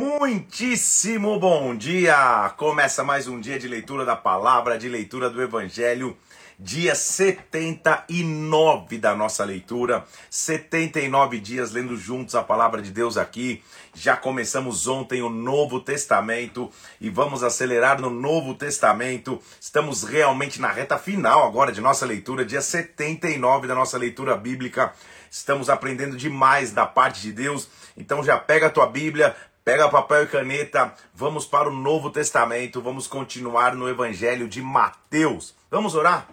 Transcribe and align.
Muitíssimo 0.00 1.38
bom 1.38 1.76
dia! 1.76 2.52
Começa 2.56 3.04
mais 3.04 3.28
um 3.28 3.38
dia 3.38 3.60
de 3.60 3.68
leitura 3.68 4.04
da 4.04 4.16
palavra, 4.16 4.76
de 4.76 4.88
leitura 4.88 5.30
do 5.30 5.40
Evangelho, 5.40 6.16
dia 6.58 6.96
79 6.96 8.98
da 8.98 9.14
nossa 9.14 9.44
leitura, 9.44 10.04
79 10.28 11.38
dias 11.38 11.70
lendo 11.70 11.96
juntos 11.96 12.34
a 12.34 12.42
palavra 12.42 12.82
de 12.82 12.90
Deus 12.90 13.16
aqui. 13.16 13.62
Já 13.94 14.16
começamos 14.16 14.88
ontem 14.88 15.22
o 15.22 15.28
Novo 15.28 15.78
Testamento 15.78 16.68
e 17.00 17.08
vamos 17.08 17.44
acelerar 17.44 18.00
no 18.00 18.10
Novo 18.10 18.54
Testamento. 18.54 19.40
Estamos 19.60 20.02
realmente 20.02 20.60
na 20.60 20.72
reta 20.72 20.98
final 20.98 21.46
agora 21.46 21.70
de 21.70 21.80
nossa 21.80 22.04
leitura, 22.04 22.44
dia 22.44 22.62
79 22.62 23.68
da 23.68 23.76
nossa 23.76 23.96
leitura 23.96 24.36
bíblica. 24.36 24.92
Estamos 25.30 25.70
aprendendo 25.70 26.16
demais 26.16 26.72
da 26.72 26.84
parte 26.84 27.22
de 27.22 27.32
Deus. 27.32 27.68
Então 27.96 28.24
já 28.24 28.36
pega 28.36 28.66
a 28.66 28.70
tua 28.70 28.86
Bíblia, 28.86 29.36
Pega 29.64 29.88
papel 29.88 30.24
e 30.24 30.26
caneta, 30.26 30.92
vamos 31.14 31.46
para 31.46 31.70
o 31.70 31.74
Novo 31.74 32.10
Testamento, 32.10 32.82
vamos 32.82 33.06
continuar 33.06 33.74
no 33.74 33.88
Evangelho 33.88 34.46
de 34.46 34.60
Mateus. 34.60 35.54
Vamos 35.70 35.94
orar? 35.94 36.28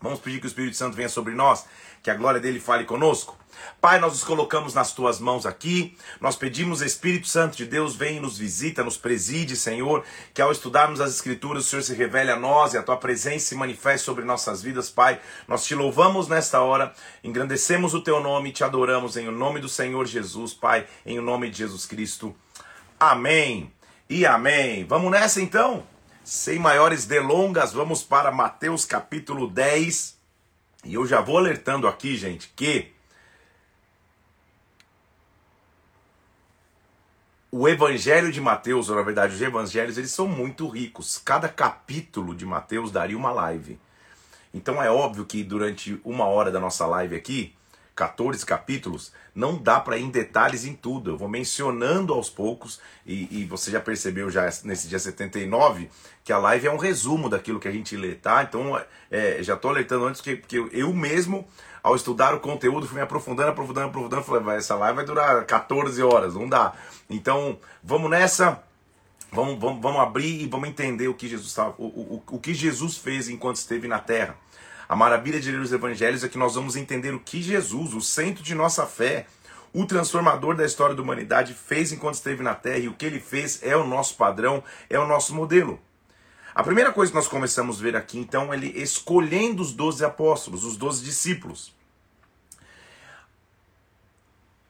Vamos 0.00 0.20
pedir 0.20 0.40
que 0.40 0.46
o 0.46 0.48
Espírito 0.48 0.74
Santo 0.74 0.96
venha 0.96 1.10
sobre 1.10 1.34
nós, 1.34 1.66
que 2.02 2.10
a 2.10 2.14
glória 2.14 2.40
dele 2.40 2.58
fale 2.58 2.84
conosco. 2.84 3.36
Pai, 3.78 3.98
nós 3.98 4.12
nos 4.14 4.24
colocamos 4.24 4.72
nas 4.72 4.94
tuas 4.94 5.20
mãos 5.20 5.44
aqui. 5.44 5.98
Nós 6.18 6.34
pedimos, 6.34 6.80
Espírito 6.80 7.28
Santo 7.28 7.58
de 7.58 7.66
Deus, 7.66 7.94
vem 7.94 8.16
e 8.16 8.20
nos 8.20 8.38
visita, 8.38 8.82
nos 8.82 8.96
preside, 8.96 9.54
Senhor. 9.54 10.02
Que 10.32 10.40
ao 10.40 10.50
estudarmos 10.50 10.98
as 10.98 11.14
Escrituras, 11.14 11.66
o 11.66 11.68
Senhor 11.68 11.82
se 11.82 11.94
revele 11.94 12.30
a 12.30 12.38
nós 12.38 12.72
e 12.72 12.78
a 12.78 12.82
tua 12.82 12.96
presença 12.96 13.48
se 13.48 13.54
manifeste 13.54 14.06
sobre 14.06 14.24
nossas 14.24 14.62
vidas, 14.62 14.88
Pai. 14.88 15.20
Nós 15.46 15.66
te 15.66 15.74
louvamos 15.74 16.26
nesta 16.26 16.62
hora, 16.62 16.94
engrandecemos 17.22 17.92
o 17.92 18.00
teu 18.00 18.18
nome, 18.18 18.50
te 18.50 18.64
adoramos 18.64 19.18
em 19.18 19.28
o 19.28 19.32
nome 19.32 19.60
do 19.60 19.68
Senhor 19.68 20.06
Jesus, 20.06 20.54
Pai, 20.54 20.86
em 21.04 21.18
o 21.18 21.22
nome 21.22 21.50
de 21.50 21.58
Jesus 21.58 21.84
Cristo. 21.84 22.34
Amém 22.98 23.70
e 24.08 24.24
amém. 24.24 24.84
Vamos 24.84 25.10
nessa 25.10 25.42
então? 25.42 25.86
Sem 26.24 26.58
maiores 26.58 27.04
delongas, 27.04 27.74
vamos 27.74 28.02
para 28.02 28.32
Mateus 28.32 28.86
capítulo 28.86 29.48
10. 29.48 30.16
E 30.82 30.94
eu 30.94 31.06
já 31.06 31.20
vou 31.20 31.36
alertando 31.36 31.86
aqui, 31.86 32.16
gente, 32.16 32.50
que 32.56 32.90
o 37.50 37.68
evangelho 37.68 38.32
de 38.32 38.40
Mateus, 38.40 38.88
ou 38.88 38.96
na 38.96 39.02
verdade 39.02 39.34
os 39.34 39.42
evangelhos, 39.42 39.98
eles 39.98 40.10
são 40.10 40.26
muito 40.26 40.66
ricos. 40.66 41.18
Cada 41.18 41.50
capítulo 41.50 42.34
de 42.34 42.46
Mateus 42.46 42.90
daria 42.90 43.16
uma 43.16 43.30
live. 43.30 43.78
Então 44.54 44.82
é 44.82 44.90
óbvio 44.90 45.26
que 45.26 45.44
durante 45.44 46.00
uma 46.02 46.24
hora 46.24 46.50
da 46.50 46.58
nossa 46.58 46.86
live 46.86 47.14
aqui, 47.14 47.54
14 47.96 48.44
capítulos, 48.44 49.10
não 49.34 49.56
dá 49.56 49.80
para 49.80 49.96
ir 49.96 50.04
em 50.04 50.10
detalhes 50.10 50.66
em 50.66 50.74
tudo. 50.74 51.10
Eu 51.10 51.16
vou 51.16 51.28
mencionando 51.28 52.12
aos 52.12 52.28
poucos, 52.28 52.78
e, 53.06 53.40
e, 53.40 53.44
você 53.46 53.70
já 53.70 53.80
percebeu 53.80 54.30
já 54.30 54.44
nesse 54.64 54.86
dia 54.86 54.98
79 54.98 55.88
que 56.22 56.30
a 56.32 56.36
live 56.36 56.66
é 56.66 56.70
um 56.70 56.76
resumo 56.76 57.30
daquilo 57.30 57.58
que 57.58 57.66
a 57.66 57.72
gente 57.72 57.96
lê, 57.96 58.14
tá? 58.14 58.42
Então 58.42 58.78
é, 59.10 59.42
já 59.42 59.54
estou 59.54 59.70
alertando 59.70 60.04
antes 60.04 60.20
que, 60.20 60.36
que 60.36 60.56
eu 60.72 60.92
mesmo, 60.92 61.48
ao 61.82 61.96
estudar 61.96 62.34
o 62.34 62.40
conteúdo, 62.40 62.86
fui 62.86 62.96
me 62.96 63.02
aprofundando, 63.02 63.48
aprofundando, 63.48 63.86
aprofundando, 63.86 64.22
falei, 64.22 64.58
essa 64.58 64.74
live 64.74 64.96
vai 64.96 65.04
durar 65.06 65.46
14 65.46 66.02
horas, 66.02 66.34
não 66.34 66.46
dá. 66.46 66.74
Então 67.08 67.58
vamos 67.82 68.10
nessa. 68.10 68.62
Vamos, 69.32 69.58
vamos, 69.58 69.82
vamos 69.82 70.00
abrir 70.00 70.42
e 70.42 70.46
vamos 70.46 70.68
entender 70.68 71.08
o 71.08 71.14
que 71.14 71.28
Jesus 71.28 71.56
o, 71.58 71.84
o, 71.84 72.22
o 72.30 72.38
que 72.38 72.54
Jesus 72.54 72.96
fez 72.96 73.28
enquanto 73.28 73.56
esteve 73.56 73.88
na 73.88 73.98
terra. 73.98 74.36
A 74.88 74.94
maravilha 74.94 75.40
de 75.40 75.50
ler 75.50 75.60
os 75.60 75.72
evangelhos 75.72 76.22
é 76.22 76.28
que 76.28 76.38
nós 76.38 76.54
vamos 76.54 76.76
entender 76.76 77.12
o 77.12 77.20
que 77.20 77.42
Jesus, 77.42 77.92
o 77.92 78.00
centro 78.00 78.42
de 78.42 78.54
nossa 78.54 78.86
fé, 78.86 79.26
o 79.72 79.84
transformador 79.84 80.54
da 80.54 80.64
história 80.64 80.94
da 80.94 81.02
humanidade, 81.02 81.54
fez 81.54 81.92
enquanto 81.92 82.14
esteve 82.14 82.42
na 82.42 82.54
terra 82.54 82.78
e 82.78 82.88
o 82.88 82.94
que 82.94 83.04
ele 83.04 83.20
fez 83.20 83.62
é 83.62 83.76
o 83.76 83.86
nosso 83.86 84.16
padrão, 84.16 84.62
é 84.88 84.98
o 84.98 85.06
nosso 85.06 85.34
modelo. 85.34 85.80
A 86.54 86.62
primeira 86.62 86.92
coisa 86.92 87.12
que 87.12 87.16
nós 87.16 87.28
começamos 87.28 87.78
a 87.78 87.82
ver 87.82 87.96
aqui, 87.96 88.18
então, 88.18 88.52
é 88.52 88.56
ele 88.56 88.68
escolhendo 88.80 89.60
os 89.60 89.72
doze 89.72 90.04
apóstolos, 90.04 90.64
os 90.64 90.76
doze 90.76 91.04
discípulos. 91.04 91.74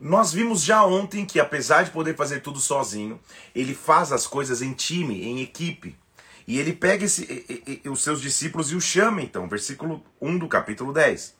Nós 0.01 0.33
vimos 0.33 0.63
já 0.63 0.85
ontem 0.85 1.25
que, 1.25 1.39
apesar 1.39 1.85
de 1.85 1.91
poder 1.91 2.17
fazer 2.17 2.41
tudo 2.41 2.59
sozinho, 2.59 3.21
ele 3.55 3.75
faz 3.75 4.13
as 4.13 4.27
coisas 4.27 4.61
em 4.61 4.73
time, 4.73 5.23
em 5.23 5.41
equipe. 5.41 5.97
E 6.47 6.59
ele 6.59 6.73
pega 6.73 7.05
esse, 7.05 7.25
e, 7.25 7.83
e, 7.85 7.89
os 7.89 8.03
seus 8.03 8.21
discípulos 8.21 8.71
e 8.71 8.77
os 8.77 8.85
chama, 8.85 9.21
então, 9.21 9.49
versículo 9.49 10.03
1 10.21 10.39
do 10.39 10.49
capítulo 10.49 10.93
10. 10.93 11.35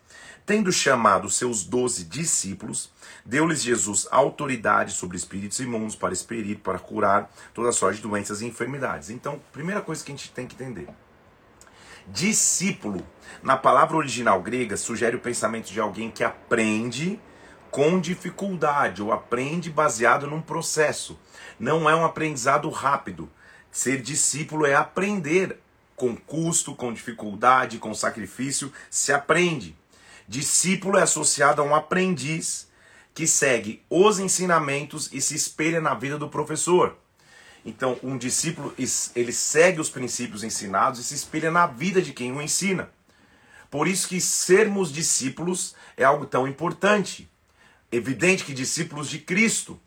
Tendo 0.45 0.73
chamado 0.73 1.29
seus 1.29 1.65
doze 1.65 2.05
discípulos, 2.05 2.91
deu-lhes 3.25 3.63
Jesus 3.63 4.07
autoridade 4.11 4.93
sobre 4.93 5.17
espíritos 5.17 5.59
imundos 5.61 5.97
para 5.97 6.13
experir, 6.13 6.59
para 6.59 6.79
curar 6.79 7.31
toda 7.53 7.73
sorte 7.73 7.97
de 7.97 8.09
doenças 8.09 8.41
e 8.41 8.47
enfermidades. 8.47 9.11
Então, 9.11 9.41
primeira 9.53 9.81
coisa 9.81 10.05
que 10.05 10.13
a 10.13 10.17
gente 10.17 10.31
tem 10.31 10.47
que 10.47 10.55
entender. 10.55 10.89
Discípulo, 12.09 13.05
na 13.43 13.57
palavra 13.57 13.97
original 13.97 14.41
grega, 14.41 14.77
sugere 14.77 15.17
o 15.17 15.21
pensamento 15.21 15.73
de 15.73 15.81
alguém 15.81 16.11
que 16.11 16.23
aprende 16.23 17.21
com 17.71 18.01
dificuldade 18.01 19.03
ou 19.03 19.13
aprende 19.13 19.69
baseado 19.69 20.27
num 20.29 20.41
processo. 20.41 21.19
Não 21.59 21.91
é 21.91 21.97
um 21.97 22.05
aprendizado 22.05 22.71
rápido, 22.71 23.29
Ser 23.77 24.01
discípulo 24.01 24.65
é 24.65 24.75
aprender 24.75 25.61
com 25.95 26.17
custo, 26.17 26.75
com 26.75 26.95
dificuldade, 26.95 27.77
com 27.77 27.93
sacrifício, 27.93 28.73
se 28.91 29.13
aprende. 29.13 29.77
Discípulo 30.27 30.97
é 30.97 31.03
associado 31.03 31.61
a 31.61 31.65
um 31.67 31.75
aprendiz 31.75 32.69
que 33.13 33.27
segue 33.27 33.83
os 33.91 34.19
ensinamentos 34.19 35.11
e 35.13 35.21
se 35.21 35.35
espelha 35.35 35.79
na 35.79 35.93
vida 35.93 36.17
do 36.17 36.27
professor. 36.27 36.97
Então, 37.67 37.99
um 38.03 38.17
discípulo, 38.17 38.75
ele 39.15 39.33
segue 39.33 39.79
os 39.79 39.91
princípios 39.91 40.43
ensinados 40.43 40.99
e 40.99 41.05
se 41.05 41.15
espelha 41.15 41.51
na 41.51 41.67
vida 41.67 42.01
de 42.01 42.15
quem 42.15 42.33
o 42.33 42.41
ensina. 42.41 42.91
Por 43.71 43.87
isso 43.87 44.09
que 44.09 44.23
sermos 44.23 44.91
discípulos 44.91 45.75
é 45.99 46.03
algo 46.03 46.25
tão 46.25 46.49
importante. 46.49 47.29
Evidente 47.93 48.43
que 48.43 48.55
discípulos 48.55 49.11
de 49.11 49.19
Cristo 49.19 49.79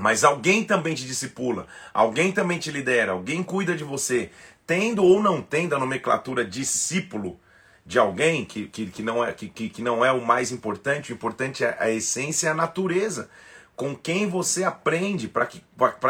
mas 0.00 0.22
alguém 0.22 0.64
também 0.64 0.94
te 0.94 1.04
discipula, 1.04 1.66
alguém 1.92 2.30
também 2.30 2.58
te 2.58 2.70
lidera, 2.70 3.12
alguém 3.12 3.42
cuida 3.42 3.74
de 3.74 3.82
você, 3.82 4.30
tendo 4.66 5.02
ou 5.02 5.20
não 5.22 5.42
tendo 5.42 5.74
a 5.74 5.78
nomenclatura 5.78 6.44
discípulo 6.44 7.38
de 7.84 7.98
alguém 7.98 8.44
que, 8.44 8.66
que, 8.68 8.86
que, 8.86 9.02
não, 9.02 9.24
é, 9.24 9.32
que, 9.32 9.48
que 9.48 9.82
não 9.82 10.04
é 10.04 10.12
o 10.12 10.24
mais 10.24 10.52
importante, 10.52 11.10
o 11.10 11.14
importante 11.14 11.64
é 11.64 11.76
a 11.80 11.90
essência 11.90 12.46
e 12.46 12.50
a 12.50 12.54
natureza. 12.54 13.30
Com 13.74 13.96
quem 13.96 14.28
você 14.28 14.62
aprende 14.62 15.26
para 15.26 15.46
que, 15.46 15.62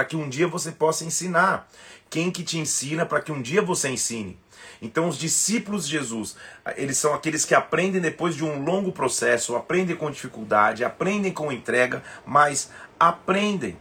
que 0.09 0.17
um 0.17 0.29
dia 0.29 0.49
você 0.49 0.73
possa 0.73 1.05
ensinar. 1.05 1.69
Quem 2.11 2.31
que 2.31 2.43
te 2.43 2.59
ensina 2.59 3.07
para 3.07 3.21
que 3.21 3.31
um 3.31 3.41
dia 3.41 3.63
você 3.63 3.91
ensine. 3.91 4.39
Então, 4.81 5.09
os 5.09 5.19
discípulos 5.19 5.87
de 5.87 5.93
Jesus, 5.93 6.37
eles 6.77 6.99
são 6.99 7.15
aqueles 7.15 7.45
que 7.45 7.55
aprendem 7.55 8.01
depois 8.01 8.35
de 8.35 8.45
um 8.45 8.63
longo 8.63 8.93
processo, 8.93 9.57
aprendem 9.57 9.97
com 9.97 10.11
dificuldade, 10.11 10.85
aprendem 10.85 11.33
com 11.33 11.53
entrega, 11.53 12.03
mas 12.25 12.71
aprendem. 12.99 13.77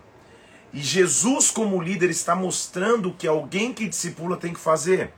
E 0.74 0.82
Jesus, 0.82 1.50
como 1.50 1.82
líder, 1.82 2.10
está 2.10 2.36
mostrando 2.36 3.14
que 3.14 3.28
alguém 3.28 3.74
que 3.74 3.88
discipula 3.88 4.38
tem 4.38 4.54
que 4.54 4.60
fazer. 4.60 5.14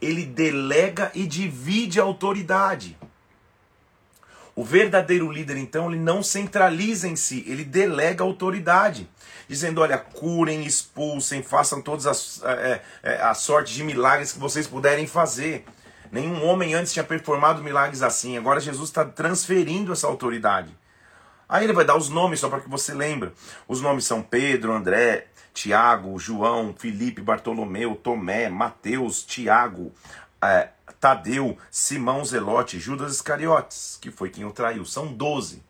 Ele 0.00 0.24
delega 0.26 1.10
e 1.14 1.26
divide 1.26 2.00
a 2.00 2.02
autoridade. 2.02 2.98
O 4.54 4.62
verdadeiro 4.62 5.30
líder, 5.32 5.56
então, 5.56 5.90
ele 5.90 6.00
não 6.00 6.22
centraliza 6.22 7.08
em 7.08 7.16
si, 7.16 7.42
ele 7.46 7.64
delega 7.64 8.22
autoridade, 8.22 9.08
dizendo: 9.48 9.80
olha, 9.80 9.96
curem, 9.96 10.66
expulsem, 10.66 11.42
façam 11.42 11.80
todas 11.80 12.06
as 12.06 12.42
é, 12.44 12.82
é, 13.02 13.22
a 13.22 13.32
sorte 13.32 13.72
de 13.72 13.82
milagres 13.82 14.32
que 14.32 14.38
vocês 14.38 14.66
puderem 14.66 15.06
fazer. 15.06 15.64
Nenhum 16.10 16.44
homem 16.44 16.74
antes 16.74 16.92
tinha 16.92 17.04
performado 17.04 17.62
milagres 17.62 18.02
assim. 18.02 18.36
Agora 18.36 18.60
Jesus 18.60 18.90
está 18.90 19.06
transferindo 19.06 19.90
essa 19.90 20.06
autoridade. 20.06 20.76
Aí 21.52 21.64
ele 21.64 21.74
vai 21.74 21.84
dar 21.84 21.98
os 21.98 22.08
nomes 22.08 22.40
só 22.40 22.48
para 22.48 22.62
que 22.62 22.68
você 22.70 22.94
lembre. 22.94 23.30
Os 23.68 23.82
nomes 23.82 24.06
são 24.06 24.22
Pedro, 24.22 24.72
André, 24.72 25.26
Tiago, 25.52 26.18
João, 26.18 26.74
Felipe, 26.74 27.20
Bartolomeu, 27.20 27.94
Tomé, 27.94 28.48
Mateus, 28.48 29.22
Tiago, 29.22 29.92
é, 30.42 30.70
Tadeu, 30.98 31.58
Simão 31.70 32.24
Zelote, 32.24 32.80
Judas 32.80 33.12
Iscariotes, 33.12 33.98
que 34.00 34.10
foi 34.10 34.30
quem 34.30 34.46
o 34.46 34.50
traiu. 34.50 34.86
São 34.86 35.12
doze. 35.12 35.62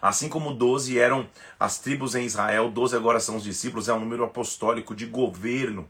Assim 0.00 0.30
como 0.30 0.54
doze 0.54 0.98
eram 0.98 1.28
as 1.60 1.78
tribos 1.78 2.14
em 2.14 2.24
Israel, 2.24 2.70
doze 2.70 2.96
agora 2.96 3.20
são 3.20 3.36
os 3.36 3.44
discípulos, 3.44 3.86
é 3.86 3.92
um 3.92 4.00
número 4.00 4.24
apostólico 4.24 4.94
de 4.94 5.04
governo. 5.04 5.86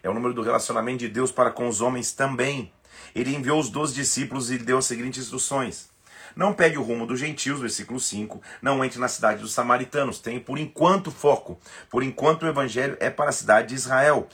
É 0.00 0.08
o 0.08 0.14
número 0.14 0.32
do 0.32 0.42
relacionamento 0.42 0.98
de 0.98 1.08
Deus 1.08 1.32
para 1.32 1.50
com 1.50 1.66
os 1.66 1.80
homens 1.80 2.12
também. 2.12 2.72
Ele 3.16 3.34
enviou 3.34 3.58
os 3.58 3.68
doze 3.68 3.92
discípulos 3.92 4.48
e 4.52 4.58
deu 4.58 4.78
as 4.78 4.86
seguintes 4.86 5.24
instruções. 5.24 5.95
Não 6.36 6.52
pegue 6.52 6.76
o 6.76 6.82
rumo 6.82 7.06
dos 7.06 7.18
gentios, 7.18 7.60
versículo 7.60 7.98
5. 7.98 8.42
Não 8.60 8.84
entre 8.84 9.00
na 9.00 9.08
cidade 9.08 9.40
dos 9.40 9.54
samaritanos. 9.54 10.18
Tem 10.18 10.38
por 10.38 10.58
enquanto 10.58 11.10
foco. 11.10 11.58
Por 11.88 12.02
enquanto 12.02 12.42
o 12.42 12.46
evangelho 12.46 12.94
é 13.00 13.08
para 13.08 13.30
a 13.30 13.32
cidade 13.32 13.68
de 13.68 13.74
Israel. 13.74 14.28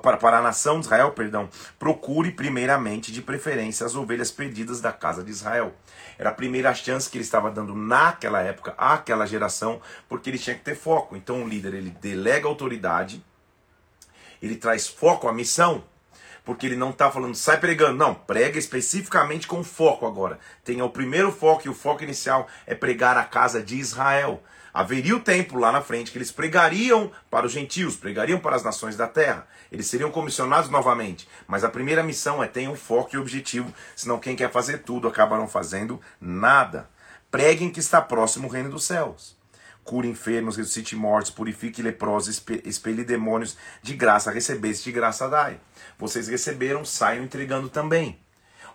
para, 0.00 0.16
para 0.18 0.38
a 0.38 0.42
nação 0.42 0.78
de 0.78 0.86
Israel, 0.86 1.10
perdão. 1.10 1.48
Procure 1.80 2.30
primeiramente, 2.30 3.10
de 3.10 3.20
preferência, 3.20 3.84
as 3.84 3.96
ovelhas 3.96 4.30
perdidas 4.30 4.80
da 4.80 4.92
casa 4.92 5.24
de 5.24 5.32
Israel. 5.32 5.74
Era 6.16 6.30
a 6.30 6.34
primeira 6.34 6.72
chance 6.72 7.10
que 7.10 7.18
ele 7.18 7.24
estava 7.24 7.50
dando 7.50 7.74
naquela 7.74 8.40
época, 8.40 8.74
àquela 8.78 9.26
geração, 9.26 9.80
porque 10.08 10.30
ele 10.30 10.38
tinha 10.38 10.54
que 10.54 10.62
ter 10.62 10.76
foco. 10.76 11.16
Então 11.16 11.42
o 11.42 11.48
líder 11.48 11.74
ele 11.74 11.90
delega 11.90 12.46
autoridade, 12.46 13.20
ele 14.40 14.54
traz 14.54 14.86
foco 14.86 15.26
à 15.26 15.32
missão 15.32 15.82
porque 16.46 16.64
ele 16.64 16.76
não 16.76 16.90
está 16.90 17.10
falando 17.10 17.34
sai 17.34 17.58
pregando, 17.58 17.98
não, 17.98 18.14
prega 18.14 18.56
especificamente 18.56 19.48
com 19.48 19.64
foco 19.64 20.06
agora. 20.06 20.38
Tenha 20.64 20.84
o 20.84 20.90
primeiro 20.90 21.32
foco 21.32 21.66
e 21.66 21.68
o 21.68 21.74
foco 21.74 22.04
inicial 22.04 22.46
é 22.64 22.74
pregar 22.74 23.18
a 23.18 23.24
casa 23.24 23.60
de 23.60 23.76
Israel. 23.76 24.40
Haveria 24.72 25.16
o 25.16 25.20
tempo 25.20 25.58
lá 25.58 25.72
na 25.72 25.80
frente 25.80 26.12
que 26.12 26.18
eles 26.18 26.30
pregariam 26.30 27.10
para 27.28 27.46
os 27.46 27.52
gentios, 27.52 27.96
pregariam 27.96 28.38
para 28.38 28.54
as 28.54 28.62
nações 28.62 28.96
da 28.96 29.08
terra. 29.08 29.46
Eles 29.72 29.86
seriam 29.88 30.10
comissionados 30.10 30.70
novamente. 30.70 31.28
Mas 31.48 31.64
a 31.64 31.68
primeira 31.68 32.02
missão 32.02 32.44
é 32.44 32.46
tenham 32.46 32.76
foco 32.76 33.16
e 33.16 33.18
objetivo, 33.18 33.74
senão 33.96 34.18
quem 34.18 34.36
quer 34.36 34.50
fazer 34.52 34.78
tudo 34.78 35.08
acaba 35.08 35.36
não 35.36 35.48
fazendo 35.48 36.00
nada. 36.20 36.88
Preguem 37.28 37.70
que 37.70 37.80
está 37.80 38.00
próximo 38.00 38.46
o 38.46 38.50
reino 38.50 38.70
dos 38.70 38.84
céus 38.84 39.36
cure 39.86 40.08
enfermos, 40.08 40.56
ressuscite 40.56 40.96
mortos, 40.96 41.30
purifique 41.30 41.80
leprosos, 41.80 42.42
expele 42.64 43.04
demônios, 43.04 43.56
de 43.80 43.94
graça 43.94 44.32
recebeste, 44.32 44.84
de 44.84 44.92
graça 44.92 45.28
dai. 45.28 45.60
Vocês 45.98 46.28
receberam, 46.28 46.84
saiam 46.84 47.24
entregando 47.24 47.68
também. 47.68 48.18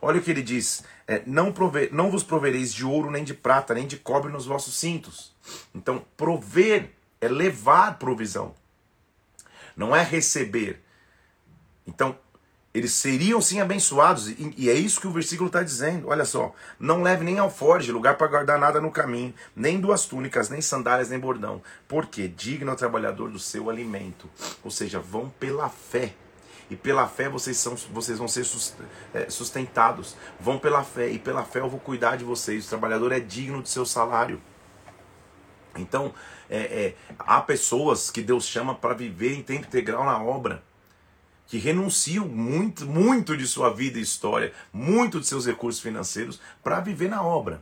Olha 0.01 0.19
o 0.19 0.23
que 0.23 0.31
ele 0.31 0.41
diz: 0.41 0.83
é, 1.07 1.21
não, 1.25 1.53
não 1.91 2.09
vos 2.09 2.23
provereis 2.23 2.73
de 2.73 2.83
ouro, 2.83 3.12
nem 3.12 3.23
de 3.23 3.33
prata, 3.33 3.73
nem 3.73 3.85
de 3.85 3.97
cobre 3.97 4.31
nos 4.31 4.45
vossos 4.45 4.75
cintos. 4.75 5.35
Então, 5.73 6.03
prover 6.18 6.91
é 7.19 7.27
levar 7.27 8.00
provisão, 8.00 8.56
não 9.75 9.95
é 9.95 10.03
receber. 10.03 10.81
Então, 11.85 12.18
eles 12.73 12.94
seriam 12.94 13.41
sim 13.41 13.59
abençoados, 13.59 14.29
e, 14.29 14.53
e 14.57 14.69
é 14.69 14.74
isso 14.74 15.01
que 15.01 15.07
o 15.07 15.12
versículo 15.12 15.47
está 15.47 15.62
dizendo. 15.62 16.07
Olha 16.07 16.25
só: 16.25 16.56
não 16.79 17.03
leve 17.03 17.24
nem 17.24 17.38
alforge, 17.38 17.91
lugar 17.91 18.17
para 18.17 18.27
guardar 18.27 18.57
nada 18.57 18.81
no 18.81 18.89
caminho, 18.89 19.33
nem 19.56 19.79
duas 19.79 20.06
túnicas, 20.06 20.50
nem 20.50 20.62
sandálias, 20.62 21.09
nem 21.09 21.19
bordão, 21.19 21.62
porque 21.88 22.27
digno 22.27 22.71
é 22.71 22.74
o 22.74 22.77
trabalhador 22.77 23.29
do 23.29 23.39
seu 23.39 23.69
alimento. 23.69 24.29
Ou 24.63 24.71
seja, 24.71 25.00
vão 25.00 25.29
pela 25.29 25.69
fé. 25.69 26.13
E 26.71 26.75
pela 26.77 27.06
fé 27.06 27.27
vocês, 27.27 27.57
são, 27.57 27.75
vocês 27.91 28.18
vão 28.18 28.29
ser 28.29 28.47
é, 29.13 29.29
sustentados. 29.29 30.15
Vão 30.39 30.57
pela 30.57 30.85
fé, 30.85 31.09
e 31.09 31.19
pela 31.19 31.44
fé 31.44 31.59
eu 31.59 31.69
vou 31.69 31.81
cuidar 31.81 32.15
de 32.15 32.23
vocês. 32.23 32.65
O 32.65 32.69
trabalhador 32.69 33.12
é 33.12 33.19
digno 33.19 33.62
do 33.62 33.68
seu 33.68 33.85
salário. 33.85 34.41
Então, 35.75 36.13
é, 36.50 36.59
é, 36.59 36.95
há 37.19 37.41
pessoas 37.41 38.09
que 38.09 38.21
Deus 38.21 38.45
chama 38.45 38.73
para 38.73 38.94
viver 38.94 39.33
em 39.33 39.44
tempo 39.44 39.68
integral 39.68 40.06
na 40.06 40.23
obra 40.23 40.63
que 41.45 41.57
renunciam 41.57 42.25
muito, 42.25 42.85
muito 42.85 43.35
de 43.35 43.45
sua 43.45 43.74
vida 43.74 44.00
e 44.00 44.01
história, 44.01 44.53
muito 44.71 45.19
de 45.19 45.27
seus 45.27 45.45
recursos 45.45 45.81
financeiros 45.81 46.39
para 46.63 46.79
viver 46.79 47.09
na 47.09 47.21
obra. 47.21 47.62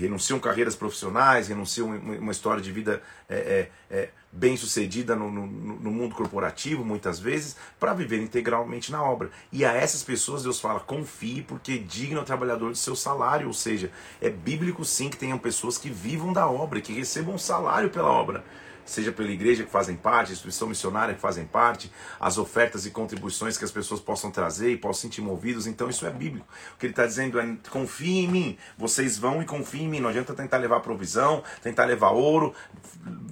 Renunciam 0.00 0.40
carreiras 0.40 0.74
profissionais, 0.74 1.48
renunciam 1.48 1.90
uma 1.90 2.32
história 2.32 2.62
de 2.62 2.72
vida 2.72 3.02
é, 3.28 3.68
é, 3.90 3.94
é, 3.94 4.08
bem 4.32 4.56
sucedida 4.56 5.14
no, 5.14 5.30
no, 5.30 5.46
no, 5.46 5.90
mundo 5.90 6.14
corporativo, 6.14 6.82
muitas 6.82 7.20
vezes, 7.20 7.54
para 7.78 7.92
viver 7.92 8.22
integralmente 8.22 8.90
na 8.90 9.02
obra. 9.02 9.30
E 9.52 9.62
a 9.62 9.72
essas 9.72 10.02
pessoas 10.02 10.42
Deus 10.42 10.58
fala: 10.58 10.80
confie, 10.80 11.42
porque 11.42 11.78
digno 11.78 12.18
é 12.18 12.22
o 12.22 12.24
trabalhador 12.24 12.70
do 12.70 12.78
seu 12.78 12.96
salário. 12.96 13.46
Ou 13.46 13.52
seja, 13.52 13.92
é 14.22 14.30
bíblico 14.30 14.86
sim 14.86 15.10
que 15.10 15.18
tenham 15.18 15.38
pessoas 15.38 15.76
que 15.76 15.90
vivam 15.90 16.32
da 16.32 16.48
obra, 16.48 16.80
que 16.80 16.94
recebam 16.94 17.34
um 17.34 17.38
salário 17.38 17.90
pela 17.90 18.08
obra 18.08 18.42
seja 18.90 19.12
pela 19.12 19.30
igreja 19.30 19.64
que 19.64 19.70
fazem 19.70 19.96
parte, 19.96 20.32
instituição 20.32 20.68
missionária 20.68 21.14
que 21.14 21.20
fazem 21.20 21.44
parte, 21.44 21.90
as 22.18 22.38
ofertas 22.38 22.86
e 22.86 22.90
contribuições 22.90 23.56
que 23.56 23.64
as 23.64 23.70
pessoas 23.70 24.00
possam 24.00 24.30
trazer 24.30 24.72
e 24.72 24.76
possam 24.76 25.02
sentir 25.02 25.20
movidos. 25.20 25.66
Então 25.66 25.88
isso 25.88 26.06
é 26.06 26.10
bíblico. 26.10 26.46
O 26.74 26.78
que 26.78 26.86
ele 26.86 26.92
está 26.92 27.06
dizendo 27.06 27.38
é: 27.40 27.56
confiem 27.70 28.24
em 28.24 28.28
mim, 28.28 28.58
vocês 28.76 29.16
vão 29.16 29.42
e 29.42 29.44
confiem 29.44 29.84
em 29.84 29.88
mim. 29.88 30.00
Não 30.00 30.08
adianta 30.08 30.34
tentar 30.34 30.58
levar 30.58 30.80
provisão, 30.80 31.42
tentar 31.62 31.84
levar 31.84 32.10
ouro. 32.10 32.54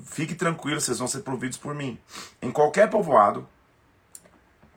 Fique 0.05 0.35
tranquilo, 0.35 0.81
vocês 0.81 0.99
vão 0.99 1.09
ser 1.09 1.21
providos 1.21 1.59
por 1.59 1.75
mim. 1.75 1.99
Em 2.41 2.51
qualquer 2.51 2.89
povoado, 2.89 3.47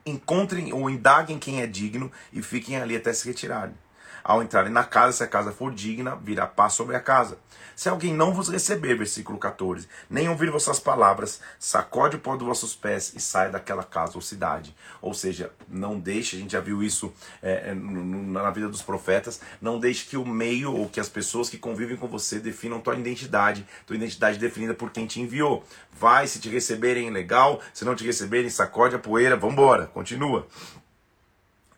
encontrem 0.04 0.72
ou 0.72 0.90
indaguem 0.90 1.38
quem 1.38 1.62
é 1.62 1.66
digno 1.66 2.10
e 2.32 2.42
fiquem 2.42 2.76
ali 2.76 2.96
até 2.96 3.12
se 3.12 3.26
retirarem. 3.26 3.74
Ao 4.24 4.42
entrarem 4.42 4.72
na 4.72 4.84
casa, 4.84 5.18
se 5.18 5.22
a 5.22 5.26
casa 5.26 5.52
for 5.52 5.72
digna, 5.72 6.16
virá 6.16 6.46
paz 6.46 6.74
sobre 6.74 6.96
a 6.96 7.00
casa. 7.00 7.38
Se 7.74 7.88
alguém 7.88 8.14
não 8.14 8.32
vos 8.32 8.48
receber, 8.48 8.96
versículo 8.96 9.38
14, 9.38 9.88
nem 10.08 10.28
ouvir 10.28 10.50
vossas 10.50 10.78
palavras, 10.78 11.40
sacode 11.58 12.16
o 12.16 12.18
pó 12.18 12.36
dos 12.36 12.46
vossos 12.46 12.74
pés 12.74 13.12
e 13.16 13.20
saia 13.20 13.50
daquela 13.50 13.82
casa 13.82 14.12
ou 14.14 14.20
cidade. 14.20 14.74
Ou 15.00 15.14
seja, 15.14 15.50
não 15.68 15.98
deixe, 15.98 16.36
a 16.36 16.38
gente 16.38 16.52
já 16.52 16.60
viu 16.60 16.82
isso 16.82 17.12
é, 17.42 17.70
é 17.70 17.74
na 17.74 18.50
vida 18.50 18.68
dos 18.68 18.82
profetas, 18.82 19.40
não 19.60 19.80
deixe 19.80 20.06
que 20.06 20.16
o 20.16 20.24
meio 20.24 20.74
ou 20.74 20.88
que 20.88 21.00
as 21.00 21.08
pessoas 21.08 21.48
que 21.48 21.58
convivem 21.58 21.96
com 21.96 22.06
você 22.06 22.38
definam 22.38 22.80
tua 22.80 22.94
identidade, 22.94 23.66
tua 23.86 23.96
identidade 23.96 24.38
definida 24.38 24.74
por 24.74 24.90
quem 24.90 25.06
te 25.06 25.20
enviou. 25.20 25.64
Vai, 25.92 26.26
se 26.26 26.38
te 26.38 26.48
receberem, 26.48 27.10
legal, 27.10 27.60
se 27.72 27.84
não 27.84 27.94
te 27.94 28.04
receberem, 28.04 28.50
sacode 28.50 28.94
a 28.94 28.98
poeira, 28.98 29.36
vambora, 29.36 29.86
continua. 29.86 30.46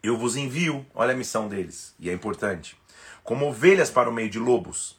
Eu 0.04 0.18
vos 0.18 0.36
envio, 0.36 0.84
olha 0.94 1.14
a 1.14 1.16
missão 1.16 1.48
deles, 1.48 1.94
e 1.98 2.10
é 2.10 2.12
importante, 2.12 2.78
como 3.22 3.46
ovelhas 3.46 3.88
para 3.88 4.10
o 4.10 4.12
meio 4.12 4.28
de 4.28 4.38
lobos. 4.38 4.98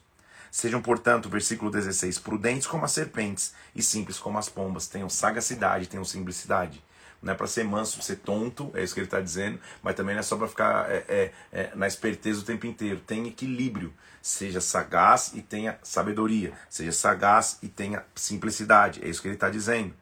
Sejam, 0.50 0.82
portanto, 0.82 1.28
versículo 1.28 1.70
16, 1.70 2.18
prudentes 2.18 2.66
como 2.66 2.84
as 2.84 2.90
serpentes 2.90 3.54
e 3.72 3.84
simples 3.84 4.18
como 4.18 4.36
as 4.36 4.48
pombas. 4.48 4.88
Tenham 4.88 5.08
sagacidade, 5.08 5.86
tenham 5.86 6.04
simplicidade. 6.04 6.82
Não 7.22 7.32
é 7.32 7.36
para 7.36 7.46
ser 7.46 7.62
manso, 7.62 8.02
ser 8.02 8.16
tonto, 8.16 8.72
é 8.74 8.82
isso 8.82 8.94
que 8.94 8.98
ele 8.98 9.06
está 9.06 9.20
dizendo, 9.20 9.60
mas 9.80 9.94
também 9.94 10.16
não 10.16 10.20
é 10.20 10.24
só 10.24 10.36
para 10.36 10.48
ficar 10.48 10.90
é, 10.90 11.04
é, 11.08 11.32
é, 11.52 11.70
na 11.76 11.86
esperteza 11.86 12.40
o 12.40 12.44
tempo 12.44 12.66
inteiro. 12.66 12.98
Tem 12.98 13.28
equilíbrio. 13.28 13.94
Seja 14.20 14.60
sagaz 14.60 15.30
e 15.34 15.40
tenha 15.40 15.78
sabedoria. 15.84 16.52
Seja 16.68 16.90
sagaz 16.90 17.58
e 17.62 17.68
tenha 17.68 18.04
simplicidade. 18.16 19.04
É 19.04 19.08
isso 19.08 19.22
que 19.22 19.28
ele 19.28 19.36
está 19.36 19.48
dizendo. 19.48 19.94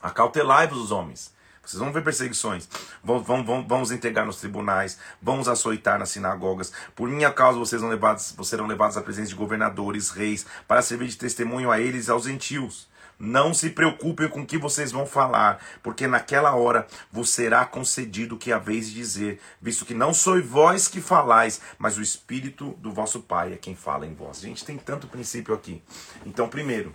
Acautelai-vos 0.00 0.78
os 0.78 0.90
homens 0.90 1.34
vocês 1.64 1.80
vão 1.80 1.92
ver 1.92 2.02
perseguições. 2.02 2.68
Vão, 3.02 3.22
vão, 3.22 3.44
vão, 3.44 3.66
vamos 3.66 3.90
entregar 3.90 4.26
nos 4.26 4.36
tribunais. 4.36 4.98
Vamos 5.20 5.48
açoitar 5.48 5.98
nas 5.98 6.10
sinagogas. 6.10 6.72
Por 6.94 7.08
minha 7.08 7.30
causa 7.30 7.58
vocês 7.58 7.80
serão 7.80 7.90
levados, 7.90 8.34
serão 8.44 8.66
levados 8.66 8.96
à 8.96 9.02
presença 9.02 9.28
de 9.28 9.34
governadores, 9.34 10.10
reis, 10.10 10.46
para 10.68 10.82
servir 10.82 11.08
de 11.08 11.16
testemunho 11.16 11.70
a 11.70 11.80
eles 11.80 12.08
e 12.08 12.10
aos 12.10 12.24
gentios. 12.24 12.88
Não 13.18 13.54
se 13.54 13.70
preocupem 13.70 14.28
com 14.28 14.42
o 14.42 14.46
que 14.46 14.58
vocês 14.58 14.90
vão 14.90 15.06
falar, 15.06 15.64
porque 15.82 16.06
naquela 16.06 16.54
hora 16.56 16.86
vos 17.12 17.30
será 17.30 17.64
concedido 17.64 18.34
o 18.34 18.38
que 18.38 18.52
haveis 18.52 18.88
de 18.88 18.94
dizer, 18.94 19.40
visto 19.62 19.84
que 19.84 19.94
não 19.94 20.12
sois 20.12 20.44
vós 20.44 20.88
que 20.88 21.00
falais, 21.00 21.60
mas 21.78 21.96
o 21.96 22.02
Espírito 22.02 22.72
do 22.78 22.92
vosso 22.92 23.20
Pai 23.20 23.52
é 23.52 23.56
quem 23.56 23.76
fala 23.76 24.04
em 24.04 24.14
vós. 24.14 24.38
A 24.38 24.48
gente 24.48 24.64
tem 24.64 24.76
tanto 24.76 25.06
princípio 25.06 25.54
aqui. 25.54 25.80
Então, 26.26 26.48
primeiro, 26.48 26.92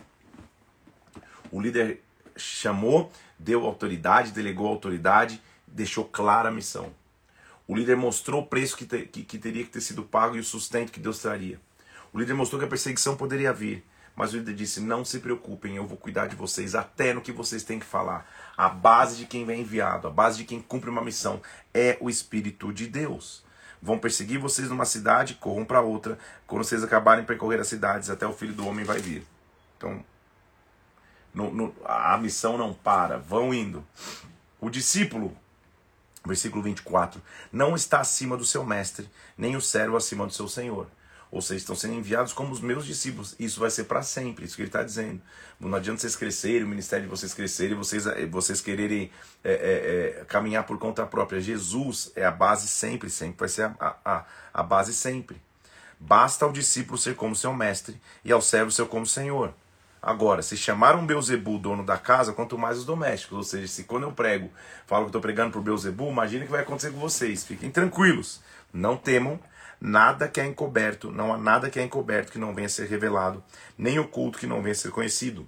o 1.52 1.62
líder 1.62 2.02
chamou 2.36 3.12
deu 3.40 3.66
autoridade, 3.66 4.32
delegou 4.32 4.68
autoridade, 4.68 5.42
deixou 5.66 6.04
clara 6.04 6.50
a 6.50 6.52
missão. 6.52 6.94
O 7.68 7.76
líder 7.76 7.96
mostrou 7.96 8.42
o 8.42 8.46
preço 8.46 8.76
que, 8.76 8.86
te, 8.86 9.04
que, 9.04 9.24
que 9.24 9.38
teria 9.38 9.64
que 9.64 9.70
ter 9.70 9.82
sido 9.82 10.04
pago 10.04 10.36
e 10.36 10.40
o 10.40 10.44
sustento 10.44 10.92
que 10.92 11.00
Deus 11.00 11.20
traria. 11.20 11.60
O 12.12 12.20
líder 12.20 12.34
mostrou 12.34 12.60
que 12.60 12.66
a 12.66 12.70
perseguição 12.70 13.16
poderia 13.16 13.54
vir, 13.54 13.86
mas 14.16 14.34
o 14.34 14.38
líder 14.38 14.56
disse: 14.56 14.82
Não 14.82 15.06
se 15.06 15.20
preocupem, 15.20 15.76
eu 15.76 15.86
vou 15.86 15.98
cuidar 15.98 16.28
de 16.28 16.36
vocês 16.36 16.76
até 16.76 17.14
no 17.14 17.22
que 17.22 17.32
vocês 17.32 17.64
têm 17.64 17.80
que 17.80 17.86
falar. 17.86 18.28
A 18.58 18.68
base 18.68 19.18
de 19.18 19.26
quem 19.26 19.46
vem 19.46 19.62
enviado, 19.62 20.08
a 20.08 20.12
base 20.12 20.40
de 20.40 20.46
quem 20.46 20.60
cumpre 20.60 20.90
uma 20.90 21.04
missão 21.04 21.42
é 21.74 21.98
o 22.02 22.10
Espírito 22.10 22.74
de 22.74 22.88
Deus. 22.88 23.44
Vão 23.82 23.98
perseguir 23.98 24.40
vocês 24.40 24.68
numa 24.68 24.84
cidade, 24.84 25.36
corram 25.36 25.64
para 25.64 25.80
outra. 25.80 26.18
Quando 26.46 26.64
vocês 26.64 26.84
acabarem 26.84 27.24
percorrer 27.24 27.62
as 27.62 27.68
cidades, 27.68 28.10
até 28.10 28.28
o 28.28 28.34
filho 28.34 28.54
do 28.54 28.68
homem 28.68 28.84
vai 28.84 29.00
vir. 29.00 29.26
Então, 29.78 30.04
no, 31.40 31.52
no, 31.52 31.76
a 31.86 32.18
missão 32.18 32.58
não 32.58 32.74
para, 32.74 33.18
vão 33.18 33.54
indo. 33.54 33.86
O 34.60 34.70
discípulo, 34.70 35.36
versículo 36.26 36.62
24, 36.62 37.22
não 37.52 37.76
está 37.76 38.02
acima 38.02 38.36
do 38.36 38.44
seu 38.44 38.66
mestre, 38.66 39.10
nem 39.38 39.56
o 39.56 39.62
servo 39.62 39.96
acima 39.96 40.28
do 40.28 40.34
seu 40.34 40.50
senhor. 40.50 40.88
Ou 41.32 41.42
seja, 41.42 41.60
estão 41.60 41.76
sendo 41.76 41.94
enviados 41.94 42.34
como 42.34 42.52
os 42.52 42.60
meus 42.60 42.86
discípulos. 42.86 43.36
Isso 43.40 43.60
vai 43.60 43.70
ser 43.70 43.84
para 43.84 44.02
sempre, 44.02 44.46
isso 44.46 44.56
que 44.56 44.64
ele 44.64 44.70
está 44.70 44.84
dizendo. 44.84 45.22
Não 45.60 45.74
adianta 45.76 46.02
vocês 46.02 46.16
crescerem, 46.16 46.64
o 46.64 46.68
ministério 46.68 47.06
de 47.06 47.10
vocês 47.10 47.34
crescerem, 47.34 47.78
vocês, 47.78 48.06
eh, 48.08 48.26
vocês 48.26 48.60
quererem 48.60 49.12
é, 49.44 49.52
é, 49.52 50.20
é, 50.22 50.26
caminhar 50.26 50.66
por 50.66 50.78
conta 50.80 51.06
própria. 51.06 51.40
Jesus 51.40 52.12
é 52.16 52.26
a 52.26 52.32
base 52.32 52.68
sempre, 52.68 53.10
sempre 53.12 53.38
vai 53.38 53.50
ser 53.50 53.72
a, 53.80 53.96
a, 54.04 54.26
a 54.52 54.64
base 54.64 54.94
sempre. 54.94 55.40
Basta 56.00 56.46
ao 56.46 56.52
discípulo 56.52 56.98
ser 56.98 57.16
como 57.16 57.36
seu 57.36 57.54
mestre 57.54 58.02
e 58.26 58.32
ao 58.32 58.42
servo 58.42 58.72
ser 58.72 58.88
como 58.88 59.06
senhor. 59.06 59.54
Agora, 60.02 60.42
se 60.42 60.56
chamaram 60.56 61.06
Beuzebu 61.06 61.60
dono 61.60 61.86
da 61.86 61.98
casa, 61.98 62.34
quanto 62.34 62.58
mais 62.58 62.78
os 62.78 62.86
domésticos. 62.86 63.38
Ou 63.38 63.44
seja, 63.44 63.68
se 63.68 63.84
quando 63.84 64.04
eu 64.04 64.12
prego, 64.12 64.50
falo 64.88 65.06
que 65.06 65.10
estou 65.10 65.22
pregando 65.22 65.52
por 65.52 65.62
Beuzebu, 65.62 66.10
imagine 66.10 66.44
o 66.44 66.46
que 66.46 66.52
vai 66.52 66.62
acontecer 66.62 66.92
com 66.92 67.00
vocês. 67.00 67.44
Fiquem 67.44 67.70
tranquilos, 67.70 68.42
não 68.74 68.96
temam, 68.96 69.40
nada 69.80 70.28
que 70.28 70.40
é 70.40 70.46
encoberto, 70.46 71.12
não 71.12 71.34
há 71.34 71.38
nada 71.38 71.70
que 71.70 71.80
é 71.80 71.84
encoberto 71.84 72.32
que 72.32 72.40
não 72.40 72.54
venha 72.54 72.68
a 72.68 72.70
ser 72.70 72.88
revelado, 72.88 73.44
nem 73.78 74.00
oculto 74.00 74.40
que 74.40 74.48
não 74.48 74.62
venha 74.62 74.72
a 74.74 74.76
ser 74.76 74.92
conhecido. 74.92 75.48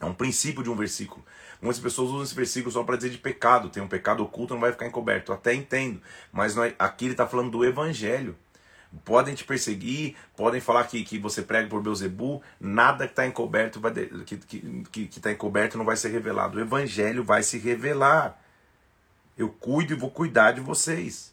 É 0.00 0.06
um 0.06 0.14
princípio 0.14 0.62
de 0.62 0.70
um 0.70 0.74
versículo. 0.74 1.22
Muitas 1.60 1.82
pessoas 1.82 2.08
usam 2.08 2.22
esse 2.22 2.34
versículo 2.34 2.72
só 2.72 2.82
para 2.82 2.96
dizer 2.96 3.10
de 3.10 3.18
pecado. 3.18 3.68
Tem 3.68 3.82
um 3.82 3.88
pecado 3.88 4.22
oculto, 4.22 4.54
não 4.54 4.60
vai 4.60 4.72
ficar 4.72 4.86
encoberto. 4.86 5.30
Eu 5.30 5.36
até 5.36 5.52
entendo. 5.52 6.00
Mas 6.32 6.56
é, 6.56 6.74
aqui 6.78 7.04
ele 7.04 7.12
está 7.12 7.26
falando 7.26 7.50
do 7.50 7.64
evangelho. 7.66 8.34
Podem 9.04 9.34
te 9.34 9.44
perseguir, 9.44 10.16
podem 10.36 10.60
falar 10.60 10.84
que, 10.84 11.04
que 11.04 11.18
você 11.18 11.42
prega 11.42 11.68
por 11.68 11.80
Beuzebu, 11.80 12.42
nada 12.60 13.06
que 13.06 13.12
está 13.12 13.24
encoberto 13.24 13.80
vai 13.80 13.92
que 13.92 14.36
que 14.36 15.06
que 15.06 15.18
está 15.18 15.30
encoberto 15.30 15.78
não 15.78 15.84
vai 15.84 15.96
ser 15.96 16.08
revelado. 16.08 16.58
O 16.58 16.60
evangelho 16.60 17.22
vai 17.22 17.42
se 17.42 17.56
revelar. 17.56 18.36
Eu 19.38 19.48
cuido 19.48 19.92
e 19.92 19.96
vou 19.96 20.10
cuidar 20.10 20.52
de 20.52 20.60
vocês. 20.60 21.32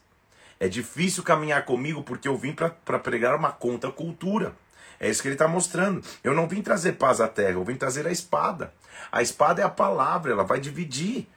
É 0.59 0.67
difícil 0.67 1.23
caminhar 1.23 1.65
comigo 1.65 2.03
porque 2.03 2.27
eu 2.27 2.37
vim 2.37 2.53
para 2.53 2.99
pregar 2.99 3.35
uma 3.35 3.51
contracultura. 3.51 4.55
É 4.99 5.09
isso 5.09 5.21
que 5.21 5.27
ele 5.27 5.35
está 5.35 5.47
mostrando. 5.47 6.03
Eu 6.23 6.33
não 6.33 6.47
vim 6.47 6.61
trazer 6.61 6.93
paz 6.93 7.21
à 7.21 7.27
terra, 7.27 7.53
eu 7.53 7.63
vim 7.63 7.75
trazer 7.75 8.07
a 8.07 8.11
espada. 8.11 8.73
A 9.11 9.21
espada 9.21 9.61
é 9.61 9.65
a 9.65 9.69
palavra, 9.69 10.31
ela 10.31 10.43
vai 10.43 10.59
dividir. 10.59 11.27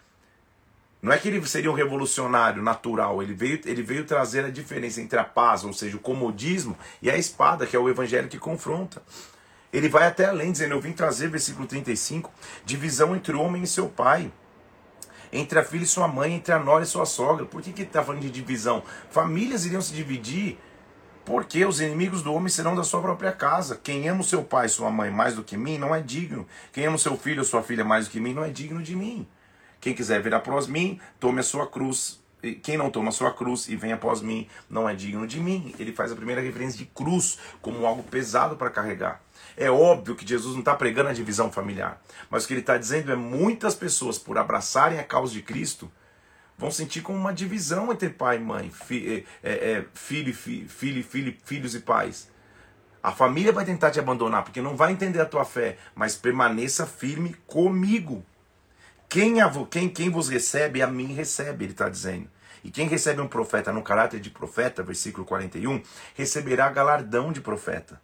Não 1.02 1.12
é 1.12 1.18
que 1.18 1.28
ele 1.28 1.44
seria 1.46 1.70
um 1.70 1.74
revolucionário 1.74 2.62
natural, 2.62 3.22
ele 3.22 3.32
veio, 3.32 3.58
ele 3.64 3.82
veio 3.82 4.04
trazer 4.04 4.44
a 4.44 4.50
diferença 4.50 5.00
entre 5.00 5.18
a 5.18 5.24
paz, 5.24 5.64
ou 5.64 5.72
seja, 5.72 5.96
o 5.96 6.00
comodismo, 6.00 6.76
e 7.00 7.10
a 7.10 7.16
espada, 7.16 7.66
que 7.66 7.74
é 7.74 7.78
o 7.78 7.88
evangelho 7.88 8.28
que 8.28 8.38
confronta. 8.38 9.02
Ele 9.72 9.88
vai 9.88 10.06
até 10.06 10.26
além, 10.26 10.52
dizendo: 10.52 10.74
Eu 10.74 10.80
vim 10.80 10.92
trazer, 10.92 11.28
versículo 11.28 11.66
35, 11.66 12.30
divisão 12.66 13.16
entre 13.16 13.34
o 13.34 13.40
homem 13.40 13.62
e 13.62 13.66
seu 13.66 13.88
pai, 13.88 14.30
entre 15.32 15.58
a 15.58 15.64
filha 15.64 15.84
e 15.84 15.86
sua 15.86 16.06
mãe, 16.06 16.34
entre 16.34 16.52
a 16.52 16.58
nora 16.58 16.82
e 16.82 16.86
sua 16.86 17.06
sogra. 17.06 17.46
Por 17.46 17.62
que, 17.62 17.72
que 17.72 17.82
ele 17.82 17.88
está 17.88 18.02
falando 18.02 18.22
de 18.22 18.30
divisão? 18.30 18.82
Famílias 19.10 19.64
iriam 19.64 19.80
se 19.80 19.94
dividir 19.94 20.58
porque 21.24 21.64
os 21.64 21.80
inimigos 21.80 22.22
do 22.22 22.34
homem 22.34 22.48
serão 22.48 22.74
da 22.74 22.82
sua 22.82 23.00
própria 23.00 23.30
casa. 23.30 23.78
Quem 23.80 24.08
ama 24.08 24.20
o 24.20 24.24
seu 24.24 24.42
pai 24.42 24.66
e 24.66 24.68
sua 24.68 24.90
mãe 24.90 25.10
mais 25.10 25.34
do 25.36 25.44
que 25.44 25.56
mim 25.56 25.78
não 25.78 25.94
é 25.94 26.00
digno. 26.02 26.46
Quem 26.72 26.86
ama 26.86 26.96
o 26.96 26.98
seu 26.98 27.16
filho 27.16 27.38
ou 27.38 27.44
sua 27.44 27.62
filha 27.62 27.84
mais 27.84 28.06
do 28.06 28.10
que 28.10 28.20
mim 28.20 28.34
não 28.34 28.44
é 28.44 28.50
digno 28.50 28.82
de 28.82 28.96
mim. 28.96 29.26
Quem 29.80 29.94
quiser 29.94 30.20
vir 30.22 30.34
após 30.34 30.66
mim, 30.66 31.00
tome 31.18 31.40
a 31.40 31.42
sua 31.42 31.66
cruz. 31.66 32.20
Quem 32.62 32.76
não 32.76 32.90
toma 32.90 33.10
a 33.10 33.12
sua 33.12 33.32
cruz 33.32 33.68
e 33.68 33.76
vem 33.76 33.92
após 33.92 34.22
mim 34.22 34.48
não 34.68 34.88
é 34.88 34.94
digno 34.94 35.26
de 35.26 35.40
mim. 35.40 35.74
Ele 35.78 35.92
faz 35.92 36.12
a 36.12 36.16
primeira 36.16 36.40
referência 36.40 36.78
de 36.78 36.86
cruz 36.86 37.38
como 37.60 37.86
algo 37.86 38.02
pesado 38.02 38.56
para 38.56 38.70
carregar. 38.70 39.20
É 39.56 39.70
óbvio 39.70 40.16
que 40.16 40.26
Jesus 40.26 40.52
não 40.54 40.60
está 40.60 40.74
pregando 40.74 41.10
a 41.10 41.12
divisão 41.12 41.50
familiar, 41.50 42.00
mas 42.30 42.44
o 42.44 42.46
que 42.46 42.54
ele 42.54 42.60
está 42.60 42.78
dizendo 42.78 43.12
é 43.12 43.16
muitas 43.16 43.74
pessoas, 43.74 44.18
por 44.18 44.38
abraçarem 44.38 44.98
a 44.98 45.04
causa 45.04 45.32
de 45.32 45.42
Cristo, 45.42 45.90
vão 46.56 46.70
sentir 46.70 47.02
como 47.02 47.18
uma 47.18 47.32
divisão 47.32 47.92
entre 47.92 48.08
pai 48.10 48.36
e 48.36 48.40
mãe, 48.40 48.70
fi, 48.70 49.26
é, 49.42 49.50
é, 49.50 49.84
filho, 49.92 50.32
fi, 50.34 50.66
filho, 50.68 51.02
filho, 51.02 51.36
filhos 51.44 51.74
e 51.74 51.80
pais. 51.80 52.30
A 53.02 53.12
família 53.12 53.52
vai 53.52 53.64
tentar 53.64 53.90
te 53.90 53.98
abandonar 53.98 54.44
porque 54.44 54.60
não 54.60 54.76
vai 54.76 54.92
entender 54.92 55.20
a 55.20 55.26
tua 55.26 55.44
fé, 55.44 55.78
mas 55.94 56.16
permaneça 56.16 56.86
firme 56.86 57.34
comigo. 57.46 58.24
Quem, 59.10 59.34
quem, 59.68 59.88
quem 59.88 60.08
vos 60.08 60.28
recebe, 60.28 60.80
a 60.80 60.86
mim 60.86 61.12
recebe, 61.12 61.64
ele 61.64 61.72
está 61.72 61.88
dizendo. 61.88 62.30
E 62.62 62.70
quem 62.70 62.86
recebe 62.86 63.20
um 63.20 63.26
profeta 63.26 63.72
no 63.72 63.82
caráter 63.82 64.20
de 64.20 64.30
profeta, 64.30 64.84
versículo 64.84 65.26
41, 65.26 65.82
receberá 66.14 66.70
galardão 66.70 67.32
de 67.32 67.40
profeta. 67.40 68.00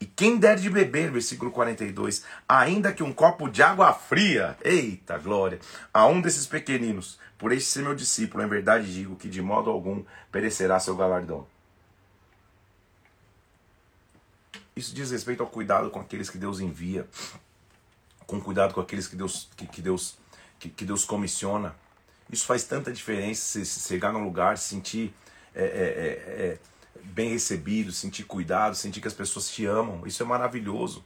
E 0.00 0.06
quem 0.06 0.38
der 0.38 0.56
de 0.56 0.70
beber, 0.70 1.10
versículo 1.10 1.50
42, 1.50 2.22
ainda 2.48 2.92
que 2.92 3.02
um 3.02 3.12
copo 3.12 3.48
de 3.48 3.60
água 3.60 3.92
fria, 3.92 4.56
eita 4.62 5.18
glória, 5.18 5.58
a 5.92 6.06
um 6.06 6.20
desses 6.20 6.46
pequeninos, 6.46 7.18
por 7.36 7.50
este 7.50 7.68
ser 7.68 7.82
meu 7.82 7.94
discípulo, 7.96 8.44
em 8.44 8.48
verdade 8.48 8.94
digo 8.94 9.16
que 9.16 9.28
de 9.28 9.42
modo 9.42 9.68
algum 9.68 10.04
perecerá 10.30 10.78
seu 10.78 10.94
galardão. 10.94 11.44
Isso 14.76 14.94
diz 14.94 15.10
respeito 15.10 15.42
ao 15.42 15.48
cuidado 15.48 15.90
com 15.90 15.98
aqueles 15.98 16.30
que 16.30 16.38
Deus 16.38 16.60
envia, 16.60 17.04
com 18.28 18.38
cuidado 18.38 18.74
com 18.74 18.80
aqueles 18.80 19.08
que 19.08 19.16
Deus, 19.16 19.48
que, 19.56 19.66
que 19.66 19.80
Deus, 19.80 20.18
que, 20.60 20.68
que, 20.68 20.84
Deus 20.84 21.02
comissiona. 21.02 21.74
Isso 22.30 22.44
faz 22.44 22.62
tanta 22.62 22.92
diferença, 22.92 23.40
se, 23.40 23.64
se 23.64 23.88
chegar 23.88 24.12
num 24.12 24.22
lugar, 24.22 24.58
sentir 24.58 25.14
é, 25.54 25.64
é, 25.64 25.66
é, 25.66 26.44
é 26.44 26.58
bem 27.04 27.30
recebido, 27.30 27.90
sentir 27.90 28.24
cuidado, 28.24 28.76
sentir 28.76 29.00
que 29.00 29.08
as 29.08 29.14
pessoas 29.14 29.48
te 29.48 29.64
amam. 29.64 30.06
Isso 30.06 30.22
é 30.22 30.26
maravilhoso. 30.26 31.02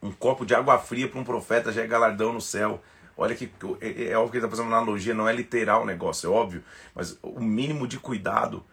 Um 0.00 0.12
copo 0.12 0.46
de 0.46 0.54
água 0.54 0.78
fria 0.78 1.08
para 1.08 1.18
um 1.18 1.24
profeta 1.24 1.72
já 1.72 1.82
é 1.82 1.86
galardão 1.88 2.32
no 2.32 2.40
céu. 2.40 2.80
Olha 3.16 3.34
que 3.34 3.50
é, 3.80 3.88
é, 3.88 4.10
é 4.12 4.16
óbvio 4.16 4.30
que 4.30 4.36
ele 4.36 4.46
está 4.46 4.56
fazendo 4.56 4.68
uma 4.68 4.76
analogia, 4.76 5.12
não 5.12 5.28
é 5.28 5.34
literal 5.34 5.82
o 5.82 5.86
negócio, 5.86 6.28
é 6.28 6.30
óbvio, 6.30 6.62
mas 6.94 7.18
o 7.22 7.40
mínimo 7.40 7.88
de 7.88 7.98
cuidado. 7.98 8.64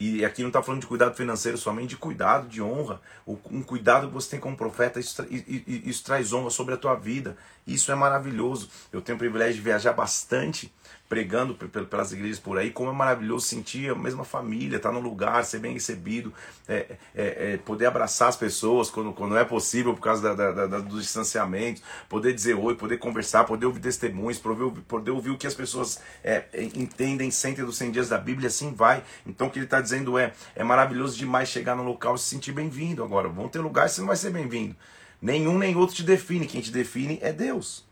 E 0.00 0.24
aqui 0.24 0.40
não 0.40 0.48
está 0.48 0.62
falando 0.62 0.80
de 0.80 0.86
cuidado 0.86 1.14
financeiro 1.14 1.58
somente, 1.58 1.90
de 1.90 1.96
cuidado, 1.98 2.48
de 2.48 2.62
honra. 2.62 3.02
Um 3.26 3.62
cuidado 3.62 4.08
que 4.08 4.14
você 4.14 4.30
tem 4.30 4.40
como 4.40 4.56
profeta, 4.56 4.98
isso, 4.98 5.22
isso 5.28 6.02
traz 6.02 6.32
honra 6.32 6.48
sobre 6.48 6.72
a 6.72 6.78
tua 6.78 6.94
vida. 6.94 7.36
Isso 7.66 7.92
é 7.92 7.94
maravilhoso. 7.94 8.70
Eu 8.90 9.02
tenho 9.02 9.16
o 9.16 9.18
privilégio 9.18 9.56
de 9.56 9.60
viajar 9.60 9.92
bastante 9.92 10.72
pregando 11.10 11.56
pelas 11.56 12.12
igrejas 12.12 12.38
por 12.38 12.56
aí, 12.56 12.70
como 12.70 12.88
é 12.88 12.92
maravilhoso 12.92 13.44
sentir 13.44 13.90
a 13.90 13.96
mesma 13.96 14.24
família, 14.24 14.76
estar 14.76 14.90
tá 14.90 14.94
no 14.94 15.00
lugar, 15.00 15.44
ser 15.44 15.58
bem 15.58 15.72
recebido, 15.72 16.32
é, 16.68 16.86
é, 17.12 17.52
é, 17.52 17.56
poder 17.56 17.86
abraçar 17.86 18.28
as 18.28 18.36
pessoas 18.36 18.88
quando, 18.88 19.12
quando 19.12 19.36
é 19.36 19.44
possível 19.44 19.92
por 19.92 20.00
causa 20.00 20.22
da, 20.22 20.52
da, 20.52 20.66
da, 20.68 20.78
do 20.78 21.00
distanciamento, 21.00 21.82
poder 22.08 22.32
dizer 22.32 22.54
oi, 22.54 22.76
poder 22.76 22.98
conversar, 22.98 23.42
poder 23.42 23.66
ouvir 23.66 23.80
testemunhos, 23.80 24.38
poder 24.38 24.70
poder 24.86 25.10
ouvir 25.10 25.30
o 25.30 25.36
que 25.36 25.48
as 25.48 25.54
pessoas 25.54 26.00
é, 26.22 26.44
entendem, 26.76 27.28
sentem 27.32 27.64
dos 27.64 27.76
100 27.76 27.90
dias 27.90 28.08
da 28.08 28.16
Bíblia, 28.16 28.46
assim 28.46 28.72
vai. 28.72 29.02
Então 29.26 29.48
o 29.48 29.50
que 29.50 29.58
ele 29.58 29.66
está 29.66 29.80
dizendo 29.80 30.16
é, 30.16 30.32
é 30.54 30.62
maravilhoso 30.62 31.18
demais 31.18 31.48
chegar 31.48 31.74
no 31.74 31.82
local 31.82 32.14
e 32.14 32.20
se 32.20 32.26
sentir 32.26 32.52
bem-vindo. 32.52 33.02
Agora, 33.02 33.28
vão 33.28 33.48
ter 33.48 33.58
lugares 33.58 33.90
que 33.90 33.96
você 33.96 34.00
não 34.02 34.08
vai 34.08 34.16
ser 34.16 34.30
bem-vindo. 34.30 34.76
Nenhum 35.20 35.58
nem 35.58 35.74
outro 35.74 35.96
te 35.96 36.04
define, 36.04 36.46
quem 36.46 36.60
te 36.60 36.70
define 36.70 37.18
é 37.20 37.32
Deus. 37.32 37.89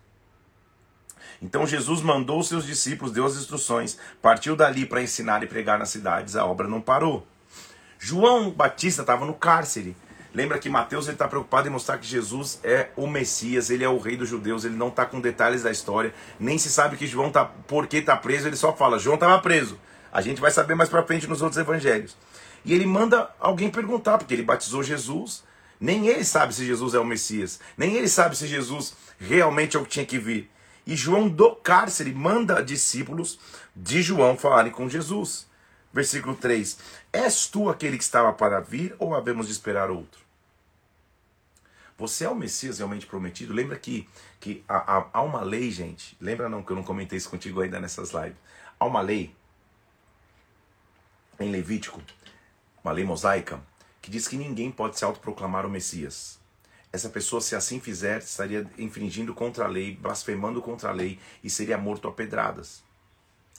Então 1.40 1.66
Jesus 1.66 2.00
mandou 2.00 2.40
os 2.40 2.48
seus 2.48 2.66
discípulos, 2.66 3.12
deu 3.12 3.24
as 3.24 3.36
instruções, 3.36 3.96
partiu 4.20 4.56
dali 4.56 4.84
para 4.84 5.02
ensinar 5.02 5.42
e 5.42 5.46
pregar 5.46 5.78
nas 5.78 5.90
cidades, 5.90 6.36
a 6.36 6.44
obra 6.44 6.66
não 6.66 6.80
parou. 6.80 7.26
João 7.98 8.50
Batista 8.50 9.02
estava 9.02 9.24
no 9.24 9.34
cárcere. 9.34 9.96
Lembra 10.34 10.58
que 10.58 10.68
Mateus 10.68 11.08
está 11.08 11.26
preocupado 11.26 11.68
em 11.68 11.70
mostrar 11.70 11.98
que 11.98 12.06
Jesus 12.06 12.60
é 12.62 12.90
o 12.96 13.06
Messias, 13.06 13.70
ele 13.70 13.82
é 13.82 13.88
o 13.88 13.98
rei 13.98 14.16
dos 14.16 14.28
judeus, 14.28 14.64
ele 14.64 14.76
não 14.76 14.88
está 14.88 15.06
com 15.06 15.20
detalhes 15.20 15.62
da 15.62 15.70
história, 15.70 16.12
nem 16.38 16.58
se 16.58 16.70
sabe 16.70 16.96
que 16.96 17.06
João 17.06 17.30
tá 17.30 17.44
por 17.44 17.86
que 17.86 17.96
está 17.96 18.16
preso, 18.16 18.46
ele 18.46 18.56
só 18.56 18.72
fala, 18.72 18.98
João 18.98 19.14
estava 19.14 19.40
preso. 19.40 19.78
A 20.12 20.20
gente 20.20 20.40
vai 20.40 20.50
saber 20.50 20.74
mais 20.74 20.90
para 20.90 21.02
frente 21.02 21.26
nos 21.26 21.40
outros 21.40 21.58
evangelhos. 21.58 22.16
E 22.64 22.74
ele 22.74 22.86
manda 22.86 23.30
alguém 23.40 23.70
perguntar, 23.70 24.18
porque 24.18 24.34
ele 24.34 24.42
batizou 24.42 24.82
Jesus, 24.82 25.42
nem 25.80 26.08
ele 26.08 26.24
sabe 26.24 26.54
se 26.54 26.66
Jesus 26.66 26.94
é 26.94 26.98
o 26.98 27.04
Messias, 27.04 27.58
nem 27.76 27.94
ele 27.94 28.08
sabe 28.08 28.36
se 28.36 28.46
Jesus 28.46 28.94
realmente 29.18 29.76
é 29.76 29.80
o 29.80 29.84
que 29.84 29.90
tinha 29.90 30.06
que 30.06 30.18
vir. 30.18 30.50
E 30.88 30.96
João 30.96 31.28
do 31.28 31.54
cárcere 31.54 32.14
manda 32.14 32.64
discípulos 32.64 33.38
de 33.76 34.00
João 34.00 34.38
falarem 34.38 34.72
com 34.72 34.88
Jesus. 34.88 35.46
Versículo 35.92 36.34
3: 36.34 36.78
És 37.12 37.46
tu 37.46 37.68
aquele 37.68 37.98
que 37.98 38.04
estava 38.04 38.32
para 38.32 38.58
vir 38.58 38.96
ou 38.98 39.14
havemos 39.14 39.48
de 39.48 39.52
esperar 39.52 39.90
outro? 39.90 40.22
Você 41.98 42.24
é 42.24 42.28
o 42.30 42.34
Messias 42.34 42.78
realmente 42.78 43.04
prometido? 43.04 43.52
Lembra 43.52 43.78
que, 43.78 44.08
que 44.40 44.64
há, 44.66 44.96
há, 44.96 45.10
há 45.12 45.20
uma 45.20 45.42
lei, 45.42 45.70
gente. 45.70 46.16
Lembra 46.18 46.48
não 46.48 46.62
que 46.62 46.72
eu 46.72 46.76
não 46.76 46.82
comentei 46.82 47.18
isso 47.18 47.28
contigo 47.28 47.60
ainda 47.60 47.78
nessas 47.78 48.12
lives. 48.12 48.38
Há 48.80 48.86
uma 48.86 49.02
lei 49.02 49.36
em 51.38 51.50
Levítico, 51.50 52.00
uma 52.82 52.92
lei 52.92 53.04
mosaica, 53.04 53.60
que 54.00 54.10
diz 54.10 54.26
que 54.26 54.38
ninguém 54.38 54.70
pode 54.70 54.98
se 54.98 55.04
autoproclamar 55.04 55.66
o 55.66 55.70
Messias 55.70 56.37
essa 56.98 57.08
pessoa, 57.08 57.40
se 57.40 57.54
assim 57.56 57.80
fizer, 57.80 58.18
estaria 58.18 58.68
infringindo 58.76 59.34
contra 59.34 59.64
a 59.64 59.68
lei, 59.68 59.96
blasfemando 59.96 60.60
contra 60.60 60.90
a 60.90 60.92
lei 60.92 61.18
e 61.42 61.48
seria 61.48 61.78
morto 61.78 62.08
a 62.08 62.12
pedradas. 62.12 62.82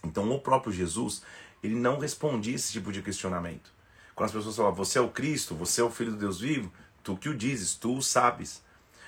Então, 0.03 0.29
o 0.31 0.39
próprio 0.39 0.71
Jesus, 0.71 1.23
ele 1.63 1.75
não 1.75 1.99
respondia 1.99 2.55
esse 2.55 2.71
tipo 2.71 2.91
de 2.91 3.01
questionamento. 3.01 3.71
Quando 4.13 4.27
as 4.27 4.35
pessoas 4.35 4.55
falavam, 4.55 4.75
você 4.75 4.97
é 4.97 5.01
o 5.01 5.09
Cristo, 5.09 5.55
você 5.55 5.81
é 5.81 5.83
o 5.83 5.89
Filho 5.89 6.11
do 6.11 6.17
Deus 6.17 6.39
vivo, 6.39 6.71
tu 7.03 7.17
que 7.17 7.29
o 7.29 7.35
dizes, 7.35 7.75
tu 7.75 7.97
o 7.97 8.01
sabes. 8.01 8.61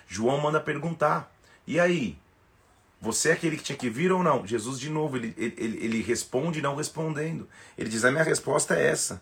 João 0.08 0.40
manda 0.40 0.60
perguntar, 0.60 1.34
e 1.68 1.80
aí? 1.80 2.18
Você 3.00 3.30
é 3.30 3.34
aquele 3.34 3.58
que 3.58 3.64
tinha 3.64 3.78
que 3.78 3.90
vir 3.90 4.12
ou 4.12 4.22
não? 4.22 4.46
Jesus, 4.46 4.80
de 4.80 4.90
novo, 4.90 5.18
ele, 5.18 5.34
ele, 5.38 5.84
ele 5.84 6.02
responde 6.02 6.62
não 6.62 6.76
respondendo. 6.76 7.50
Ele 7.76 7.90
diz: 7.90 8.06
A 8.06 8.12
minha 8.12 8.24
resposta 8.24 8.76
é 8.76 8.88
essa. 8.88 9.22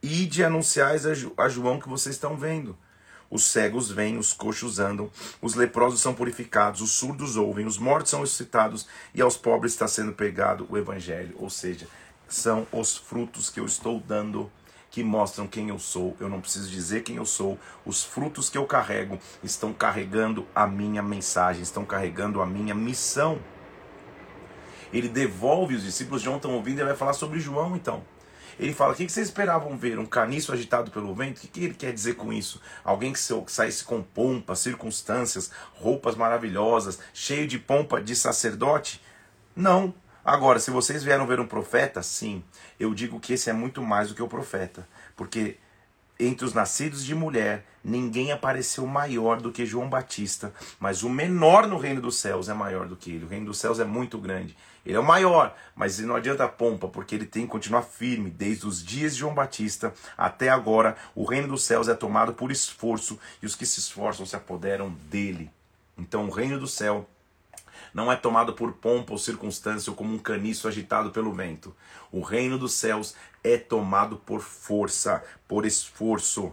Ide 0.00 0.44
anunciais 0.44 1.04
a 1.36 1.48
João 1.48 1.80
que 1.80 1.88
vocês 1.88 2.14
estão 2.14 2.36
vendo. 2.36 2.78
Os 3.30 3.44
cegos 3.44 3.90
vêm, 3.90 4.18
os 4.18 4.32
coxos 4.32 4.80
andam, 4.80 5.08
os 5.40 5.54
leprosos 5.54 6.00
são 6.00 6.12
purificados, 6.12 6.80
os 6.80 6.90
surdos 6.90 7.36
ouvem, 7.36 7.64
os 7.64 7.78
mortos 7.78 8.10
são 8.10 8.20
ressuscitados 8.20 8.88
e 9.14 9.22
aos 9.22 9.36
pobres 9.36 9.72
está 9.72 9.86
sendo 9.86 10.12
pregado 10.12 10.66
o 10.68 10.76
evangelho. 10.76 11.36
Ou 11.38 11.48
seja, 11.48 11.86
são 12.28 12.66
os 12.72 12.96
frutos 12.96 13.48
que 13.48 13.60
eu 13.60 13.66
estou 13.66 14.00
dando 14.00 14.50
que 14.90 15.04
mostram 15.04 15.46
quem 15.46 15.68
eu 15.68 15.78
sou. 15.78 16.16
Eu 16.18 16.28
não 16.28 16.40
preciso 16.40 16.68
dizer 16.68 17.02
quem 17.02 17.16
eu 17.16 17.24
sou. 17.24 17.56
Os 17.86 18.02
frutos 18.02 18.50
que 18.50 18.58
eu 18.58 18.66
carrego 18.66 19.18
estão 19.44 19.72
carregando 19.72 20.44
a 20.52 20.66
minha 20.66 21.02
mensagem, 21.02 21.62
estão 21.62 21.84
carregando 21.84 22.42
a 22.42 22.46
minha 22.46 22.74
missão. 22.74 23.38
Ele 24.92 25.08
devolve 25.08 25.76
os 25.76 25.84
discípulos, 25.84 26.20
João 26.20 26.36
estão 26.36 26.52
ouvindo, 26.54 26.80
ele 26.80 26.88
vai 26.88 26.96
falar 26.96 27.12
sobre 27.12 27.38
João 27.38 27.76
então. 27.76 28.02
Ele 28.60 28.74
fala: 28.74 28.92
o 28.92 28.94
que 28.94 29.08
vocês 29.08 29.28
esperavam 29.28 29.74
ver? 29.74 29.98
Um 29.98 30.04
caniço 30.04 30.52
agitado 30.52 30.90
pelo 30.90 31.14
vento? 31.14 31.38
O 31.38 31.48
que 31.48 31.64
ele 31.64 31.74
quer 31.74 31.94
dizer 31.94 32.14
com 32.14 32.30
isso? 32.30 32.60
Alguém 32.84 33.14
que 33.14 33.18
saísse 33.46 33.82
com 33.82 34.02
pompa, 34.02 34.54
circunstâncias, 34.54 35.50
roupas 35.72 36.14
maravilhosas, 36.14 36.98
cheio 37.14 37.48
de 37.48 37.58
pompa 37.58 38.02
de 38.02 38.14
sacerdote? 38.14 39.00
Não. 39.56 39.94
Agora, 40.22 40.58
se 40.58 40.70
vocês 40.70 41.02
vieram 41.02 41.26
ver 41.26 41.40
um 41.40 41.46
profeta, 41.46 42.02
sim, 42.02 42.44
eu 42.78 42.92
digo 42.92 43.18
que 43.18 43.32
esse 43.32 43.48
é 43.48 43.52
muito 43.54 43.82
mais 43.82 44.10
do 44.10 44.14
que 44.14 44.22
o 44.22 44.28
profeta, 44.28 44.86
porque 45.16 45.56
entre 46.20 46.44
os 46.44 46.52
nascidos 46.52 47.04
de 47.04 47.14
mulher, 47.14 47.64
ninguém 47.82 48.30
apareceu 48.30 48.86
maior 48.86 49.40
do 49.40 49.50
que 49.50 49.64
João 49.64 49.88
Batista, 49.88 50.52
mas 50.78 51.02
o 51.02 51.08
menor 51.08 51.66
no 51.66 51.78
reino 51.78 52.00
dos 52.00 52.18
céus 52.18 52.48
é 52.48 52.54
maior 52.54 52.86
do 52.86 52.96
que 52.96 53.10
ele. 53.10 53.24
O 53.24 53.28
reino 53.28 53.46
dos 53.46 53.58
céus 53.58 53.80
é 53.80 53.84
muito 53.84 54.18
grande. 54.18 54.56
Ele 54.84 54.96
é 54.96 55.00
o 55.00 55.04
maior, 55.04 55.54
mas 55.74 55.98
não 55.98 56.16
adianta 56.16 56.48
pompa, 56.48 56.88
porque 56.88 57.14
ele 57.14 57.26
tem 57.26 57.42
que 57.42 57.52
continuar 57.52 57.82
firme 57.82 58.30
desde 58.30 58.66
os 58.66 58.84
dias 58.84 59.14
de 59.14 59.20
João 59.20 59.34
Batista 59.34 59.92
até 60.16 60.48
agora. 60.48 60.96
O 61.14 61.24
reino 61.24 61.48
dos 61.48 61.64
céus 61.64 61.88
é 61.88 61.94
tomado 61.94 62.32
por 62.32 62.50
esforço 62.50 63.18
e 63.42 63.46
os 63.46 63.54
que 63.54 63.66
se 63.66 63.80
esforçam 63.80 64.24
se 64.24 64.36
apoderam 64.36 64.90
dele. 65.10 65.50
Então, 65.98 66.26
o 66.26 66.30
reino 66.30 66.58
do 66.58 66.66
céu 66.66 67.06
não 67.92 68.10
é 68.10 68.16
tomado 68.16 68.52
por 68.54 68.72
pompa 68.72 69.12
ou 69.12 69.18
circunstância 69.18 69.90
ou 69.90 69.96
como 69.96 70.14
um 70.14 70.18
caniço 70.18 70.68
agitado 70.68 71.10
pelo 71.10 71.32
vento. 71.32 71.74
O 72.12 72.20
reino 72.20 72.58
dos 72.58 72.74
céus 72.74 73.14
é 73.42 73.56
tomado 73.56 74.16
por 74.16 74.40
força, 74.40 75.22
por 75.48 75.66
esforço, 75.66 76.52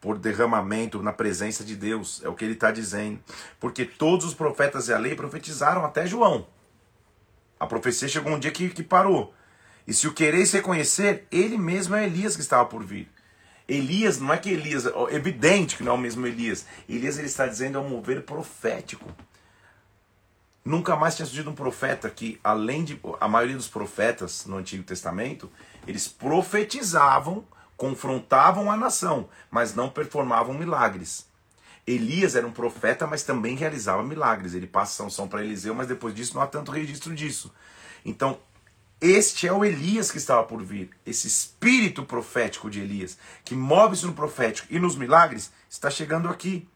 por 0.00 0.18
derramamento 0.18 1.02
na 1.02 1.12
presença 1.12 1.64
de 1.64 1.74
Deus. 1.74 2.22
É 2.24 2.28
o 2.28 2.34
que 2.34 2.44
ele 2.44 2.54
está 2.54 2.70
dizendo. 2.70 3.20
Porque 3.58 3.84
todos 3.84 4.26
os 4.26 4.34
profetas 4.34 4.88
e 4.88 4.92
a 4.92 4.98
lei 4.98 5.14
profetizaram 5.14 5.84
até 5.84 6.06
João. 6.06 6.46
A 7.58 7.66
profecia 7.66 8.08
chegou 8.08 8.32
um 8.32 8.38
dia 8.38 8.50
que, 8.50 8.68
que 8.68 8.82
parou. 8.82 9.34
E 9.86 9.94
se 9.94 10.06
o 10.06 10.12
quereis 10.12 10.52
reconhecer, 10.52 11.26
ele 11.30 11.56
mesmo 11.56 11.94
é 11.94 12.04
Elias 12.04 12.34
que 12.34 12.42
estava 12.42 12.66
por 12.66 12.84
vir. 12.84 13.08
Elias, 13.68 14.20
não 14.20 14.32
é 14.32 14.38
que 14.38 14.50
Elias, 14.50 14.86
é 14.86 15.14
evidente 15.14 15.76
que 15.76 15.82
não 15.82 15.92
é 15.92 15.94
o 15.94 15.98
mesmo 15.98 16.26
Elias. 16.26 16.66
Elias 16.88 17.18
ele 17.18 17.26
está 17.26 17.46
dizendo 17.46 17.78
é 17.78 17.80
um 17.80 17.88
mover 17.88 18.22
profético. 18.22 19.12
Nunca 20.66 20.96
mais 20.96 21.14
tinha 21.14 21.24
surgido 21.24 21.48
um 21.48 21.54
profeta 21.54 22.10
que, 22.10 22.40
além 22.42 22.82
de. 22.82 23.00
A 23.20 23.28
maioria 23.28 23.54
dos 23.54 23.68
profetas 23.68 24.46
no 24.46 24.56
Antigo 24.56 24.82
Testamento, 24.82 25.48
eles 25.86 26.08
profetizavam, 26.08 27.46
confrontavam 27.76 28.68
a 28.68 28.76
nação, 28.76 29.28
mas 29.48 29.76
não 29.76 29.88
performavam 29.88 30.52
milagres. 30.54 31.24
Elias 31.86 32.34
era 32.34 32.44
um 32.44 32.50
profeta, 32.50 33.06
mas 33.06 33.22
também 33.22 33.54
realizava 33.54 34.02
milagres. 34.02 34.54
Ele 34.54 34.66
passa 34.66 35.04
sanção 35.04 35.28
para 35.28 35.44
Eliseu, 35.44 35.72
mas 35.72 35.86
depois 35.86 36.12
disso 36.12 36.34
não 36.34 36.42
há 36.42 36.48
tanto 36.48 36.72
registro 36.72 37.14
disso. 37.14 37.54
Então, 38.04 38.36
este 39.00 39.46
é 39.46 39.52
o 39.52 39.64
Elias 39.64 40.10
que 40.10 40.18
estava 40.18 40.42
por 40.42 40.60
vir. 40.64 40.90
Esse 41.06 41.28
espírito 41.28 42.02
profético 42.02 42.68
de 42.68 42.80
Elias, 42.80 43.16
que 43.44 43.54
move-se 43.54 44.04
no 44.04 44.14
profético 44.14 44.66
e 44.68 44.80
nos 44.80 44.96
milagres, 44.96 45.52
está 45.70 45.88
chegando 45.90 46.28
aqui. 46.28 46.68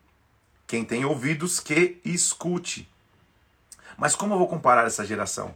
Quem 0.64 0.84
tem 0.84 1.04
ouvidos, 1.04 1.58
que 1.58 1.98
escute. 2.04 2.88
Mas 4.00 4.16
como 4.16 4.32
eu 4.32 4.38
vou 4.38 4.48
comparar 4.48 4.86
essa 4.86 5.04
geração? 5.04 5.54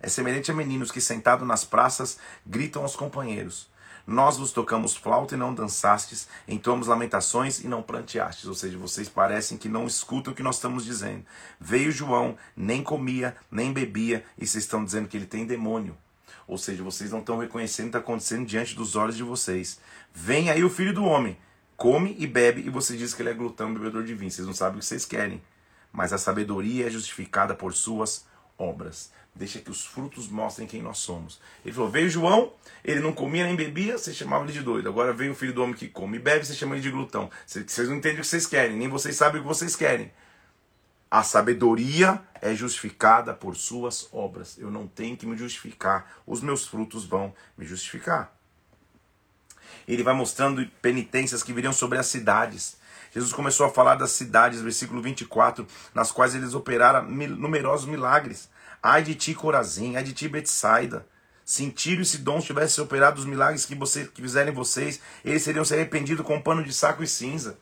É 0.00 0.08
semelhante 0.08 0.50
a 0.50 0.54
meninos 0.54 0.90
que, 0.90 1.00
sentados 1.00 1.46
nas 1.46 1.64
praças, 1.64 2.18
gritam 2.44 2.82
aos 2.82 2.96
companheiros: 2.96 3.70
Nós 4.04 4.38
vos 4.38 4.50
tocamos 4.50 4.96
flauta 4.96 5.36
e 5.36 5.38
não 5.38 5.54
dançastes, 5.54 6.26
entoamos 6.48 6.88
lamentações 6.88 7.60
e 7.60 7.68
não 7.68 7.80
planteastes. 7.80 8.46
Ou 8.46 8.54
seja, 8.54 8.76
vocês 8.76 9.08
parecem 9.08 9.56
que 9.56 9.68
não 9.68 9.86
escutam 9.86 10.32
o 10.32 10.36
que 10.36 10.42
nós 10.42 10.56
estamos 10.56 10.84
dizendo. 10.84 11.24
Veio 11.60 11.92
João, 11.92 12.36
nem 12.56 12.82
comia, 12.82 13.36
nem 13.48 13.72
bebia, 13.72 14.24
e 14.36 14.44
vocês 14.44 14.64
estão 14.64 14.84
dizendo 14.84 15.06
que 15.06 15.16
ele 15.16 15.26
tem 15.26 15.46
demônio. 15.46 15.96
Ou 16.48 16.58
seja, 16.58 16.82
vocês 16.82 17.12
não 17.12 17.20
estão 17.20 17.38
reconhecendo 17.38 17.86
o 17.86 17.90
que 17.90 17.98
está 17.98 17.98
acontecendo 18.00 18.46
diante 18.46 18.74
dos 18.74 18.96
olhos 18.96 19.16
de 19.16 19.22
vocês. 19.22 19.78
Vem 20.12 20.50
aí 20.50 20.64
o 20.64 20.70
filho 20.70 20.92
do 20.92 21.04
homem, 21.04 21.38
come 21.76 22.16
e 22.18 22.26
bebe, 22.26 22.62
e 22.62 22.68
você 22.68 22.96
diz 22.96 23.14
que 23.14 23.22
ele 23.22 23.30
é 23.30 23.34
glutão, 23.34 23.72
bebedor 23.72 24.02
de 24.02 24.12
vinho. 24.12 24.28
Vocês 24.32 24.44
não 24.44 24.54
sabem 24.54 24.78
o 24.78 24.80
que 24.80 24.86
vocês 24.86 25.04
querem 25.04 25.40
mas 25.92 26.12
a 26.12 26.18
sabedoria 26.18 26.86
é 26.86 26.90
justificada 26.90 27.54
por 27.54 27.74
suas 27.74 28.26
obras. 28.58 29.12
Deixa 29.34 29.60
que 29.60 29.70
os 29.70 29.86
frutos 29.86 30.28
mostrem 30.28 30.66
quem 30.66 30.82
nós 30.82 30.98
somos. 30.98 31.40
Ele 31.64 31.74
falou: 31.74 31.90
veio 31.90 32.10
João, 32.10 32.52
ele 32.84 33.00
não 33.00 33.12
comia 33.12 33.44
nem 33.44 33.54
bebia, 33.54 33.96
você 33.96 34.12
chamava 34.12 34.44
ele 34.44 34.52
de 34.52 34.60
doido. 34.60 34.88
Agora 34.88 35.12
veio 35.12 35.32
o 35.32 35.34
filho 35.34 35.54
do 35.54 35.62
homem 35.62 35.74
que 35.74 35.88
come 35.88 36.16
e 36.16 36.20
bebe, 36.20 36.44
você 36.44 36.54
chama 36.54 36.74
ele 36.74 36.82
de 36.82 36.90
glutão. 36.90 37.30
Vocês 37.46 37.88
não 37.88 37.96
entendem 37.96 38.18
o 38.18 38.22
que 38.22 38.26
vocês 38.26 38.46
querem, 38.46 38.76
nem 38.76 38.88
vocês 38.88 39.16
sabem 39.16 39.40
o 39.40 39.44
que 39.44 39.48
vocês 39.48 39.76
querem. 39.76 40.12
A 41.10 41.22
sabedoria 41.22 42.22
é 42.40 42.54
justificada 42.54 43.32
por 43.34 43.56
suas 43.56 44.08
obras. 44.12 44.58
Eu 44.58 44.70
não 44.70 44.86
tenho 44.86 45.16
que 45.16 45.26
me 45.26 45.36
justificar, 45.36 46.22
os 46.26 46.40
meus 46.40 46.66
frutos 46.66 47.04
vão 47.04 47.34
me 47.56 47.64
justificar. 47.64 48.39
Ele 49.92 50.02
vai 50.02 50.14
mostrando 50.14 50.64
penitências 50.80 51.42
que 51.42 51.52
viriam 51.52 51.72
sobre 51.72 51.98
as 51.98 52.06
cidades. 52.06 52.76
Jesus 53.12 53.32
começou 53.32 53.66
a 53.66 53.70
falar 53.70 53.96
das 53.96 54.12
cidades, 54.12 54.60
versículo 54.60 55.02
24, 55.02 55.66
nas 55.92 56.12
quais 56.12 56.34
eles 56.34 56.54
operaram 56.54 57.10
numerosos 57.10 57.88
milagres. 57.88 58.48
Ai 58.80 59.02
de 59.02 59.16
ti, 59.16 59.34
Corazim, 59.34 59.96
ai 59.96 60.04
de 60.04 60.12
ti, 60.12 60.28
Betsaida. 60.28 61.04
Se 61.44 61.64
em 61.64 61.70
Tiro 61.70 62.02
e 62.02 62.04
Sidom 62.04 62.38
tivessem 62.38 62.84
operado 62.84 63.18
os 63.18 63.26
milagres 63.26 63.66
que, 63.66 63.74
você, 63.74 64.04
que 64.06 64.22
fizerem 64.22 64.54
vocês, 64.54 65.00
eles 65.24 65.42
seriam 65.42 65.64
se 65.64 65.74
arrependidos 65.74 66.24
com 66.24 66.36
um 66.36 66.40
pano 66.40 66.62
de 66.62 66.72
saco 66.72 67.02
e 67.02 67.08
cinza. 67.08 67.58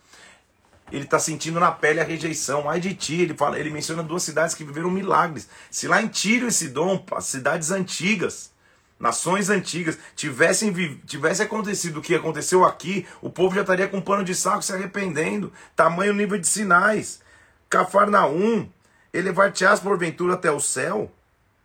Ele 0.93 1.05
está 1.05 1.19
sentindo 1.19 1.59
na 1.59 1.73
pele 1.73 1.99
a 1.99 2.05
rejeição. 2.05 2.69
Ai 2.69 2.79
de 2.79 2.95
ti, 2.95 3.23
ele, 3.23 3.35
fala, 3.35 3.59
ele 3.59 3.71
menciona 3.71 4.03
duas 4.03 4.23
cidades 4.23 4.55
que 4.55 4.65
viveram 4.65 4.91
milagres. 4.91 5.49
Se 5.71 5.89
lá 5.89 6.03
em 6.03 6.09
Tiro 6.09 6.47
e 6.47 6.53
Sidom, 6.53 7.03
as 7.13 7.25
cidades 7.25 7.71
antigas, 7.71 8.51
nações 8.99 9.49
antigas 9.51 9.99
tivessem 10.17 10.73
tivesse 11.07 11.43
acontecido 11.43 11.99
o 11.99 12.03
que 12.03 12.15
aconteceu 12.15 12.65
aqui, 12.65 13.07
o 13.21 13.31
povo 13.31 13.55
já 13.55 13.61
estaria 13.61 13.89
com 13.89 14.01
pano 14.01 14.25
de 14.25 14.35
saco 14.35 14.63
se 14.63 14.73
arrependendo. 14.73 15.53
Tamanho 15.77 16.15
nível 16.15 16.39
de 16.39 16.47
sinais. 16.47 17.21
Cafarnaum, 17.69 18.69
elevar-te-ás 19.13 19.81
porventura 19.81 20.35
até 20.35 20.51
o 20.51 20.61
céu? 20.61 21.13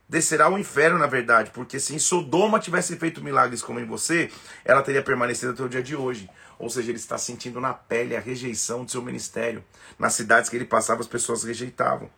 Descerá 0.08 0.46
ao 0.46 0.60
inferno, 0.60 1.00
na 1.00 1.08
verdade, 1.08 1.50
porque 1.52 1.80
se 1.80 1.96
em 1.96 2.00
Sodoma 2.00 2.60
tivesse 2.60 2.96
feito 2.98 3.24
milagres 3.24 3.64
como 3.64 3.80
em 3.80 3.86
você, 3.86 4.30
ela 4.64 4.84
teria 4.84 5.02
permanecido 5.02 5.54
até 5.54 5.64
o 5.64 5.70
dia 5.70 5.82
de 5.82 5.96
hoje. 5.96 6.30
Ou 6.60 6.70
seja, 6.70 6.92
ele 6.92 7.00
está 7.00 7.18
sentindo 7.18 7.60
na 7.60 7.74
pele 7.74 8.16
a 8.16 8.20
rejeição 8.20 8.86
do 8.86 8.92
seu 8.92 9.02
ministério. 9.02 9.64
Nas 9.98 10.14
cidades 10.14 10.50
que 10.50 10.56
ele 10.56 10.66
passava, 10.66 11.02
as 11.02 11.08
pessoas 11.08 11.44
rejeitavam. 11.44 12.10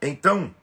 Então, 0.00 0.54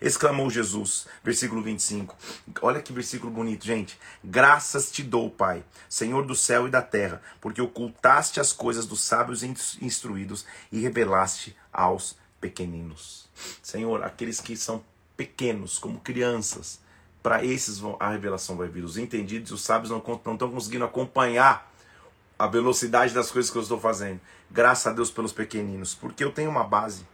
exclamou 0.00 0.50
Jesus. 0.50 1.06
Versículo 1.22 1.62
25. 1.62 2.16
Olha 2.62 2.80
que 2.80 2.92
versículo 2.92 3.32
bonito, 3.32 3.64
gente. 3.64 3.98
Graças 4.22 4.90
te 4.90 5.02
dou, 5.02 5.30
Pai, 5.30 5.64
Senhor 5.88 6.26
do 6.26 6.34
céu 6.34 6.66
e 6.66 6.70
da 6.70 6.82
terra, 6.82 7.22
porque 7.40 7.60
ocultaste 7.60 8.40
as 8.40 8.52
coisas 8.52 8.86
dos 8.86 9.02
sábios 9.02 9.42
instruídos 9.42 10.44
e 10.70 10.80
revelaste 10.80 11.56
aos 11.72 12.16
pequeninos. 12.40 13.28
Senhor, 13.62 14.02
aqueles 14.02 14.40
que 14.40 14.56
são 14.56 14.84
pequenos, 15.16 15.78
como 15.78 16.00
crianças, 16.00 16.80
para 17.22 17.44
esses 17.44 17.80
a 17.98 18.10
revelação 18.10 18.56
vai 18.56 18.68
vir. 18.68 18.84
Os 18.84 18.96
entendidos 18.96 19.50
e 19.50 19.54
os 19.54 19.62
sábios 19.62 19.90
não, 19.90 20.02
não 20.24 20.34
estão 20.34 20.50
conseguindo 20.50 20.84
acompanhar 20.84 21.70
a 22.38 22.46
velocidade 22.46 23.12
das 23.12 23.30
coisas 23.30 23.50
que 23.50 23.58
eu 23.58 23.62
estou 23.62 23.80
fazendo. 23.80 24.20
Graças 24.50 24.86
a 24.86 24.92
Deus 24.92 25.10
pelos 25.10 25.32
pequeninos, 25.32 25.94
porque 25.94 26.22
eu 26.22 26.32
tenho 26.32 26.50
uma 26.50 26.64
base. 26.64 27.04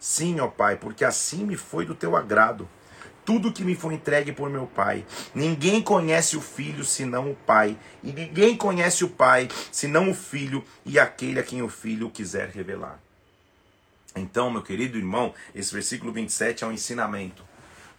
Sim, 0.00 0.40
ó 0.40 0.48
Pai, 0.48 0.76
porque 0.76 1.04
assim 1.04 1.44
me 1.44 1.56
foi 1.56 1.84
do 1.84 1.94
teu 1.94 2.16
agrado. 2.16 2.66
Tudo 3.24 3.52
que 3.52 3.62
me 3.62 3.76
foi 3.76 3.94
entregue 3.94 4.32
por 4.32 4.48
meu 4.48 4.66
Pai. 4.66 5.04
Ninguém 5.34 5.82
conhece 5.82 6.38
o 6.38 6.40
Filho 6.40 6.84
senão 6.84 7.30
o 7.30 7.36
Pai. 7.36 7.78
E 8.02 8.10
ninguém 8.10 8.56
conhece 8.56 9.04
o 9.04 9.08
Pai 9.10 9.46
senão 9.70 10.10
o 10.10 10.14
Filho 10.14 10.64
e 10.86 10.98
aquele 10.98 11.38
a 11.38 11.42
quem 11.42 11.60
o 11.60 11.68
Filho 11.68 12.10
quiser 12.10 12.48
revelar. 12.48 12.98
Então, 14.16 14.50
meu 14.50 14.62
querido 14.62 14.96
irmão, 14.96 15.34
esse 15.54 15.72
versículo 15.72 16.12
27 16.12 16.64
é 16.64 16.66
um 16.66 16.72
ensinamento. 16.72 17.44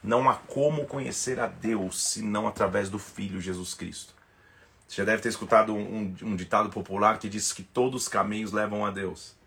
Não 0.04 0.28
há 0.28 0.34
como 0.34 0.86
conhecer 0.88 1.40
a 1.40 1.46
Deus 1.46 2.02
senão 2.02 2.48
através 2.48 2.90
do 2.90 2.98
Filho 2.98 3.40
Jesus 3.40 3.76
Cristo. 3.76 4.14
Você 4.88 4.98
já 4.98 5.06
deve 5.06 5.22
ter 5.22 5.30
escutado 5.30 5.74
um, 5.74 6.14
um, 6.24 6.36
ditado 6.36 6.70
popular 6.70 7.18
que 7.18 7.30
diz 7.30 7.54
que 7.54 7.64
todos 7.64 8.04
os 8.04 8.08
caminhos 8.10 8.52
levam 8.52 8.86
a 8.86 8.92
Deus. 8.92 9.40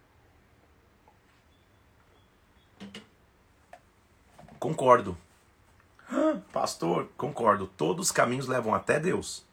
Concordo. 4.64 5.14
Pastor, 6.50 7.10
concordo. 7.18 7.66
Todos 7.66 8.06
os 8.06 8.10
caminhos 8.10 8.46
levam 8.46 8.74
até 8.74 8.98
Deus. 8.98 9.44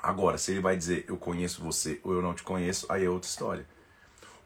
Agora, 0.00 0.38
se 0.38 0.52
ele 0.52 0.60
vai 0.60 0.76
dizer 0.76 1.04
eu 1.08 1.16
conheço 1.16 1.60
você 1.60 1.98
ou 2.04 2.12
eu 2.12 2.22
não 2.22 2.32
te 2.32 2.44
conheço, 2.44 2.86
aí 2.88 3.04
é 3.04 3.10
outra 3.10 3.28
história. 3.28 3.66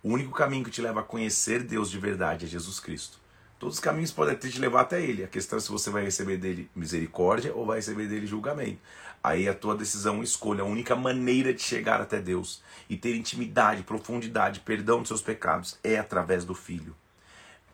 O 0.03 0.09
único 0.09 0.33
caminho 0.33 0.65
que 0.65 0.71
te 0.71 0.81
leva 0.81 1.01
a 1.01 1.03
conhecer 1.03 1.63
Deus 1.63 1.91
de 1.91 1.99
verdade 1.99 2.47
é 2.47 2.49
Jesus 2.49 2.81
Cristo. 2.81 3.21
Todos 3.59 3.75
os 3.75 3.81
caminhos 3.81 4.11
podem 4.11 4.35
te 4.37 4.59
levar 4.59 4.81
até 4.81 5.03
Ele. 5.03 5.23
A 5.23 5.29
questão 5.29 5.59
é 5.59 5.61
se 5.61 5.71
você 5.71 5.91
vai 5.91 6.03
receber 6.03 6.39
dele 6.39 6.71
misericórdia 6.75 7.55
ou 7.55 7.67
vai 7.67 7.77
receber 7.77 8.09
dele 8.09 8.27
julgamento. 8.27 8.81
Aí 9.23 9.47
a 9.47 9.55
tua 9.55 9.77
decisão 9.77 10.23
escolha 10.23 10.63
a 10.63 10.67
única 10.67 10.97
maneira 10.97 11.53
de 11.53 11.61
chegar 11.61 12.01
até 12.01 12.19
Deus 12.19 12.63
e 12.89 12.97
ter 12.97 13.15
intimidade, 13.15 13.83
profundidade, 13.83 14.61
perdão 14.61 15.01
dos 15.01 15.09
seus 15.09 15.21
pecados 15.21 15.79
é 15.85 15.99
através 15.99 16.47
do 16.47 16.55
Filho. 16.55 16.97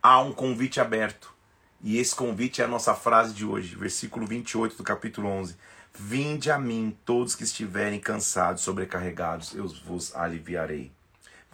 Há 0.02 0.20
um 0.20 0.32
convite 0.32 0.80
aberto. 0.80 1.35
E 1.86 1.98
esse 1.98 2.16
convite 2.16 2.60
é 2.60 2.64
a 2.64 2.68
nossa 2.68 2.96
frase 2.96 3.32
de 3.32 3.44
hoje, 3.44 3.76
versículo 3.76 4.26
28 4.26 4.76
do 4.76 4.82
capítulo 4.82 5.28
11. 5.28 5.54
Vinde 5.94 6.50
a 6.50 6.58
mim, 6.58 6.98
todos 7.04 7.36
que 7.36 7.44
estiverem 7.44 8.00
cansados, 8.00 8.62
sobrecarregados, 8.62 9.54
eu 9.54 9.68
vos 9.84 10.12
aliviarei. 10.16 10.90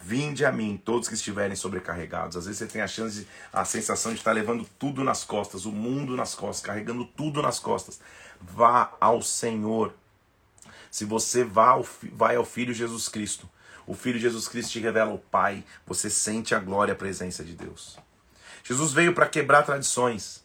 Vinde 0.00 0.46
a 0.46 0.50
mim, 0.50 0.80
todos 0.82 1.06
que 1.06 1.14
estiverem 1.14 1.54
sobrecarregados. 1.54 2.38
Às 2.38 2.46
vezes 2.46 2.60
você 2.60 2.66
tem 2.66 2.80
a 2.80 2.86
chance, 2.86 3.28
a 3.52 3.62
sensação 3.66 4.10
de 4.10 4.20
estar 4.20 4.32
levando 4.32 4.66
tudo 4.78 5.04
nas 5.04 5.22
costas, 5.22 5.66
o 5.66 5.70
mundo 5.70 6.16
nas 6.16 6.34
costas, 6.34 6.64
carregando 6.64 7.04
tudo 7.04 7.42
nas 7.42 7.58
costas. 7.58 8.00
Vá 8.40 8.90
ao 8.98 9.20
Senhor. 9.20 9.92
Se 10.90 11.04
você 11.04 11.44
vá 11.44 11.72
ao, 11.72 11.86
vai 12.10 12.36
ao 12.36 12.44
Filho 12.46 12.72
Jesus 12.72 13.06
Cristo, 13.06 13.46
o 13.86 13.92
Filho 13.92 14.18
Jesus 14.18 14.48
Cristo 14.48 14.72
te 14.72 14.80
revela 14.80 15.12
o 15.12 15.18
Pai, 15.18 15.62
você 15.86 16.08
sente 16.08 16.54
a 16.54 16.58
glória 16.58 16.94
a 16.94 16.96
presença 16.96 17.44
de 17.44 17.52
Deus. 17.52 17.98
Jesus 18.64 18.92
veio 18.92 19.14
para 19.14 19.28
quebrar 19.28 19.62
tradições. 19.62 20.42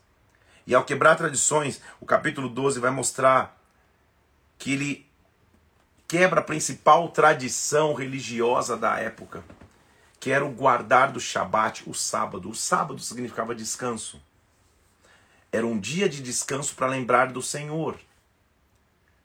E 0.65 0.75
ao 0.75 0.83
quebrar 0.83 1.15
tradições, 1.15 1.81
o 1.99 2.05
capítulo 2.05 2.49
12 2.49 2.79
vai 2.79 2.91
mostrar 2.91 3.57
que 4.57 4.73
ele 4.73 5.07
quebra 6.07 6.39
a 6.39 6.43
principal 6.43 7.09
tradição 7.09 7.93
religiosa 7.93 8.75
da 8.75 8.97
época, 8.97 9.43
que 10.19 10.31
era 10.31 10.45
o 10.45 10.51
guardar 10.51 11.11
do 11.11 11.19
Shabat, 11.19 11.83
o 11.87 11.93
sábado. 11.93 12.49
O 12.49 12.55
sábado 12.55 12.99
significava 12.99 13.53
descanso. 13.53 14.21
Era 15.51 15.65
um 15.65 15.79
dia 15.79 16.09
de 16.09 16.21
descanso 16.21 16.75
para 16.75 16.87
lembrar 16.87 17.31
do 17.31 17.41
Senhor. 17.41 17.97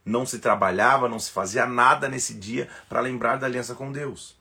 Não 0.05 0.25
se 0.25 0.39
trabalhava, 0.39 1.09
não 1.09 1.19
se 1.19 1.31
fazia 1.31 1.65
nada 1.65 2.09
nesse 2.09 2.33
dia 2.33 2.69
para 2.89 3.01
lembrar 3.01 3.37
da 3.37 3.47
aliança 3.47 3.73
com 3.73 3.91
Deus. 3.91 4.35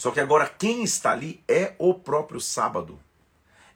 Só 0.00 0.10
que 0.10 0.18
agora 0.18 0.48
quem 0.48 0.82
está 0.82 1.10
ali 1.10 1.44
é 1.46 1.74
o 1.78 1.92
próprio 1.92 2.40
sábado. 2.40 2.98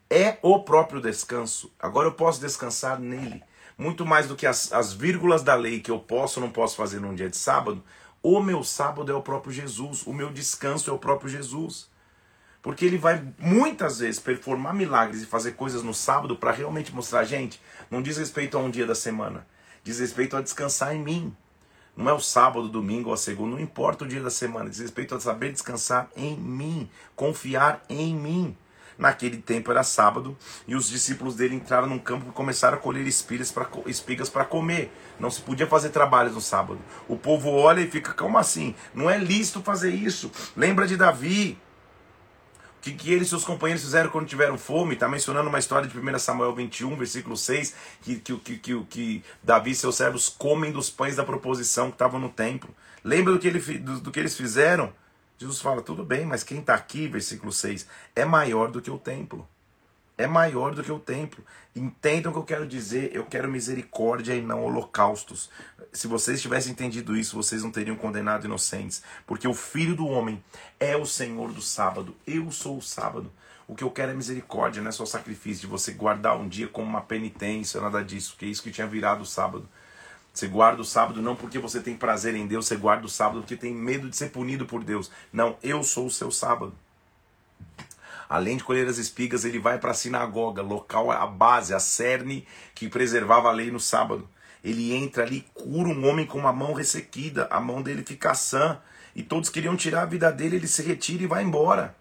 É 0.09 0.39
o 0.41 0.61
próprio 0.61 0.99
descanso. 0.99 1.71
Agora 1.79 2.09
eu 2.09 2.13
posso 2.13 2.41
descansar 2.41 2.99
nele 2.99 3.43
muito 3.77 4.07
mais 4.07 4.27
do 4.27 4.35
que 4.35 4.47
as, 4.47 4.73
as 4.73 4.95
vírgulas 4.95 5.43
da 5.43 5.55
lei 5.55 5.81
que 5.81 5.91
eu 5.91 5.99
posso 5.99 6.41
ou 6.41 6.47
não 6.47 6.51
posso 6.51 6.77
fazer 6.77 6.99
num 6.99 7.15
dia 7.15 7.29
de 7.29 7.37
sábado, 7.37 7.85
o 8.23 8.41
meu 8.41 8.65
sábado 8.65 9.13
é 9.13 9.15
o 9.15 9.21
próprio 9.21 9.53
Jesus, 9.53 10.07
o 10.07 10.15
meu 10.15 10.33
descanso 10.33 10.89
é 10.89 10.95
o 10.95 10.99
próprio 10.99 11.29
Jesus. 11.29 11.91
Porque 12.63 12.87
ele 12.87 12.97
vai 12.97 13.23
muitas 13.39 13.99
vezes 13.99 14.19
performar 14.19 14.73
milagres 14.73 15.21
e 15.21 15.27
fazer 15.27 15.53
coisas 15.53 15.83
no 15.83 15.93
sábado 15.93 16.37
para 16.37 16.53
realmente 16.53 16.95
mostrar, 16.95 17.25
gente, 17.25 17.61
não 17.91 18.01
diz 18.01 18.17
respeito 18.17 18.57
a 18.57 18.61
um 18.63 18.71
dia 18.71 18.87
da 18.87 18.95
semana, 18.95 19.47
diz 19.83 20.01
respeito 20.01 20.39
a 20.39 20.41
descansar 20.41 20.97
em 20.97 21.03
mim. 21.03 21.37
Não 21.97 22.11
é 22.11 22.13
o 22.13 22.21
sábado, 22.21 22.69
domingo 22.69 23.09
ou 23.09 23.15
a 23.15 23.17
segunda, 23.17 23.57
não 23.57 23.63
importa 23.63 24.05
o 24.05 24.09
dia 24.09 24.21
da 24.21 24.31
semana, 24.31 24.69
diz 24.69 24.81
respeito 24.81 25.15
a 25.15 25.21
saber 25.21 25.53
descansar 25.53 26.09
em 26.17 26.37
mim, 26.37 26.89
confiar 27.15 27.85
em 27.89 28.15
mim. 28.15 28.57
Naquele 28.97 29.39
tempo 29.39 29.71
era 29.71 29.83
sábado 29.83 30.37
e 30.69 30.75
os 30.75 30.89
discípulos 30.89 31.35
dele 31.35 31.57
entraram 31.57 31.89
num 31.89 31.99
campo 31.99 32.27
e 32.29 32.33
começaram 32.33 32.79
a 32.79 32.81
colher 32.81 33.07
espigas 33.07 33.51
para 33.51 34.45
comer. 34.45 34.93
Não 35.19 35.31
se 35.31 35.41
podia 35.41 35.67
fazer 35.67 35.91
trabalhos 35.91 36.35
no 36.35 36.41
sábado. 36.41 36.79
O 37.09 37.17
povo 37.17 37.51
olha 37.51 37.81
e 37.81 37.91
fica, 37.91 38.13
como 38.13 38.39
assim? 38.39 38.75
Não 38.95 39.11
é 39.11 39.19
lícito 39.19 39.61
fazer 39.63 39.91
isso. 39.91 40.31
Lembra 40.57 40.87
de 40.87 40.97
Davi. 40.97 41.59
Que, 42.85 42.93
que 42.93 43.11
ele 43.11 43.23
e 43.23 43.27
seus 43.27 43.45
companheiros 43.45 43.83
fizeram 43.83 44.11
quando 44.11 44.27
tiveram 44.27 44.59
fome? 44.59 44.93
Está 44.93 45.09
mencionando 45.09 45.49
uma 45.49 45.59
história 45.59 45.89
de 45.89 45.99
1 45.99 46.19
Samuel 46.19 46.55
21, 46.55 46.95
versículo 46.97 47.35
6, 47.35 47.75
que, 48.03 48.17
que, 48.17 48.37
que, 48.37 48.59
que, 48.59 48.85
que 48.85 49.25
Davi 49.43 49.71
e 49.71 49.75
seus 49.75 49.97
servos 49.97 50.29
comem 50.29 50.71
dos 50.71 50.91
pães 50.91 51.17
da 51.17 51.25
proposição 51.25 51.87
que 51.87 51.95
estavam 51.95 52.21
no 52.21 52.29
templo. 52.29 52.69
Lembra 53.03 53.33
do 53.33 53.39
que, 53.39 53.49
ele, 53.49 53.59
do, 53.79 54.01
do 54.01 54.11
que 54.11 54.21
eles 54.21 54.37
fizeram? 54.37 54.93
Jesus 55.39 55.63
fala, 55.63 55.81
tudo 55.81 56.05
bem, 56.05 56.27
mas 56.27 56.45
quem 56.45 56.59
está 56.59 56.75
aqui, 56.75 57.09
versículo 57.09 57.51
6, 57.51 57.89
é 58.15 58.27
maior 58.27 58.71
do 58.71 58.83
que 58.83 58.91
o 58.91 58.99
templo. 58.99 59.49
É 60.17 60.27
maior 60.27 60.75
do 60.75 60.83
que 60.83 60.93
o 60.93 60.99
templo. 60.99 61.45
Entendam 61.75 62.31
o 62.31 62.35
que 62.35 62.41
eu 62.41 62.45
quero 62.45 62.67
dizer. 62.67 63.11
Eu 63.13 63.25
quero 63.25 63.51
misericórdia 63.51 64.35
e 64.35 64.41
não 64.41 64.65
holocaustos. 64.65 65.51
Se 65.93 66.07
vocês 66.07 66.41
tivessem 66.41 66.73
entendido 66.73 67.17
isso, 67.17 67.37
vocês 67.37 67.63
não 67.65 67.73
teriam 67.73 67.97
condenado 67.97 68.45
inocentes. 68.45 69.03
Porque 69.27 69.49
o 69.49 69.55
Filho 69.55 69.97
do 69.97 70.07
Homem 70.07 70.43
é 70.79 70.97
o 70.97 71.05
Senhor 71.05 71.53
do 71.53 71.61
sábado. 71.61 72.15
Eu 72.27 72.51
sou 72.53 72.79
o 72.79 72.83
sábado. 72.83 73.31
O 73.67 73.75
que 73.75 73.83
eu 73.83 73.91
quero 73.91 74.13
é 74.13 74.15
misericórdia, 74.15 74.83
não 74.83 74.91
é 74.91 74.93
só 74.93 75.07
sacrifício, 75.07 75.63
de 75.63 75.67
você 75.67 75.93
guardar 75.93 76.39
um 76.39 76.47
dia 76.47 76.69
como 76.69 76.87
uma 76.87 77.01
penitência, 77.01 77.81
nada 77.81 78.05
disso. 78.05 78.37
Que 78.39 78.45
é 78.45 78.49
isso 78.49 78.63
que 78.63 78.71
tinha 78.71 78.87
virado 78.87 79.23
o 79.23 79.27
sábado. 79.27 79.69
Você 80.33 80.49
guarda 80.49 80.83
o 80.83 80.85
sábado 80.85 81.23
não 81.23 81.37
porque 81.37 81.59
você 81.59 81.81
tem 81.81 81.97
prazer 81.97 82.35
em 82.35 82.47
Deus, 82.47 82.67
você 82.67 82.77
guarda 82.77 83.07
o 83.07 83.09
sábado 83.09 83.41
porque 83.41 83.57
tem 83.57 83.73
medo 83.73 84.11
de 84.11 84.17
ser 84.17 84.31
punido 84.31 84.67
por 84.67 84.83
Deus. 84.83 85.11
Não, 85.33 85.57
eu 85.63 85.83
sou 85.83 86.07
o 86.07 86.11
seu 86.11 86.31
sábado. 86.31 86.75
Além 88.29 88.57
de 88.57 88.65
colher 88.65 88.89
as 88.89 88.99
espigas, 88.99 89.45
ele 89.45 89.59
vai 89.59 89.79
para 89.79 89.91
a 89.91 89.95
sinagoga, 89.95 90.63
local, 90.63 91.11
a 91.11 91.27
base, 91.27 91.75
a 91.75 91.79
cerne 91.79 92.47
que 92.75 92.89
preservava 92.89 93.49
a 93.49 93.53
lei 93.53 93.71
no 93.71 93.81
sábado. 93.81 94.29
Ele 94.63 94.95
entra 94.95 95.25
ali, 95.25 95.47
cura 95.53 95.89
um 95.89 96.09
homem 96.09 96.27
com 96.27 96.39
uma 96.39 96.53
mão 96.53 96.73
ressequida, 96.73 97.47
a 97.51 97.61
mão 97.61 97.83
dele 97.83 98.03
fica 98.03 98.35
sã, 98.35 98.79
e 99.15 99.23
todos 99.23 99.51
queriam 99.51 99.77
tirar 99.77 100.03
a 100.03 100.07
vida 100.07 100.33
dele, 100.33 100.57
ele 100.57 100.67
se 100.67 100.83
retira 100.83 101.23
e 101.23 101.27
vai 101.27 101.43
embora. 101.43 101.95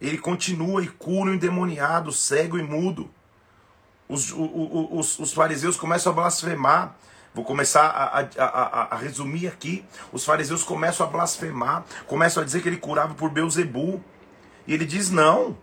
Ele 0.00 0.18
continua 0.18 0.82
e 0.82 0.88
cura 0.88 1.30
o 1.30 1.34
endemoniado, 1.34 2.12
cego 2.12 2.58
e 2.58 2.62
mudo. 2.62 3.10
Os, 4.08 4.32
os, 4.32 5.18
os, 5.18 5.32
fariseus 5.32 5.76
começam 5.76 6.12
a 6.12 6.14
blasfemar. 6.14 6.96
Vou 7.32 7.44
começar 7.44 7.82
a, 7.82 8.20
a, 8.20 8.44
a, 8.44 8.94
a, 8.94 8.96
resumir 8.96 9.46
aqui. 9.46 9.84
Os 10.12 10.24
fariseus 10.24 10.64
começam 10.64 11.06
a 11.06 11.08
blasfemar, 11.08 11.84
começam 12.06 12.42
a 12.42 12.46
dizer 12.46 12.60
que 12.60 12.68
ele 12.68 12.76
curava 12.76 13.14
por 13.14 13.30
Beuzebu. 13.30 14.02
E 14.70 14.74
ele 14.74 14.86
diz: 14.86 15.10
não. 15.10 15.58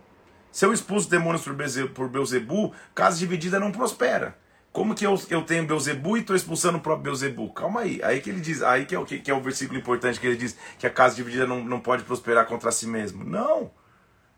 Se 0.52 0.66
eu 0.66 0.72
expulso 0.72 1.08
demônios 1.08 1.42
por, 1.42 1.54
Beuzebu, 1.54 1.94
por 1.94 2.08
Beuzebu, 2.10 2.74
casa 2.94 3.18
dividida 3.18 3.58
não 3.58 3.72
prospera. 3.72 4.36
Como 4.70 4.94
que 4.94 5.06
eu, 5.06 5.18
eu 5.30 5.42
tenho 5.42 5.66
Beuzebu 5.66 6.18
e 6.18 6.20
estou 6.20 6.36
expulsando 6.36 6.76
o 6.76 6.80
próprio 6.80 7.04
Beuzebu? 7.04 7.50
Calma 7.54 7.80
aí. 7.80 8.00
Aí 8.02 8.20
que 8.20 8.28
ele 8.28 8.40
diz, 8.40 8.62
aí 8.62 8.84
que 8.84 8.94
é 8.94 8.98
o, 8.98 9.06
que, 9.06 9.18
que 9.18 9.30
é 9.30 9.34
o 9.34 9.40
versículo 9.40 9.78
importante 9.78 10.20
que 10.20 10.26
ele 10.26 10.36
diz 10.36 10.54
que 10.78 10.86
a 10.86 10.90
casa 10.90 11.16
dividida 11.16 11.46
não, 11.46 11.64
não 11.64 11.80
pode 11.80 12.02
prosperar 12.02 12.46
contra 12.46 12.70
si 12.70 12.86
mesmo. 12.86 13.24
Não. 13.24 13.70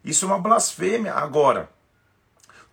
Isso 0.05 0.25
é 0.25 0.29
uma 0.29 0.39
blasfêmia. 0.39 1.15
Agora, 1.15 1.69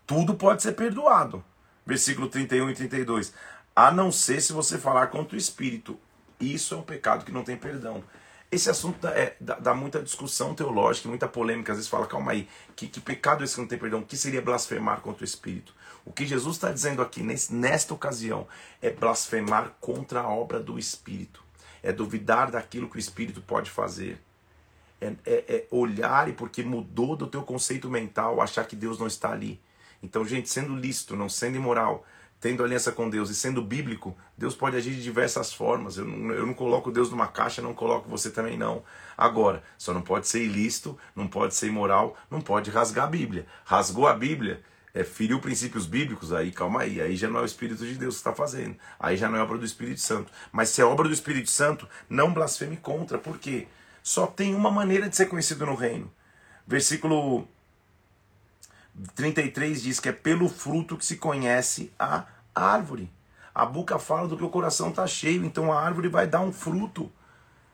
tudo 0.05 0.36
pode 0.36 0.62
ser 0.62 0.73
perdoado. 0.73 1.43
Versículo 1.83 2.27
31 2.27 2.69
e 2.69 2.73
32 2.75 3.33
a 3.75 3.91
não 3.91 4.12
ser 4.12 4.41
se 4.41 4.53
você 4.53 4.77
falar 4.77 5.07
contra 5.07 5.36
o 5.36 5.38
espírito. 5.38 5.99
Isso 6.39 6.73
é 6.73 6.77
um 6.77 6.81
pecado 6.83 7.25
que 7.25 7.31
não 7.31 7.43
tem 7.43 7.57
perdão. 7.57 8.03
Esse 8.49 8.69
assunto 8.69 9.05
é, 9.07 9.36
dá, 9.41 9.55
dá, 9.55 9.73
muita 9.73 10.01
discussão 10.01 10.53
teológica, 10.55 11.10
muita 11.10 11.27
polêmica. 11.27 11.73
Às 11.73 11.79
vezes 11.79 11.89
fala, 11.89 12.07
calma 12.07 12.31
aí, 12.31 12.47
que, 12.75 12.88
que 12.88 13.01
pecado 13.01 13.41
é 13.41 13.45
esse 13.45 13.55
que 13.55 13.62
não 13.62 13.67
tem 13.67 13.77
perdão? 13.77 13.99
O 13.99 14.05
que 14.05 14.15
seria 14.15 14.41
blasfemar 14.41 15.01
contra 15.01 15.23
o 15.23 15.25
Espírito? 15.25 15.75
O 16.05 16.13
que 16.13 16.25
Jesus 16.25 16.55
está 16.55 16.71
dizendo 16.71 17.01
aqui, 17.01 17.21
nesse, 17.21 17.53
nesta 17.53 17.93
ocasião, 17.93 18.47
é 18.81 18.89
blasfemar 18.89 19.75
contra 19.81 20.21
a 20.21 20.29
obra 20.29 20.62
do 20.62 20.79
Espírito. 20.79 21.43
É 21.83 21.91
duvidar 21.91 22.49
daquilo 22.49 22.89
que 22.89 22.95
o 22.95 22.99
Espírito 22.99 23.41
pode 23.41 23.69
fazer. 23.69 24.21
É, 25.01 25.13
é, 25.25 25.33
é 25.47 25.67
olhar 25.69 26.29
e 26.29 26.33
porque 26.33 26.63
mudou 26.63 27.17
do 27.17 27.27
teu 27.27 27.43
conceito 27.43 27.89
mental, 27.89 28.41
achar 28.41 28.65
que 28.65 28.75
Deus 28.75 28.97
não 28.97 29.07
está 29.07 29.31
ali. 29.31 29.60
Então, 30.01 30.23
gente, 30.25 30.49
sendo 30.49 30.75
lícito, 30.75 31.15
não 31.17 31.27
sendo 31.27 31.57
imoral, 31.57 32.05
tendo 32.39 32.63
aliança 32.63 32.91
com 32.91 33.10
Deus 33.10 33.30
e 33.30 33.36
sendo 33.36 33.62
bíblico, 33.62 34.15
Deus 34.38 34.56
pode 34.56 34.78
agir 34.78 34.91
de 34.91 35.02
diversas 35.02 35.54
formas. 35.54 35.97
Eu 35.97 36.06
não, 36.06 36.34
eu 36.34 36.45
não 36.45 36.54
coloco 36.54 36.91
Deus 36.91 37.10
numa 37.10 37.28
caixa, 37.28 37.62
não 37.62 37.73
coloco 37.73 38.10
você 38.10 38.30
também 38.30 38.58
não. 38.58 38.84
Agora, 39.17 39.63
só 39.78 39.93
não 39.93 40.02
pode 40.02 40.28
ser 40.28 40.43
ilícito, 40.43 40.97
não 41.15 41.28
pode 41.28 41.56
ser 41.56 41.67
imoral, 41.67 42.15
não 42.30 42.39
pode 42.39 42.69
rasgar 42.69 43.06
a 43.06 43.10
Bíblia. 43.10 43.47
Rasgou 43.65 44.08
a 44.08 44.13
Bíblia, 44.13 44.62
é, 44.93 45.04
feriu 45.04 45.39
princípios 45.39 45.86
bíblicos, 45.86 46.32
aí 46.32 46.52
calma 46.52 46.82
aí, 46.82 47.02
aí 47.02 47.15
já 47.15 47.28
não 47.28 47.39
é 47.39 47.41
o 47.43 47.45
Espírito 47.45 47.86
de 47.86 47.95
Deus 47.95 48.15
que 48.15 48.19
está 48.19 48.34
fazendo, 48.34 48.76
aí 49.00 49.15
já 49.17 49.30
não 49.30 49.38
é 49.38 49.41
obra 49.41 49.58
do 49.58 49.65
Espírito 49.65 50.02
Santo. 50.02 50.32
Mas 50.52 50.69
se 50.69 50.82
é 50.82 50.86
obra 50.86 51.08
do 51.08 51.13
Espírito 51.13 51.50
Santo, 51.50 51.88
não 52.10 52.34
blasfeme 52.34 52.78
contra, 52.78 53.17
por 53.17 53.38
quê? 53.38 53.67
Só 54.02 54.26
tem 54.26 54.56
uma 54.56 54.71
maneira 54.71 55.10
de 55.10 55.15
ser 55.15 55.26
conhecido 55.28 55.65
no 55.65 55.76
reino. 55.76 56.12
Versículo 56.65 57.47
33 59.15 59.81
diz 59.81 59.99
que 59.99 60.10
é 60.10 60.12
pelo 60.12 60.49
fruto 60.49 60.97
que 60.97 61.05
se 61.05 61.17
conhece 61.17 61.91
a 61.99 62.25
árvore. 62.53 63.12
A 63.53 63.65
boca 63.65 63.97
fala 63.97 64.27
do 64.27 64.38
que 64.38 64.43
o 64.43 64.49
coração 64.49 64.89
está 64.89 65.05
cheio, 65.07 65.43
então 65.43 65.71
a 65.71 65.81
árvore 65.81 66.07
vai 66.07 66.27
dar 66.27 66.41
um 66.41 66.51
fruto. 66.51 67.12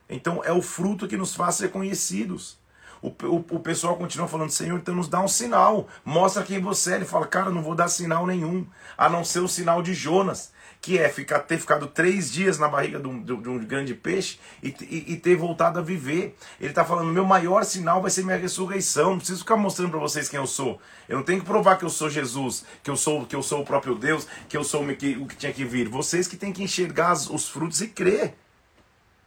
Então 0.10 0.44
é 0.44 0.52
o 0.52 0.62
fruto 0.62 1.08
que 1.08 1.18
nos 1.18 1.36
faz 1.36 1.56
ser 1.56 1.72
conhecidos. 1.72 2.58
O, 3.02 3.08
o, 3.08 3.46
o 3.56 3.60
pessoal 3.60 3.98
continua 3.98 4.28
falando, 4.28 4.50
Senhor, 4.50 4.78
então 4.78 4.96
nos 4.96 5.10
dá 5.10 5.20
um 5.20 5.28
sinal, 5.28 5.90
mostra 6.06 6.44
quem 6.44 6.62
você 6.62 6.94
é. 6.94 6.96
Ele 6.96 7.06
fala, 7.06 7.28
cara, 7.28 7.50
não 7.50 7.62
vou 7.62 7.76
dar 7.76 7.90
sinal 7.90 8.26
nenhum, 8.26 8.66
a 8.98 9.10
não 9.10 9.26
ser 9.26 9.40
o 9.40 9.48
sinal 9.48 9.82
de 9.82 9.94
Jonas 9.94 10.53
que 10.84 11.00
é 11.00 11.08
ficar, 11.08 11.40
ter 11.40 11.58
ficado 11.58 11.88
três 11.88 12.30
dias 12.30 12.60
na 12.60 12.68
barriga 12.68 13.00
de 13.00 13.08
um, 13.08 13.24
de 13.24 13.32
um 13.32 13.58
grande 13.58 13.96
peixe 13.96 14.38
e, 14.62 14.68
e, 14.82 15.14
e, 15.14 15.18
ter 15.18 15.34
voltado 15.34 15.80
a 15.80 15.82
viver. 15.82 16.36
Ele 16.60 16.72
está 16.72 16.84
falando: 16.84 17.10
meu 17.10 17.24
maior 17.24 17.64
sinal 17.64 18.02
vai 18.02 18.12
ser 18.12 18.26
minha 18.26 18.36
ressurreição. 18.36 19.12
Não 19.12 19.18
preciso 19.18 19.40
ficar 19.40 19.56
mostrando 19.56 19.92
para 19.92 20.00
vocês 20.02 20.28
quem 20.28 20.38
eu 20.38 20.46
sou. 20.46 20.82
Eu 21.08 21.16
não 21.16 21.24
tenho 21.24 21.40
que 21.40 21.46
provar 21.46 21.78
que 21.78 21.86
eu 21.86 21.90
sou 21.90 22.10
Jesus, 22.10 22.66
que 22.84 22.90
eu 22.90 22.98
sou, 22.98 23.26
que 23.26 23.34
eu 23.34 23.42
sou 23.42 23.62
o 23.62 23.66
próprio 23.66 23.96
Deus, 23.96 24.28
que 24.50 24.58
eu 24.58 24.64
sou 24.66 24.84
o 24.84 24.94
que, 24.94 25.16
o 25.16 25.26
que 25.26 25.38
tinha 25.38 25.54
que 25.54 25.64
vir. 25.64 25.88
Vocês 25.88 26.28
que 26.28 26.36
têm 26.36 26.52
que 26.52 26.62
enxergar 26.62 27.14
os 27.14 27.48
frutos 27.48 27.80
e 27.80 27.88
crer. 27.88 28.36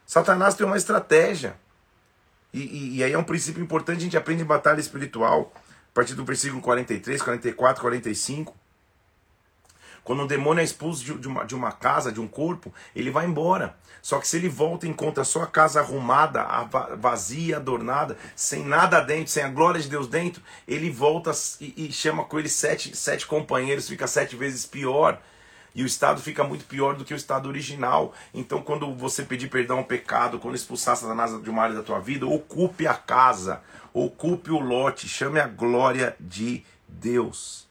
Satanás 0.04 0.54
tem 0.54 0.66
uma 0.66 0.76
estratégia. 0.76 1.56
E, 2.52 2.60
e, 2.60 2.96
e 2.96 3.02
aí 3.02 3.14
é 3.14 3.18
um 3.18 3.24
princípio 3.24 3.62
importante, 3.62 4.00
a 4.00 4.02
gente 4.02 4.16
aprende 4.16 4.42
em 4.42 4.46
batalha 4.46 4.78
espiritual, 4.78 5.54
a 5.56 5.94
partir 5.94 6.12
do 6.12 6.22
versículo 6.22 6.60
43, 6.60 7.22
44, 7.22 7.80
45. 7.80 8.65
Quando 10.06 10.22
um 10.22 10.26
demônio 10.26 10.60
é 10.60 10.64
expulso 10.64 11.04
de, 11.18 11.26
uma, 11.26 11.44
de 11.44 11.52
uma 11.52 11.72
casa, 11.72 12.12
de 12.12 12.20
um 12.20 12.28
corpo, 12.28 12.72
ele 12.94 13.10
vai 13.10 13.26
embora. 13.26 13.76
Só 14.00 14.20
que 14.20 14.28
se 14.28 14.36
ele 14.36 14.48
volta 14.48 14.86
e 14.86 14.88
encontra 14.88 15.22
a 15.22 15.24
sua 15.24 15.48
casa 15.48 15.80
arrumada, 15.80 16.46
vazia, 16.96 17.56
adornada, 17.56 18.16
sem 18.36 18.64
nada 18.64 19.00
dentro, 19.00 19.32
sem 19.32 19.42
a 19.42 19.48
glória 19.48 19.80
de 19.80 19.88
Deus 19.88 20.06
dentro, 20.06 20.40
ele 20.68 20.90
volta 20.90 21.32
e, 21.60 21.88
e 21.88 21.92
chama 21.92 22.22
com 22.22 22.38
ele 22.38 22.48
sete, 22.48 22.96
sete 22.96 23.26
companheiros, 23.26 23.88
fica 23.88 24.06
sete 24.06 24.36
vezes 24.36 24.64
pior. 24.64 25.20
E 25.74 25.82
o 25.82 25.86
estado 25.86 26.20
fica 26.20 26.44
muito 26.44 26.66
pior 26.66 26.94
do 26.94 27.04
que 27.04 27.12
o 27.12 27.16
estado 27.16 27.48
original. 27.48 28.14
Então, 28.32 28.62
quando 28.62 28.94
você 28.94 29.24
pedir 29.24 29.48
perdão 29.48 29.78
ao 29.78 29.84
pecado, 29.84 30.38
quando 30.38 30.54
expulsar 30.54 30.96
Satanás 30.96 31.32
de 31.42 31.50
uma 31.50 31.64
área 31.64 31.74
da 31.74 31.82
tua 31.82 31.98
vida, 31.98 32.24
ocupe 32.26 32.86
a 32.86 32.94
casa, 32.94 33.60
ocupe 33.92 34.52
o 34.52 34.60
lote, 34.60 35.08
chame 35.08 35.40
a 35.40 35.48
glória 35.48 36.14
de 36.20 36.62
Deus. 36.86 37.65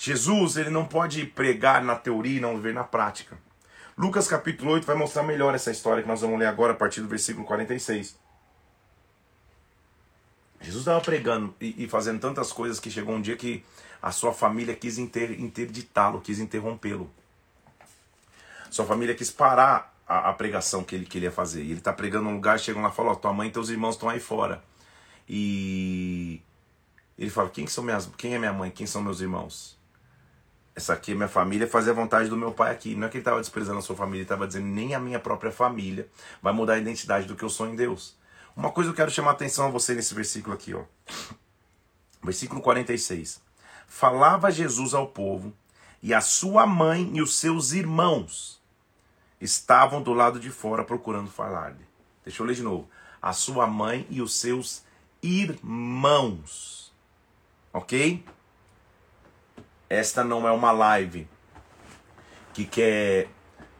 Jesus, 0.00 0.56
ele 0.56 0.70
não 0.70 0.86
pode 0.86 1.26
pregar 1.26 1.82
na 1.82 1.96
teoria 1.96 2.38
e 2.38 2.40
não 2.40 2.54
viver 2.54 2.72
na 2.72 2.84
prática. 2.84 3.36
Lucas 3.96 4.28
capítulo 4.28 4.70
8 4.70 4.86
vai 4.86 4.94
mostrar 4.94 5.24
melhor 5.24 5.56
essa 5.56 5.72
história 5.72 6.04
que 6.04 6.08
nós 6.08 6.20
vamos 6.20 6.38
ler 6.38 6.46
agora 6.46 6.72
a 6.72 6.76
partir 6.76 7.00
do 7.00 7.08
versículo 7.08 7.44
46. 7.44 8.16
Jesus 10.60 10.82
estava 10.82 11.00
pregando 11.00 11.52
e, 11.60 11.84
e, 11.84 11.88
fazendo 11.88 12.20
tantas 12.20 12.52
coisas 12.52 12.78
que 12.78 12.90
chegou 12.90 13.16
um 13.16 13.20
dia 13.20 13.36
que 13.36 13.64
a 14.00 14.12
sua 14.12 14.32
família 14.32 14.74
quis 14.74 14.98
inter, 14.98 15.32
interditá-lo, 15.40 16.20
quis 16.20 16.38
interrompê-lo. 16.38 17.10
Sua 18.70 18.84
família 18.84 19.16
quis 19.16 19.32
parar 19.32 19.92
a, 20.06 20.30
a, 20.30 20.32
pregação 20.32 20.84
que 20.84 20.94
ele 20.94 21.06
queria 21.06 21.32
fazer. 21.32 21.62
E 21.62 21.70
ele 21.70 21.78
está 21.78 21.92
pregando 21.92 22.24
num 22.24 22.34
lugar, 22.34 22.58
chegam 22.60 22.82
lá 22.82 22.90
e 22.90 22.92
falam: 22.92 23.12
oh, 23.12 23.16
tua 23.16 23.32
mãe 23.32 23.48
e 23.48 23.52
teus 23.52 23.68
irmãos 23.68 23.94
estão 23.96 24.08
aí 24.08 24.20
fora. 24.20 24.62
E 25.28 26.40
ele 27.18 27.30
fala: 27.30 27.48
quem, 27.50 27.66
são 27.66 27.82
minhas, 27.82 28.08
quem 28.16 28.34
é 28.34 28.38
minha 28.38 28.52
mãe? 28.52 28.70
Quem 28.70 28.86
são 28.86 29.02
meus 29.02 29.20
irmãos? 29.20 29.77
Essa 30.78 30.92
aqui 30.92 31.10
é 31.10 31.14
minha 31.16 31.26
família, 31.26 31.66
fazer 31.66 31.90
a 31.90 31.92
vontade 31.92 32.28
do 32.28 32.36
meu 32.36 32.52
pai 32.52 32.70
aqui. 32.70 32.94
Não 32.94 33.08
é 33.08 33.10
que 33.10 33.16
ele 33.16 33.22
estava 33.22 33.40
desprezando 33.40 33.80
a 33.80 33.82
sua 33.82 33.96
família, 33.96 34.18
ele 34.18 34.22
estava 34.22 34.46
dizendo: 34.46 34.66
nem 34.66 34.94
a 34.94 35.00
minha 35.00 35.18
própria 35.18 35.50
família 35.50 36.08
vai 36.40 36.52
mudar 36.52 36.74
a 36.74 36.78
identidade 36.78 37.26
do 37.26 37.34
que 37.34 37.42
eu 37.42 37.48
sou 37.48 37.66
em 37.66 37.74
Deus. 37.74 38.16
Uma 38.56 38.70
coisa 38.70 38.88
eu 38.88 38.94
quero 38.94 39.10
chamar 39.10 39.30
a 39.30 39.32
atenção 39.32 39.66
a 39.66 39.70
você 39.70 39.92
nesse 39.92 40.14
versículo 40.14 40.54
aqui, 40.54 40.72
ó. 40.74 40.84
Versículo 42.22 42.60
46. 42.60 43.42
Falava 43.88 44.52
Jesus 44.52 44.94
ao 44.94 45.08
povo, 45.08 45.52
e 46.00 46.14
a 46.14 46.20
sua 46.20 46.64
mãe 46.64 47.10
e 47.12 47.20
os 47.20 47.34
seus 47.40 47.72
irmãos 47.72 48.62
estavam 49.40 50.00
do 50.00 50.12
lado 50.12 50.38
de 50.38 50.50
fora 50.50 50.84
procurando 50.84 51.28
falar-lhe. 51.28 51.84
Deixa 52.24 52.40
eu 52.40 52.46
ler 52.46 52.54
de 52.54 52.62
novo. 52.62 52.88
A 53.20 53.32
sua 53.32 53.66
mãe 53.66 54.06
e 54.08 54.22
os 54.22 54.32
seus 54.38 54.84
irmãos. 55.20 56.92
Ok? 57.72 58.24
Esta 59.88 60.22
não 60.22 60.46
é 60.46 60.52
uma 60.52 60.70
live 60.70 61.26
que 62.52 62.64
quer 62.64 63.28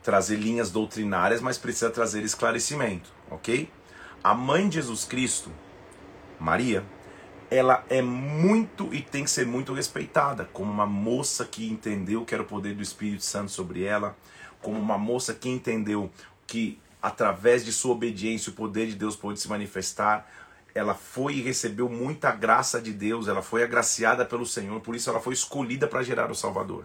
trazer 0.03 0.37
linhas 0.37 0.71
doutrinárias, 0.71 1.41
mas 1.41 1.59
precisa 1.59 1.91
trazer 1.91 2.23
esclarecimento, 2.23 3.11
ok? 3.31 3.71
A 4.23 4.35
mãe 4.35 4.69
de 4.69 4.77
Jesus 4.77 5.05
Cristo, 5.05 5.51
Maria, 6.41 6.85
ela 7.51 7.85
é 7.89 8.03
muito 8.03 8.93
e 8.95 9.01
tem 9.03 9.25
que 9.25 9.31
ser 9.31 9.47
muito 9.47 9.73
respeitada, 9.73 10.49
como 10.53 10.71
uma 10.71 10.87
moça 10.87 11.45
que 11.45 11.69
entendeu 11.69 12.25
que 12.25 12.35
era 12.35 12.43
o 12.43 12.47
poder 12.47 12.75
do 12.75 12.83
Espírito 12.83 13.25
Santo 13.25 13.51
sobre 13.51 13.85
ela, 13.85 14.17
como 14.61 14.79
uma 14.79 14.99
moça 14.99 15.35
que 15.35 15.49
entendeu 15.49 16.11
que 16.47 16.79
através 17.01 17.65
de 17.65 17.73
sua 17.73 17.93
obediência 17.93 18.51
o 18.51 18.55
poder 18.55 18.87
de 18.87 18.97
Deus 18.97 19.17
pode 19.17 19.41
se 19.41 19.49
manifestar. 19.49 20.29
Ela 20.79 20.95
foi 20.95 21.35
e 21.35 21.43
recebeu 21.43 21.89
muita 21.89 22.31
graça 22.31 22.81
de 22.81 22.93
Deus, 22.93 23.27
ela 23.27 23.43
foi 23.43 23.65
agraciada 23.65 24.25
pelo 24.25 24.47
Senhor, 24.47 24.81
por 24.81 24.95
isso 24.95 25.11
ela 25.11 25.21
foi 25.21 25.35
escolhida 25.35 25.89
para 25.89 26.05
gerar 26.05 26.31
o 26.31 26.37
Salvador. 26.37 26.85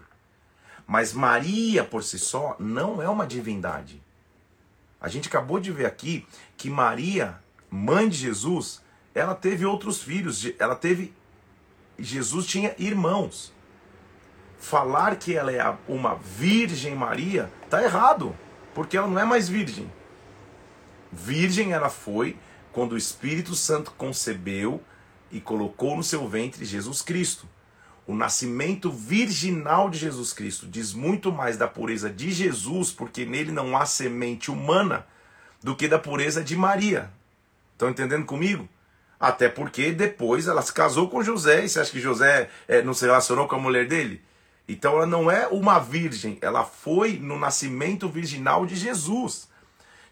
Mas 0.84 1.12
Maria 1.12 1.84
por 1.84 2.02
si 2.02 2.18
só 2.18 2.56
não 2.58 3.00
é 3.00 3.08
uma 3.08 3.24
divindade. 3.24 4.02
A 5.00 5.08
gente 5.08 5.28
acabou 5.28 5.60
de 5.60 5.70
ver 5.70 5.86
aqui 5.86 6.26
que 6.56 6.68
Maria, 6.68 7.38
mãe 7.70 8.08
de 8.08 8.16
Jesus, 8.16 8.82
ela 9.14 9.32
teve 9.32 9.64
outros 9.64 10.02
filhos, 10.02 10.44
ela 10.58 10.74
teve 10.74 11.14
Jesus 11.96 12.46
tinha 12.46 12.74
irmãos. 12.76 13.52
Falar 14.58 15.14
que 15.14 15.36
ela 15.36 15.52
é 15.52 15.78
uma 15.86 16.16
virgem 16.16 16.96
Maria 16.96 17.48
tá 17.70 17.80
errado, 17.80 18.36
porque 18.74 18.96
ela 18.96 19.06
não 19.06 19.20
é 19.20 19.24
mais 19.24 19.48
virgem. 19.48 19.88
Virgem 21.12 21.72
ela 21.72 21.88
foi 21.88 22.36
quando 22.74 22.92
o 22.92 22.98
Espírito 22.98 23.54
Santo 23.54 23.92
concebeu 23.92 24.82
e 25.30 25.40
colocou 25.40 25.96
no 25.96 26.02
seu 26.02 26.28
ventre 26.28 26.64
Jesus 26.64 27.00
Cristo. 27.00 27.48
O 28.04 28.14
nascimento 28.14 28.90
virginal 28.90 29.88
de 29.88 29.96
Jesus 29.96 30.32
Cristo 30.32 30.66
diz 30.66 30.92
muito 30.92 31.32
mais 31.32 31.56
da 31.56 31.68
pureza 31.68 32.10
de 32.10 32.32
Jesus, 32.32 32.90
porque 32.90 33.24
nele 33.24 33.52
não 33.52 33.76
há 33.76 33.86
semente 33.86 34.50
humana, 34.50 35.06
do 35.62 35.74
que 35.74 35.86
da 35.86 36.00
pureza 36.00 36.42
de 36.42 36.56
Maria. 36.56 37.10
Estão 37.72 37.88
entendendo 37.88 38.26
comigo? 38.26 38.68
Até 39.20 39.48
porque 39.48 39.92
depois 39.92 40.48
ela 40.48 40.60
se 40.60 40.72
casou 40.72 41.08
com 41.08 41.22
José, 41.22 41.64
e 41.64 41.68
você 41.68 41.78
acha 41.78 41.92
que 41.92 42.00
José 42.00 42.50
é, 42.66 42.82
não 42.82 42.92
se 42.92 43.06
relacionou 43.06 43.46
com 43.46 43.54
a 43.54 43.60
mulher 43.60 43.86
dele? 43.86 44.20
Então 44.68 44.96
ela 44.96 45.06
não 45.06 45.30
é 45.30 45.46
uma 45.46 45.78
virgem, 45.78 46.38
ela 46.42 46.64
foi 46.64 47.18
no 47.18 47.38
nascimento 47.38 48.08
virginal 48.08 48.66
de 48.66 48.74
Jesus. 48.74 49.48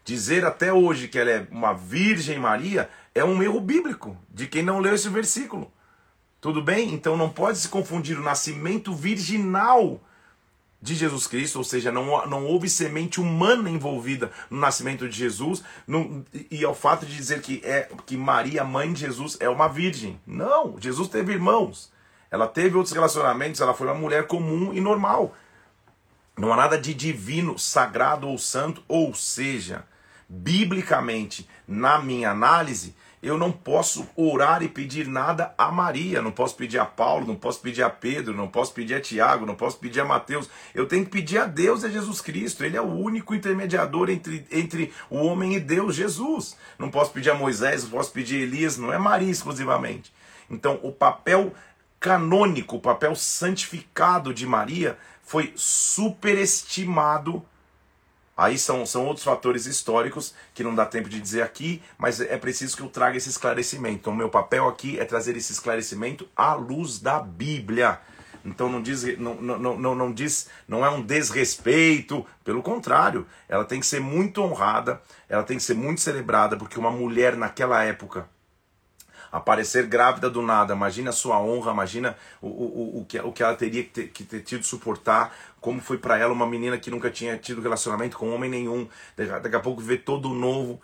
Dizer 0.05 0.45
até 0.45 0.73
hoje 0.73 1.07
que 1.07 1.17
ela 1.17 1.31
é 1.31 1.47
uma 1.49 1.73
Virgem 1.73 2.37
Maria 2.37 2.89
é 3.15 3.23
um 3.23 3.41
erro 3.41 3.61
bíblico 3.61 4.17
de 4.29 4.47
quem 4.47 4.61
não 4.61 4.79
leu 4.79 4.93
esse 4.93 5.07
versículo. 5.07 5.71
Tudo 6.41 6.61
bem? 6.61 6.93
Então 6.93 7.15
não 7.15 7.29
pode 7.29 7.57
se 7.57 7.69
confundir 7.69 8.19
o 8.19 8.23
nascimento 8.23 8.93
virginal 8.93 10.01
de 10.81 10.95
Jesus 10.95 11.25
Cristo, 11.25 11.59
ou 11.59 11.63
seja, 11.63 11.89
não, 11.93 12.27
não 12.27 12.45
houve 12.45 12.69
semente 12.69 13.21
humana 13.21 13.69
envolvida 13.69 14.29
no 14.49 14.59
nascimento 14.59 15.07
de 15.07 15.17
Jesus, 15.17 15.63
no, 15.87 16.25
e 16.51 16.65
ao 16.65 16.75
fato 16.75 17.05
de 17.05 17.15
dizer 17.15 17.39
que, 17.39 17.61
é, 17.63 17.87
que 18.05 18.17
Maria, 18.17 18.65
mãe 18.65 18.91
de 18.91 18.99
Jesus, 18.99 19.37
é 19.39 19.47
uma 19.47 19.69
virgem. 19.69 20.19
Não, 20.27 20.75
Jesus 20.77 21.07
teve 21.07 21.31
irmãos, 21.31 21.89
ela 22.29 22.47
teve 22.47 22.75
outros 22.75 22.93
relacionamentos, 22.93 23.61
ela 23.61 23.73
foi 23.73 23.87
uma 23.87 23.95
mulher 23.95 24.27
comum 24.27 24.73
e 24.73 24.81
normal. 24.81 25.33
Não 26.37 26.51
há 26.51 26.57
nada 26.57 26.77
de 26.77 26.93
divino, 26.93 27.57
sagrado 27.57 28.27
ou 28.27 28.37
santo, 28.37 28.83
ou 28.85 29.13
seja, 29.13 29.85
biblicamente, 30.33 31.47
na 31.67 31.99
minha 31.99 32.31
análise, 32.31 32.95
eu 33.21 33.37
não 33.37 33.51
posso 33.51 34.07
orar 34.17 34.63
e 34.63 34.67
pedir 34.67 35.07
nada 35.07 35.53
a 35.57 35.71
Maria, 35.71 36.21
não 36.21 36.31
posso 36.31 36.55
pedir 36.57 36.79
a 36.79 36.85
Paulo, 36.85 37.25
não 37.25 37.35
posso 37.35 37.61
pedir 37.61 37.83
a 37.83 37.89
Pedro, 37.89 38.35
não 38.35 38.47
posso 38.47 38.73
pedir 38.73 38.95
a 38.95 38.99
Tiago, 38.99 39.45
não 39.45 39.55
posso 39.55 39.77
pedir 39.77 40.01
a 40.01 40.05
Mateus. 40.05 40.49
Eu 40.73 40.87
tenho 40.87 41.05
que 41.05 41.11
pedir 41.11 41.37
a 41.37 41.45
Deus, 41.45 41.85
a 41.85 41.89
Jesus 41.89 42.19
Cristo. 42.19 42.65
Ele 42.65 42.75
é 42.75 42.81
o 42.81 42.91
único 42.91 43.33
intermediador 43.33 44.09
entre, 44.09 44.45
entre 44.51 44.91
o 45.09 45.19
homem 45.19 45.55
e 45.55 45.59
Deus, 45.59 45.95
Jesus. 45.95 46.57
Não 46.77 46.89
posso 46.89 47.13
pedir 47.13 47.29
a 47.29 47.35
Moisés, 47.35 47.83
não 47.83 47.91
posso 47.91 48.11
pedir 48.11 48.39
a 48.39 48.41
Elias, 48.41 48.77
não 48.77 48.91
é 48.91 48.97
Maria 48.97 49.31
exclusivamente. 49.31 50.11
Então, 50.49 50.79
o 50.83 50.91
papel 50.91 51.53
canônico, 51.99 52.75
o 52.75 52.81
papel 52.81 53.15
santificado 53.15 54.33
de 54.33 54.45
Maria 54.45 54.97
foi 55.21 55.53
superestimado 55.55 57.45
Aí 58.35 58.57
são, 58.57 58.85
são 58.85 59.05
outros 59.05 59.23
fatores 59.23 59.65
históricos 59.67 60.33
que 60.53 60.63
não 60.63 60.73
dá 60.73 60.85
tempo 60.85 61.07
de 61.07 61.19
dizer 61.19 61.43
aqui, 61.43 61.81
mas 61.97 62.19
é 62.19 62.37
preciso 62.37 62.75
que 62.75 62.81
eu 62.81 62.89
traga 62.89 63.15
esse 63.15 63.29
esclarecimento. 63.29 63.95
Então, 63.95 64.15
meu 64.15 64.29
papel 64.29 64.67
aqui 64.67 64.99
é 64.99 65.05
trazer 65.05 65.37
esse 65.37 65.53
esclarecimento 65.53 66.27
à 66.35 66.53
luz 66.55 66.99
da 66.99 67.19
Bíblia. 67.19 67.99
Então 68.45 68.69
não 68.69 68.81
diz, 68.81 69.03
não, 69.17 69.35
não, 69.35 69.77
não, 69.77 69.95
não 69.95 70.11
diz, 70.11 70.49
não 70.67 70.85
é 70.85 70.89
um 70.89 71.01
desrespeito, 71.01 72.25
pelo 72.43 72.61
contrário, 72.61 73.25
ela 73.47 73.63
tem 73.63 73.79
que 73.79 73.85
ser 73.85 74.01
muito 74.01 74.41
honrada, 74.41 75.01
ela 75.29 75.43
tem 75.43 75.55
que 75.55 75.63
ser 75.63 75.75
muito 75.75 76.01
celebrada, 76.01 76.57
porque 76.57 76.77
uma 76.77 76.91
mulher 76.91 77.37
naquela 77.37 77.81
época 77.83 78.27
aparecer 79.33 79.87
grávida 79.87 80.29
do 80.29 80.43
nada, 80.43 80.75
imagina 80.75 81.09
a 81.09 81.13
sua 81.13 81.41
honra, 81.41 81.71
imagina 81.71 82.15
o, 82.39 82.47
o, 82.47 82.99
o, 82.99 83.05
que, 83.05 83.19
o 83.19 83.31
que 83.31 83.41
ela 83.41 83.55
teria 83.55 83.83
que 83.83 83.89
ter, 83.89 84.07
que 84.09 84.23
ter 84.23 84.41
tido 84.41 84.63
suportar, 84.63 85.35
como 85.59 85.81
foi 85.81 85.97
para 85.97 86.19
ela 86.19 86.31
uma 86.31 86.45
menina 86.45 86.77
que 86.77 86.91
nunca 86.91 87.09
tinha 87.09 87.35
tido 87.35 87.59
relacionamento 87.59 88.15
com 88.15 88.29
homem 88.29 88.47
nenhum, 88.47 88.87
daqui 89.17 89.55
a 89.55 89.59
pouco 89.59 89.81
ver 89.81 90.03
todo 90.03 90.29
novo, 90.29 90.79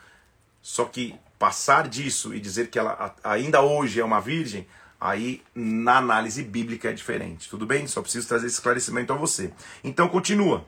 só 0.64 0.86
que 0.86 1.14
passar 1.38 1.88
disso 1.88 2.34
e 2.34 2.40
dizer 2.40 2.72
que 2.72 2.80
ela 2.80 3.16
ainda 3.24 3.62
hoje 3.62 4.02
é 4.02 4.04
uma 4.04 4.20
virgem, 4.20 4.66
aí 5.00 5.44
na 5.54 5.98
análise 5.98 6.42
bíblica 6.42 6.90
é 6.90 6.94
diferente, 6.94 7.48
tudo 7.52 7.68
bem? 7.68 7.86
Só 7.86 8.02
preciso 8.02 8.28
trazer 8.28 8.48
esse 8.48 8.56
esclarecimento 8.56 9.14
a 9.14 9.16
você. 9.16 9.54
Então 9.84 10.10
continua. 10.10 10.66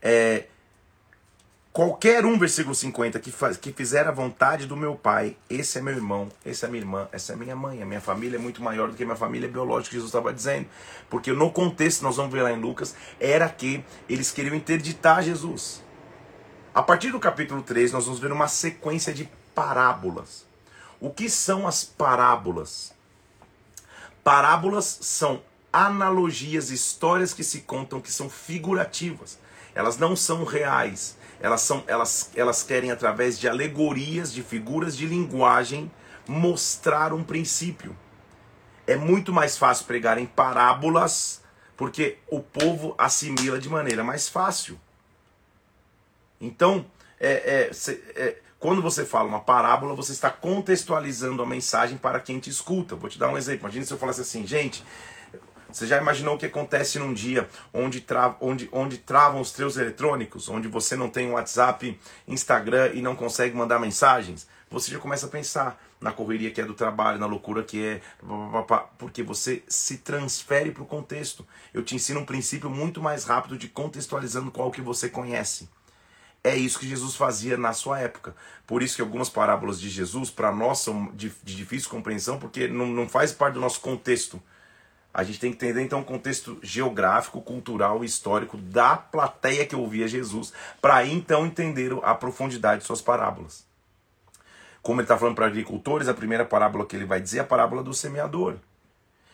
É, 0.00 0.46
Qualquer 1.72 2.26
um, 2.26 2.38
versículo 2.38 2.74
50, 2.74 3.18
que, 3.18 3.32
faz, 3.32 3.56
que 3.56 3.72
fizer 3.72 4.06
a 4.06 4.10
vontade 4.10 4.66
do 4.66 4.76
meu 4.76 4.94
pai, 4.94 5.38
esse 5.48 5.78
é 5.78 5.80
meu 5.80 5.94
irmão, 5.94 6.28
esse 6.44 6.66
é 6.66 6.68
minha 6.68 6.82
irmã, 6.82 7.08
essa 7.10 7.32
é 7.32 7.36
minha 7.36 7.56
mãe. 7.56 7.82
A 7.82 7.86
minha 7.86 8.00
família 8.00 8.36
é 8.36 8.38
muito 8.38 8.62
maior 8.62 8.90
do 8.90 8.94
que 8.94 9.02
a 9.02 9.06
minha 9.06 9.16
família 9.16 9.48
biológica, 9.48 9.94
Jesus 9.94 10.10
estava 10.10 10.34
dizendo. 10.34 10.66
Porque 11.08 11.32
no 11.32 11.50
contexto, 11.50 12.02
nós 12.02 12.16
vamos 12.16 12.30
ver 12.30 12.42
lá 12.42 12.52
em 12.52 12.60
Lucas, 12.60 12.94
era 13.18 13.48
que 13.48 13.82
eles 14.06 14.30
queriam 14.30 14.54
interditar 14.54 15.22
Jesus. 15.22 15.82
A 16.74 16.82
partir 16.82 17.10
do 17.10 17.18
capítulo 17.18 17.62
3, 17.62 17.90
nós 17.90 18.04
vamos 18.04 18.20
ver 18.20 18.32
uma 18.32 18.48
sequência 18.48 19.14
de 19.14 19.26
parábolas. 19.54 20.44
O 21.00 21.08
que 21.08 21.30
são 21.30 21.66
as 21.66 21.82
parábolas? 21.82 22.92
Parábolas 24.22 24.98
são 25.00 25.40
analogias, 25.72 26.68
histórias 26.68 27.32
que 27.32 27.42
se 27.42 27.62
contam 27.62 27.98
que 27.98 28.12
são 28.12 28.28
figurativas. 28.28 29.38
Elas 29.74 29.96
não 29.96 30.14
são 30.14 30.44
reais. 30.44 31.16
Elas, 31.42 31.60
são, 31.60 31.82
elas, 31.88 32.30
elas 32.36 32.62
querem, 32.62 32.92
através 32.92 33.38
de 33.38 33.48
alegorias, 33.48 34.32
de 34.32 34.42
figuras 34.44 34.96
de 34.96 35.06
linguagem, 35.06 35.90
mostrar 36.26 37.12
um 37.12 37.24
princípio. 37.24 37.96
É 38.86 38.94
muito 38.96 39.32
mais 39.32 39.58
fácil 39.58 39.86
pregar 39.86 40.18
em 40.18 40.26
parábolas, 40.26 41.42
porque 41.76 42.18
o 42.30 42.40
povo 42.40 42.94
assimila 42.96 43.58
de 43.58 43.68
maneira 43.68 44.04
mais 44.04 44.28
fácil. 44.28 44.78
Então, 46.40 46.86
é, 47.18 47.68
é, 47.68 47.72
cê, 47.72 48.00
é, 48.14 48.38
quando 48.60 48.80
você 48.80 49.04
fala 49.04 49.28
uma 49.28 49.40
parábola, 49.40 49.92
você 49.92 50.12
está 50.12 50.30
contextualizando 50.30 51.42
a 51.42 51.46
mensagem 51.46 51.98
para 51.98 52.20
quem 52.20 52.38
te 52.38 52.50
escuta. 52.50 52.94
Vou 52.94 53.10
te 53.10 53.18
dar 53.18 53.28
um 53.28 53.36
exemplo. 53.36 53.62
Imagina 53.62 53.84
se 53.84 53.92
eu 53.92 53.98
falasse 53.98 54.20
assim, 54.20 54.46
gente, 54.46 54.84
você 55.72 55.86
já 55.86 55.98
imaginou 55.98 56.34
o 56.34 56.38
que 56.38 56.46
acontece 56.46 56.98
num 56.98 57.12
dia 57.12 57.48
onde, 57.72 58.00
tra 58.00 58.36
onde, 58.40 58.68
onde 58.72 58.98
travam 58.98 59.40
os 59.40 59.52
teus 59.52 59.76
eletrônicos, 59.76 60.48
onde 60.48 60.68
você 60.68 60.96
não 60.96 61.08
tem 61.08 61.30
WhatsApp, 61.30 61.98
Instagram 62.28 62.92
e 62.94 63.02
não 63.02 63.16
consegue 63.16 63.56
mandar 63.56 63.78
mensagens? 63.78 64.46
Você 64.70 64.90
já 64.90 64.98
começa 64.98 65.26
a 65.26 65.28
pensar 65.28 65.82
na 66.00 66.12
correria 66.12 66.50
que 66.50 66.60
é 66.60 66.64
do 66.64 66.74
trabalho, 66.74 67.18
na 67.18 67.26
loucura 67.26 67.62
que 67.62 67.84
é, 67.84 68.00
porque 68.98 69.22
você 69.22 69.62
se 69.68 69.98
transfere 69.98 70.70
para 70.70 70.82
o 70.82 70.86
contexto. 70.86 71.46
Eu 71.72 71.82
te 71.82 71.94
ensino 71.94 72.20
um 72.20 72.24
princípio 72.24 72.70
muito 72.70 73.00
mais 73.00 73.24
rápido 73.24 73.56
de 73.56 73.68
contextualizando 73.68 74.50
qual 74.50 74.70
que 74.70 74.80
você 74.80 75.08
conhece. 75.08 75.68
É 76.44 76.56
isso 76.56 76.80
que 76.80 76.88
Jesus 76.88 77.14
fazia 77.14 77.56
na 77.56 77.72
sua 77.72 78.00
época. 78.00 78.34
Por 78.66 78.82
isso 78.82 78.96
que 78.96 79.02
algumas 79.02 79.28
parábolas 79.28 79.80
de 79.80 79.88
Jesus, 79.88 80.28
para 80.28 80.50
nós, 80.50 80.80
são 80.80 81.12
de, 81.14 81.32
de 81.44 81.54
difícil 81.54 81.88
compreensão, 81.88 82.38
porque 82.38 82.66
não, 82.66 82.86
não 82.86 83.08
faz 83.08 83.30
parte 83.30 83.54
do 83.54 83.60
nosso 83.60 83.80
contexto. 83.80 84.42
A 85.14 85.22
gente 85.22 85.38
tem 85.38 85.50
que 85.50 85.56
entender 85.56 85.82
então 85.82 86.00
o 86.00 86.04
contexto 86.04 86.58
geográfico, 86.62 87.42
cultural 87.42 88.02
e 88.02 88.06
histórico 88.06 88.56
da 88.56 88.96
plateia 88.96 89.66
que 89.66 89.76
ouvia 89.76 90.08
Jesus, 90.08 90.52
para 90.80 91.04
então 91.04 91.46
entender 91.46 91.92
a 92.02 92.14
profundidade 92.14 92.80
de 92.80 92.86
suas 92.86 93.02
parábolas. 93.02 93.66
Como 94.80 95.00
ele 95.00 95.04
está 95.04 95.18
falando 95.18 95.36
para 95.36 95.46
agricultores, 95.46 96.08
a 96.08 96.14
primeira 96.14 96.44
parábola 96.44 96.86
que 96.86 96.96
ele 96.96 97.04
vai 97.04 97.20
dizer 97.20 97.38
é 97.38 97.40
a 97.42 97.44
parábola 97.44 97.82
do 97.82 97.92
semeador. 97.92 98.56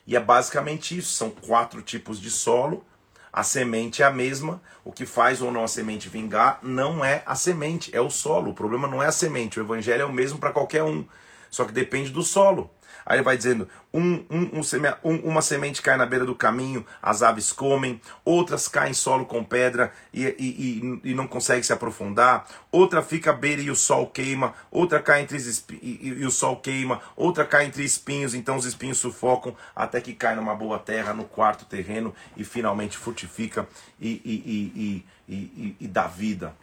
E 0.07 0.17
é 0.17 0.21
basicamente 0.21 0.97
isso: 0.97 1.13
são 1.13 1.31
quatro 1.31 1.81
tipos 1.81 2.21
de 2.21 2.31
solo. 2.31 2.85
A 3.33 3.43
semente 3.43 4.03
é 4.03 4.07
a 4.07 4.11
mesma. 4.11 4.61
O 4.85 4.91
que 4.91 5.07
faz 5.07 5.41
ou 5.41 5.53
não 5.53 5.63
a 5.63 5.69
semente 5.69 6.09
vingar 6.09 6.59
não 6.63 7.05
é 7.05 7.23
a 7.25 7.35
semente, 7.35 7.95
é 7.95 8.01
o 8.01 8.11
solo. 8.11 8.51
O 8.51 8.55
problema 8.55 8.89
não 8.89 9.03
é 9.03 9.07
a 9.07 9.13
semente. 9.13 9.61
O 9.61 9.63
evangelho 9.63 10.03
é 10.03 10.05
o 10.05 10.13
mesmo 10.13 10.39
para 10.39 10.51
qualquer 10.51 10.83
um. 10.83 11.07
Só 11.51 11.65
que 11.65 11.73
depende 11.73 12.11
do 12.11 12.23
solo. 12.23 12.71
Aí 13.09 13.17
ele 13.17 13.25
vai 13.25 13.39
dizendo: 13.39 13.67
um, 13.93 14.23
um, 14.31 14.59
um, 14.59 14.63
seme, 14.63 14.89
uma 15.03 15.41
semente 15.41 15.81
cai 15.81 15.97
na 15.97 16.05
beira 16.05 16.27
do 16.27 16.35
caminho, 16.35 16.85
as 17.03 17.23
aves 17.23 17.51
comem, 17.51 17.99
outras 18.23 18.69
caem 18.69 18.91
em 18.91 18.95
solo 18.95 19.25
com 19.25 19.43
pedra 19.43 19.91
e, 20.13 20.27
e, 20.27 21.01
e, 21.03 21.11
e 21.11 21.15
não 21.15 21.27
consegue 21.27 21.65
se 21.65 21.73
aprofundar, 21.73 22.47
outra 22.71 23.03
fica 23.03 23.31
à 23.31 23.33
beira 23.33 23.63
e 23.63 23.71
o 23.71 23.75
sol 23.75 24.07
queima, 24.09 24.53
outra 24.71 25.01
cai 25.01 25.23
entre 25.23 25.39
e, 25.81 26.09
e, 26.21 26.27
o 26.27 26.31
sol 26.31 26.57
queima, 26.57 27.01
outra 27.17 27.47
cai 27.47 27.65
entre 27.65 27.83
espinhos, 27.83 28.35
então 28.35 28.57
os 28.57 28.67
espinhos 28.67 28.99
sufocam 28.99 29.57
até 29.75 30.03
que 30.03 30.13
cai 30.13 30.37
numa 30.37 30.55
boa 30.55 30.79
terra, 30.79 31.15
no 31.15 31.25
quarto 31.25 31.65
terreno 31.65 32.15
e 32.37 32.45
finalmente 32.45 32.99
frutifica 32.99 33.67
e, 33.99 34.21
e, 34.23 35.05
e, 35.27 35.35
e, 35.35 35.77
e 35.81 35.89
dá 35.89 36.07
vida 36.07 36.55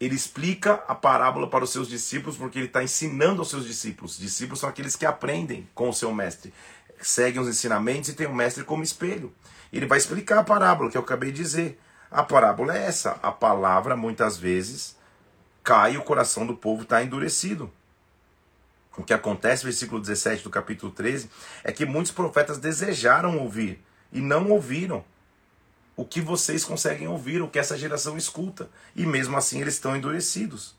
ele 0.00 0.14
explica 0.14 0.82
a 0.88 0.94
parábola 0.94 1.48
para 1.48 1.64
os 1.64 1.70
seus 1.70 1.88
discípulos 1.88 2.36
porque 2.36 2.58
ele 2.58 2.66
está 2.66 2.82
ensinando 2.82 3.40
aos 3.40 3.50
seus 3.50 3.64
discípulos. 3.64 4.18
Discípulos 4.18 4.60
são 4.60 4.68
aqueles 4.68 4.96
que 4.96 5.06
aprendem 5.06 5.68
com 5.74 5.88
o 5.88 5.94
seu 5.94 6.12
mestre, 6.12 6.52
seguem 7.00 7.40
os 7.40 7.48
ensinamentos 7.48 8.08
e 8.08 8.14
têm 8.14 8.26
o 8.26 8.34
mestre 8.34 8.64
como 8.64 8.82
espelho. 8.82 9.32
Ele 9.72 9.86
vai 9.86 9.98
explicar 9.98 10.38
a 10.38 10.44
parábola 10.44 10.90
que 10.90 10.96
eu 10.96 11.02
acabei 11.02 11.30
de 11.30 11.42
dizer. 11.42 11.80
A 12.10 12.22
parábola 12.22 12.76
é 12.76 12.86
essa: 12.86 13.18
a 13.22 13.32
palavra 13.32 13.96
muitas 13.96 14.36
vezes 14.36 14.96
cai 15.62 15.94
e 15.94 15.98
o 15.98 16.02
coração 16.02 16.46
do 16.46 16.56
povo 16.56 16.82
está 16.82 17.02
endurecido. 17.02 17.72
O 18.96 19.02
que 19.02 19.12
acontece, 19.12 19.64
versículo 19.64 20.00
17 20.00 20.44
do 20.44 20.50
capítulo 20.50 20.92
13, 20.92 21.28
é 21.64 21.72
que 21.72 21.84
muitos 21.84 22.12
profetas 22.12 22.58
desejaram 22.58 23.38
ouvir 23.38 23.82
e 24.12 24.20
não 24.20 24.50
ouviram 24.50 25.04
o 25.96 26.04
que 26.04 26.20
vocês 26.20 26.64
conseguem 26.64 27.06
ouvir, 27.06 27.40
o 27.40 27.48
que 27.48 27.58
essa 27.58 27.78
geração 27.78 28.16
escuta. 28.16 28.68
E 28.96 29.06
mesmo 29.06 29.36
assim 29.36 29.60
eles 29.60 29.74
estão 29.74 29.96
endurecidos. 29.96 30.74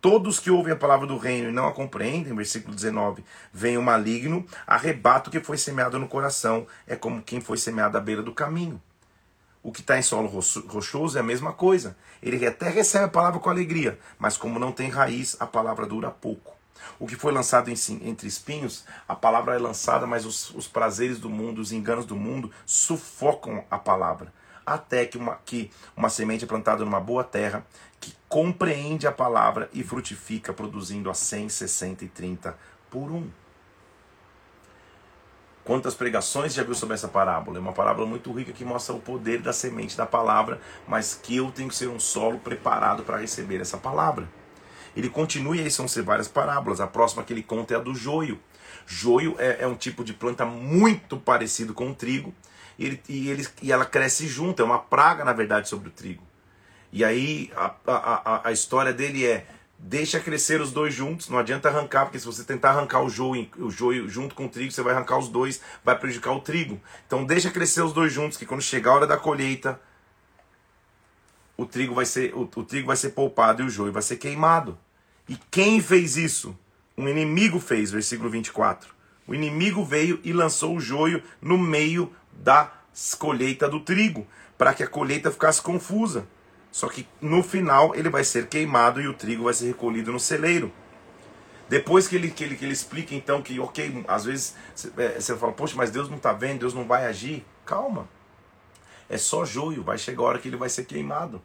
Todos 0.00 0.38
que 0.38 0.50
ouvem 0.50 0.72
a 0.72 0.76
palavra 0.76 1.06
do 1.06 1.16
reino 1.16 1.48
e 1.48 1.52
não 1.52 1.66
a 1.66 1.72
compreendem, 1.72 2.34
versículo 2.34 2.74
19, 2.74 3.24
vem 3.52 3.76
o 3.76 3.82
maligno, 3.82 4.46
arrebata 4.64 5.28
o 5.28 5.32
que 5.32 5.40
foi 5.40 5.58
semeado 5.58 5.98
no 5.98 6.06
coração, 6.06 6.68
é 6.86 6.94
como 6.94 7.20
quem 7.20 7.40
foi 7.40 7.56
semeado 7.56 7.98
à 7.98 8.00
beira 8.00 8.22
do 8.22 8.32
caminho. 8.32 8.80
O 9.60 9.72
que 9.72 9.80
está 9.80 9.98
em 9.98 10.02
solo 10.02 10.28
rochoso 10.68 11.18
é 11.18 11.20
a 11.20 11.24
mesma 11.24 11.52
coisa. 11.52 11.96
Ele 12.22 12.46
até 12.46 12.68
recebe 12.68 13.06
a 13.06 13.08
palavra 13.08 13.40
com 13.40 13.50
alegria, 13.50 13.98
mas 14.20 14.36
como 14.36 14.58
não 14.58 14.70
tem 14.70 14.88
raiz, 14.88 15.36
a 15.40 15.46
palavra 15.46 15.84
dura 15.84 16.12
pouco. 16.12 16.56
O 17.00 17.06
que 17.06 17.16
foi 17.16 17.32
lançado 17.32 17.68
entre 17.68 18.28
espinhos, 18.28 18.84
a 19.06 19.16
palavra 19.16 19.56
é 19.56 19.58
lançada, 19.58 20.06
mas 20.06 20.24
os, 20.24 20.50
os 20.54 20.68
prazeres 20.68 21.18
do 21.18 21.28
mundo, 21.28 21.60
os 21.60 21.72
enganos 21.72 22.06
do 22.06 22.14
mundo 22.14 22.52
sufocam 22.64 23.64
a 23.68 23.78
palavra 23.78 24.32
até 24.74 25.06
que 25.06 25.18
uma, 25.18 25.36
que 25.44 25.70
uma 25.96 26.08
semente 26.08 26.44
é 26.44 26.46
plantada 26.46 26.84
numa 26.84 27.00
boa 27.00 27.24
terra, 27.24 27.66
que 28.00 28.14
compreende 28.28 29.06
a 29.06 29.12
palavra 29.12 29.68
e 29.72 29.82
frutifica, 29.82 30.52
produzindo 30.52 31.10
a 31.10 31.14
100, 31.14 31.48
60 31.48 32.04
e 32.04 32.08
30 32.08 32.56
por 32.90 33.10
um. 33.10 33.28
Quantas 35.68 35.94
pregações 35.94 36.54
já 36.54 36.62
viu 36.62 36.74
sobre 36.74 36.94
essa 36.94 37.08
parábola? 37.08 37.58
É 37.58 37.60
uma 37.60 37.74
parábola 37.74 38.06
muito 38.06 38.32
rica 38.32 38.52
que 38.52 38.64
mostra 38.64 38.94
o 38.94 39.00
poder 39.00 39.42
da 39.42 39.52
semente 39.52 39.96
da 39.96 40.06
palavra, 40.06 40.60
mas 40.86 41.14
que 41.14 41.36
eu 41.36 41.52
tenho 41.52 41.68
que 41.68 41.76
ser 41.76 41.88
um 41.88 42.00
solo 42.00 42.38
preparado 42.38 43.02
para 43.02 43.18
receber 43.18 43.60
essa 43.60 43.76
palavra. 43.76 44.26
Ele 44.96 45.10
continua 45.10 45.54
e 45.56 45.60
aí 45.60 45.70
são 45.70 45.86
várias 46.02 46.26
parábolas. 46.26 46.80
A 46.80 46.86
próxima 46.86 47.22
que 47.22 47.34
ele 47.34 47.42
conta 47.42 47.74
é 47.74 47.76
a 47.76 47.80
do 47.80 47.94
joio. 47.94 48.40
Joio 48.86 49.36
é, 49.38 49.58
é 49.60 49.66
um 49.66 49.74
tipo 49.74 50.02
de 50.02 50.14
planta 50.14 50.46
muito 50.46 51.18
parecido 51.18 51.74
com 51.74 51.90
o 51.90 51.94
trigo, 51.94 52.34
ele, 52.84 53.02
e, 53.08 53.28
ele, 53.28 53.46
e 53.62 53.72
ela 53.72 53.84
cresce 53.84 54.26
junto, 54.26 54.62
é 54.62 54.64
uma 54.64 54.78
praga, 54.78 55.24
na 55.24 55.32
verdade, 55.32 55.68
sobre 55.68 55.88
o 55.88 55.92
trigo. 55.92 56.22
E 56.92 57.04
aí 57.04 57.50
a, 57.56 57.74
a, 57.86 58.48
a, 58.48 58.52
história 58.52 58.92
dele 58.92 59.26
é: 59.26 59.46
deixa 59.78 60.20
crescer 60.20 60.60
os 60.60 60.72
dois 60.72 60.94
juntos, 60.94 61.28
não 61.28 61.38
adianta 61.38 61.68
arrancar, 61.68 62.06
porque 62.06 62.18
se 62.18 62.26
você 62.26 62.44
tentar 62.44 62.70
arrancar 62.70 63.02
o 63.02 63.10
joio, 63.10 63.48
o 63.58 63.70
joio 63.70 64.08
junto 64.08 64.34
com 64.34 64.46
o 64.46 64.48
trigo, 64.48 64.72
você 64.72 64.82
vai 64.82 64.94
arrancar 64.94 65.18
os 65.18 65.28
dois, 65.28 65.60
vai 65.84 65.98
prejudicar 65.98 66.32
o 66.32 66.40
trigo. 66.40 66.80
Então 67.06 67.24
deixa 67.24 67.50
crescer 67.50 67.82
os 67.82 67.92
dois 67.92 68.12
juntos, 68.12 68.38
que 68.38 68.46
quando 68.46 68.62
chegar 68.62 68.92
a 68.92 68.94
hora 68.94 69.06
da 69.06 69.16
colheita, 69.16 69.78
o 71.56 71.66
trigo 71.66 71.94
vai 71.94 72.06
ser, 72.06 72.34
o, 72.34 72.42
o 72.42 72.64
trigo 72.64 72.86
vai 72.86 72.96
ser 72.96 73.10
poupado 73.10 73.62
e 73.62 73.66
o 73.66 73.70
joio 73.70 73.92
vai 73.92 74.02
ser 74.02 74.16
queimado. 74.16 74.78
E 75.28 75.36
quem 75.50 75.82
fez 75.82 76.16
isso? 76.16 76.56
Um 76.96 77.06
inimigo 77.08 77.60
fez, 77.60 77.90
versículo 77.90 78.30
24. 78.30 78.94
O 79.26 79.34
inimigo 79.34 79.84
veio 79.84 80.18
e 80.24 80.32
lançou 80.32 80.74
o 80.74 80.80
joio 80.80 81.22
no 81.40 81.58
meio 81.58 82.10
da 82.38 82.72
colheita 83.18 83.68
do 83.68 83.80
trigo, 83.80 84.26
para 84.56 84.72
que 84.72 84.82
a 84.82 84.88
colheita 84.88 85.30
ficasse 85.30 85.60
confusa. 85.60 86.26
Só 86.70 86.88
que 86.88 87.06
no 87.20 87.42
final 87.42 87.94
ele 87.94 88.08
vai 88.08 88.24
ser 88.24 88.46
queimado 88.46 89.00
e 89.00 89.08
o 89.08 89.14
trigo 89.14 89.44
vai 89.44 89.54
ser 89.54 89.66
recolhido 89.66 90.12
no 90.12 90.20
celeiro. 90.20 90.72
Depois 91.68 92.08
que 92.08 92.16
ele, 92.16 92.30
que 92.30 92.42
ele, 92.42 92.56
que 92.56 92.64
ele 92.64 92.72
explica 92.72 93.14
então 93.14 93.42
que, 93.42 93.60
ok, 93.60 94.04
às 94.08 94.24
vezes 94.24 94.54
é, 94.96 95.20
você 95.20 95.36
fala, 95.36 95.52
poxa, 95.52 95.74
mas 95.76 95.90
Deus 95.90 96.08
não 96.08 96.16
está 96.16 96.32
vendo, 96.32 96.60
Deus 96.60 96.72
não 96.72 96.86
vai 96.86 97.06
agir. 97.06 97.44
Calma. 97.64 98.08
É 99.08 99.18
só 99.18 99.44
joio, 99.44 99.82
vai 99.82 99.98
chegar 99.98 100.22
a 100.22 100.26
hora 100.26 100.38
que 100.38 100.48
ele 100.48 100.56
vai 100.56 100.68
ser 100.68 100.84
queimado. 100.84 101.42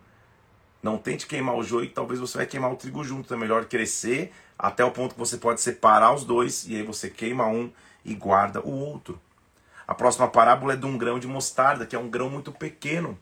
Não 0.82 0.98
tente 0.98 1.26
queimar 1.28 1.56
o 1.56 1.64
joio, 1.64 1.90
talvez 1.90 2.20
você 2.20 2.38
vai 2.38 2.46
queimar 2.46 2.72
o 2.72 2.76
trigo 2.76 3.04
junto. 3.04 3.34
É 3.34 3.38
melhor 3.38 3.66
crescer 3.66 4.32
até 4.58 4.84
o 4.84 4.92
ponto 4.92 5.14
que 5.14 5.20
você 5.20 5.38
pode 5.38 5.62
separar 5.62 6.14
os 6.14 6.24
dois 6.24 6.66
e 6.68 6.76
aí 6.76 6.84
você 6.84 7.10
queima 7.10 7.46
um 7.48 7.72
e 8.04 8.14
guarda 8.14 8.62
o 8.62 8.72
outro. 8.72 9.20
A 9.88 9.94
próxima 9.94 10.28
parábola 10.28 10.74
é 10.74 10.76
de 10.76 10.86
um 10.86 10.98
grão 10.98 11.20
de 11.20 11.28
mostarda, 11.28 11.86
que 11.86 11.96
é 11.96 12.00
um 12.00 12.10
grão 12.10 12.30
muito 12.30 12.52
pequeno. 12.52 13.18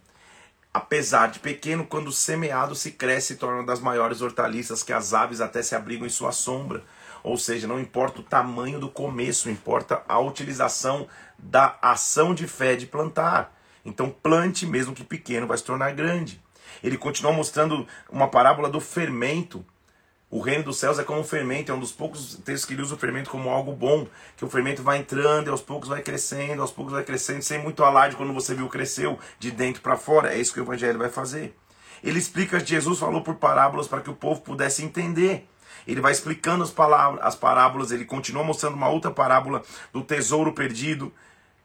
Apesar 0.74 1.28
de 1.28 1.40
pequeno, 1.40 1.86
quando 1.86 2.12
semeado 2.12 2.76
se 2.76 2.92
cresce 2.92 3.34
e 3.34 3.36
torna 3.36 3.58
uma 3.58 3.66
das 3.66 3.80
maiores 3.80 4.22
hortaliças 4.22 4.84
que 4.84 4.94
as 4.94 5.14
aves 5.14 5.42
até 5.42 5.62
se 5.62 5.76
abrigam 5.76 6.06
em 6.06 6.10
sua 6.10 6.32
sombra. 6.32 6.84
Ou 7.24 7.38
seja, 7.38 7.68
não 7.68 7.80
importa 7.80 8.22
o 8.22 8.24
tamanho 8.24 8.80
do 8.80 8.90
começo, 8.90 9.50
importa 9.50 10.02
a 10.08 10.20
utilização 10.20 11.08
da 11.38 11.78
ação 11.82 12.34
de 12.34 12.48
fé 12.48 12.76
de 12.76 12.86
plantar. 12.86 13.54
Então 13.84 14.10
plante, 14.10 14.66
mesmo 14.66 14.94
que 14.94 15.04
pequeno, 15.04 15.48
vai 15.48 15.58
se 15.58 15.64
tornar 15.64 15.92
grande. 15.92 16.42
Ele 16.84 16.98
continua 16.98 17.34
mostrando 17.34 17.86
uma 18.10 18.28
parábola 18.28 18.70
do 18.70 18.80
fermento, 18.80 19.66
o 20.32 20.40
reino 20.40 20.64
dos 20.64 20.80
céus 20.80 20.98
é 20.98 21.04
como 21.04 21.20
um 21.20 21.26
fermento, 21.26 21.74
é 21.74 21.76
um 21.76 21.80
dos 21.80 21.92
poucos 21.92 22.36
textos 22.36 22.64
que 22.64 22.74
ele 22.74 22.82
usa 22.82 22.96
o 22.96 22.98
fermento 22.98 23.30
como 23.30 23.50
algo 23.50 23.74
bom, 23.74 24.08
que 24.38 24.46
o 24.46 24.50
fermento 24.50 24.82
vai 24.82 24.98
entrando 24.98 25.48
e 25.48 25.50
aos 25.50 25.62
poucos 25.62 25.90
vai 25.90 26.02
crescendo, 26.02 26.62
aos 26.62 26.72
poucos 26.72 26.94
vai 26.94 27.04
crescendo, 27.04 27.42
sem 27.42 27.62
muito 27.62 27.84
alarde 27.84 28.16
quando 28.16 28.32
você 28.32 28.56
viu 28.56 28.70
cresceu 28.70 29.20
de 29.38 29.52
dentro 29.52 29.82
para 29.82 29.98
fora. 29.98 30.34
É 30.34 30.40
isso 30.40 30.54
que 30.54 30.62
o 30.62 30.64
evangelho 30.64 30.98
vai 30.98 31.10
fazer. 31.10 31.54
Ele 32.02 32.18
explica 32.18 32.66
Jesus 32.66 32.98
falou 32.98 33.22
por 33.22 33.36
parábolas 33.36 33.90
para 33.90 34.00
que 34.00 34.10
o 34.10 34.16
povo 34.16 34.40
pudesse 34.40 34.86
entender. 34.86 35.50
Ele 35.86 36.00
vai 36.00 36.14
explicando 36.14 36.64
as, 36.64 36.72
palavras, 36.72 37.22
as 37.26 37.36
parábolas, 37.36 37.92
ele 37.92 38.06
continua 38.06 38.44
mostrando 38.44 38.76
uma 38.76 38.88
outra 38.88 39.12
parábola 39.12 39.62
do 39.92 40.02
tesouro 40.02 40.54
perdido, 40.54 41.12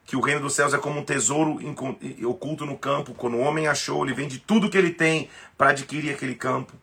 que 0.05 0.17
o 0.17 0.21
reino 0.21 0.41
dos 0.41 0.53
céus 0.53 0.73
é 0.73 0.77
como 0.77 0.99
um 0.99 1.05
tesouro 1.05 1.57
oculto 2.25 2.65
no 2.65 2.77
campo. 2.77 3.13
Quando 3.13 3.35
o 3.35 3.41
homem 3.41 3.67
achou, 3.67 4.03
ele 4.03 4.13
vende 4.13 4.39
tudo 4.39 4.69
que 4.69 4.77
ele 4.77 4.91
tem 4.91 5.29
para 5.57 5.69
adquirir 5.69 6.13
aquele 6.13 6.35
campo. 6.35 6.73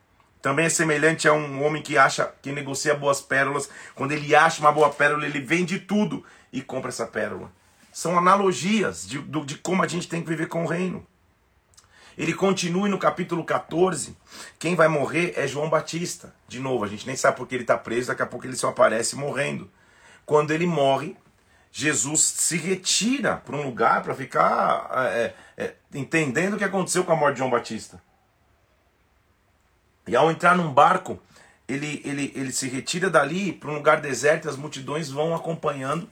Também 0.45 0.66
é 0.66 0.68
semelhante 0.68 1.26
a 1.26 1.32
um 1.32 1.64
homem 1.64 1.80
que 1.80 1.97
acha, 1.97 2.30
que 2.42 2.53
negocia 2.53 2.95
boas 2.95 3.18
pérolas. 3.18 3.66
Quando 3.95 4.12
ele 4.12 4.34
acha 4.34 4.61
uma 4.61 4.70
boa 4.70 4.90
pérola, 4.90 5.24
ele 5.24 5.40
vende 5.40 5.78
tudo 5.78 6.22
e 6.53 6.61
compra 6.61 6.90
essa 6.90 7.07
pérola. 7.07 7.51
São 7.90 8.18
analogias 8.18 9.07
de, 9.07 9.18
de 9.22 9.57
como 9.57 9.82
a 9.82 9.88
gente 9.88 10.07
tem 10.07 10.20
que 10.20 10.28
viver 10.28 10.49
com 10.49 10.64
o 10.64 10.68
reino. 10.68 11.07
Ele 12.18 12.34
continua 12.34 12.86
no 12.90 12.99
capítulo 12.99 13.42
14. 13.42 14.14
Quem 14.59 14.74
vai 14.76 14.86
morrer 14.86 15.32
é 15.34 15.49
João 15.49 15.70
Batista. 15.70 16.34
De 16.47 16.61
novo, 16.61 16.84
a 16.84 16.88
gente 16.88 17.07
nem 17.07 17.16
sabe 17.16 17.38
porque 17.38 17.55
ele 17.55 17.64
está 17.64 17.78
preso, 17.78 18.09
daqui 18.09 18.20
a 18.20 18.26
pouco 18.26 18.47
ele 18.47 18.55
só 18.55 18.68
aparece 18.68 19.16
morrendo. 19.16 19.70
Quando 20.26 20.51
ele 20.51 20.66
morre, 20.66 21.16
Jesus 21.72 22.20
se 22.20 22.59
retira 22.59 23.36
para 23.36 23.57
um 23.57 23.62
lugar 23.62 24.03
para 24.03 24.14
ficar 24.14 24.90
é, 25.11 25.32
é, 25.57 25.74
entendendo 25.95 26.53
o 26.53 26.59
que 26.59 26.64
aconteceu 26.64 27.03
com 27.03 27.12
a 27.12 27.16
morte 27.16 27.36
de 27.36 27.38
João 27.38 27.51
Batista. 27.51 27.99
E 30.07 30.14
ao 30.14 30.30
entrar 30.30 30.57
num 30.57 30.72
barco, 30.72 31.18
ele, 31.66 32.02
ele, 32.05 32.32
ele 32.34 32.52
se 32.52 32.68
retira 32.68 33.09
dali 33.09 33.52
para 33.52 33.70
um 33.70 33.74
lugar 33.74 34.00
deserto 34.00 34.48
as 34.48 34.57
multidões 34.57 35.11
vão 35.11 35.34
acompanhando. 35.34 36.09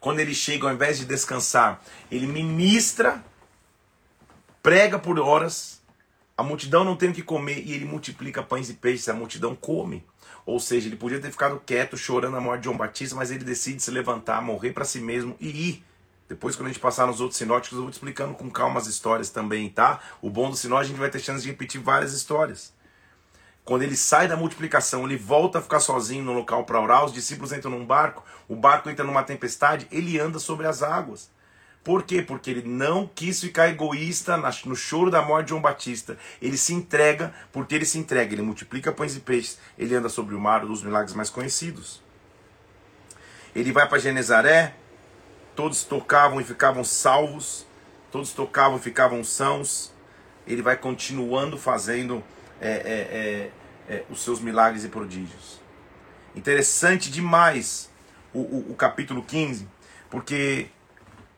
Quando 0.00 0.20
ele 0.20 0.34
chega, 0.34 0.66
ao 0.66 0.74
invés 0.74 0.98
de 0.98 1.06
descansar, 1.06 1.80
ele 2.10 2.26
ministra, 2.26 3.24
prega 4.62 4.98
por 4.98 5.18
horas, 5.18 5.80
a 6.36 6.42
multidão 6.42 6.84
não 6.84 6.94
tem 6.94 7.08
o 7.08 7.14
que 7.14 7.22
comer 7.22 7.62
e 7.64 7.72
ele 7.72 7.86
multiplica 7.86 8.42
pães 8.42 8.68
e 8.68 8.74
peixes, 8.74 9.08
a 9.08 9.14
multidão 9.14 9.54
come. 9.54 10.04
Ou 10.44 10.60
seja, 10.60 10.88
ele 10.88 10.96
podia 10.96 11.18
ter 11.18 11.30
ficado 11.30 11.62
quieto, 11.64 11.96
chorando 11.96 12.36
a 12.36 12.40
morte 12.40 12.60
de 12.60 12.64
João 12.66 12.76
Batista, 12.76 13.16
mas 13.16 13.30
ele 13.30 13.44
decide 13.44 13.82
se 13.82 13.90
levantar, 13.90 14.42
morrer 14.42 14.72
para 14.72 14.84
si 14.84 15.00
mesmo 15.00 15.34
e 15.40 15.70
ir. 15.70 15.84
Depois, 16.28 16.54
quando 16.54 16.66
a 16.66 16.72
gente 16.72 16.80
passar 16.80 17.06
nos 17.06 17.20
outros 17.20 17.38
sinóticos, 17.38 17.76
eu 17.76 17.82
vou 17.82 17.90
te 17.90 17.94
explicando 17.94 18.34
com 18.34 18.50
calma 18.50 18.78
as 18.78 18.86
histórias 18.86 19.30
também, 19.30 19.70
tá? 19.70 20.00
O 20.20 20.28
bom 20.28 20.50
do 20.50 20.56
sinó, 20.56 20.78
a 20.78 20.84
gente 20.84 20.98
vai 20.98 21.08
ter 21.08 21.20
chance 21.20 21.42
de 21.42 21.48
repetir 21.48 21.80
várias 21.80 22.12
histórias. 22.12 22.73
Quando 23.64 23.82
ele 23.82 23.96
sai 23.96 24.28
da 24.28 24.36
multiplicação, 24.36 25.04
ele 25.04 25.16
volta 25.16 25.58
a 25.58 25.62
ficar 25.62 25.80
sozinho 25.80 26.22
no 26.22 26.34
local 26.34 26.64
para 26.64 26.80
orar, 26.80 27.04
os 27.04 27.14
discípulos 27.14 27.50
entram 27.50 27.70
num 27.70 27.86
barco, 27.86 28.22
o 28.46 28.54
barco 28.54 28.90
entra 28.90 29.04
numa 29.04 29.22
tempestade, 29.22 29.88
ele 29.90 30.20
anda 30.20 30.38
sobre 30.38 30.66
as 30.66 30.82
águas. 30.82 31.30
Por 31.82 32.02
quê? 32.02 32.22
Porque 32.22 32.50
ele 32.50 32.62
não 32.66 33.06
quis 33.06 33.40
ficar 33.40 33.68
egoísta 33.68 34.38
no 34.64 34.74
choro 34.74 35.10
da 35.10 35.20
morte 35.20 35.46
de 35.46 35.50
João 35.50 35.60
Batista. 35.60 36.18
Ele 36.40 36.56
se 36.56 36.72
entrega, 36.72 37.34
porque 37.52 37.74
ele 37.74 37.84
se 37.84 37.98
entrega, 37.98 38.34
ele 38.34 38.40
multiplica 38.40 38.90
pães 38.90 39.16
e 39.16 39.20
peixes, 39.20 39.58
ele 39.78 39.94
anda 39.94 40.08
sobre 40.08 40.34
o 40.34 40.40
mar, 40.40 40.64
um 40.64 40.68
dos 40.68 40.82
milagres 40.82 41.14
mais 41.14 41.28
conhecidos. 41.28 42.02
Ele 43.54 43.70
vai 43.70 43.86
para 43.86 43.98
Genezaré, 43.98 44.74
todos 45.54 45.84
tocavam 45.84 46.40
e 46.40 46.44
ficavam 46.44 46.82
salvos, 46.82 47.66
todos 48.10 48.32
tocavam 48.32 48.78
e 48.78 48.80
ficavam 48.80 49.22
sãos. 49.22 49.92
Ele 50.46 50.62
vai 50.62 50.76
continuando 50.76 51.58
fazendo 51.58 52.24
é, 52.64 52.70
é, 52.70 53.50
é, 53.90 53.96
é 53.96 54.04
os 54.10 54.22
seus 54.22 54.40
milagres 54.40 54.84
e 54.84 54.88
prodígios. 54.88 55.60
Interessante 56.34 57.10
demais 57.10 57.90
o, 58.32 58.40
o, 58.40 58.72
o 58.72 58.74
capítulo 58.74 59.22
15, 59.22 59.68
porque 60.10 60.68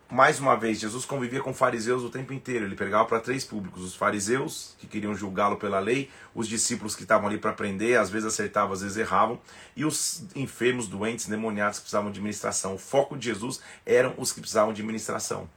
mais 0.08 0.38
uma 0.38 0.56
vez, 0.56 0.78
Jesus 0.78 1.04
convivia 1.04 1.40
com 1.40 1.52
fariseus 1.52 2.04
o 2.04 2.08
tempo 2.08 2.32
inteiro. 2.32 2.64
Ele 2.64 2.76
pregava 2.76 3.04
para 3.06 3.18
três 3.18 3.44
públicos: 3.44 3.82
os 3.82 3.96
fariseus, 3.96 4.76
que 4.78 4.86
queriam 4.86 5.14
julgá-lo 5.14 5.56
pela 5.56 5.80
lei, 5.80 6.08
os 6.32 6.46
discípulos 6.46 6.94
que 6.94 7.02
estavam 7.02 7.28
ali 7.28 7.38
para 7.38 7.50
aprender, 7.50 7.98
às 7.98 8.08
vezes 8.08 8.28
acertavam, 8.28 8.72
às 8.72 8.82
vezes 8.82 8.96
erravam, 8.96 9.40
e 9.74 9.84
os 9.84 10.24
enfermos, 10.36 10.86
doentes, 10.86 11.26
demoniados 11.26 11.78
que 11.78 11.84
precisavam 11.84 12.12
de 12.12 12.20
ministração. 12.20 12.74
O 12.76 12.78
foco 12.78 13.16
de 13.16 13.26
Jesus 13.26 13.60
eram 13.84 14.14
os 14.16 14.32
que 14.32 14.40
precisavam 14.40 14.72
de 14.72 14.82
ministração. 14.82 15.48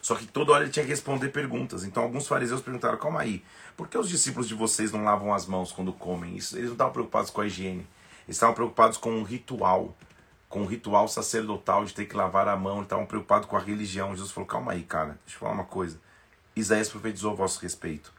Só 0.00 0.14
que 0.14 0.26
toda 0.26 0.52
hora 0.52 0.64
ele 0.64 0.72
tinha 0.72 0.84
que 0.84 0.90
responder 0.90 1.28
perguntas. 1.28 1.84
Então 1.84 2.04
alguns 2.04 2.28
fariseus 2.28 2.60
perguntaram: 2.60 2.98
calma 2.98 3.20
aí, 3.20 3.42
por 3.76 3.88
que 3.88 3.98
os 3.98 4.08
discípulos 4.08 4.48
de 4.48 4.54
vocês 4.54 4.92
não 4.92 5.04
lavam 5.04 5.32
as 5.32 5.46
mãos 5.46 5.72
quando 5.72 5.92
comem? 5.92 6.36
Isso, 6.36 6.56
eles 6.56 6.66
não 6.66 6.74
estavam 6.74 6.92
preocupados 6.92 7.30
com 7.30 7.40
a 7.40 7.46
higiene, 7.46 7.86
eles 8.26 8.36
estavam 8.36 8.54
preocupados 8.54 8.98
com 8.98 9.10
um 9.10 9.22
ritual 9.22 9.94
com 10.52 10.64
o 10.64 10.66
ritual 10.66 11.08
sacerdotal 11.08 11.82
de 11.86 11.94
ter 11.94 12.04
que 12.04 12.14
lavar 12.14 12.46
a 12.46 12.54
mão, 12.54 12.82
estavam 12.82 13.06
preocupados 13.06 13.48
com 13.48 13.56
a 13.56 13.60
religião. 13.60 14.10
Jesus 14.10 14.30
falou: 14.30 14.46
calma 14.46 14.72
aí, 14.72 14.82
cara, 14.82 15.18
deixa 15.24 15.36
eu 15.36 15.40
falar 15.40 15.52
uma 15.52 15.64
coisa. 15.64 15.98
Isaías 16.54 16.90
profetizou 16.90 17.32
a 17.32 17.34
vosso 17.34 17.58
respeito. 17.60 18.12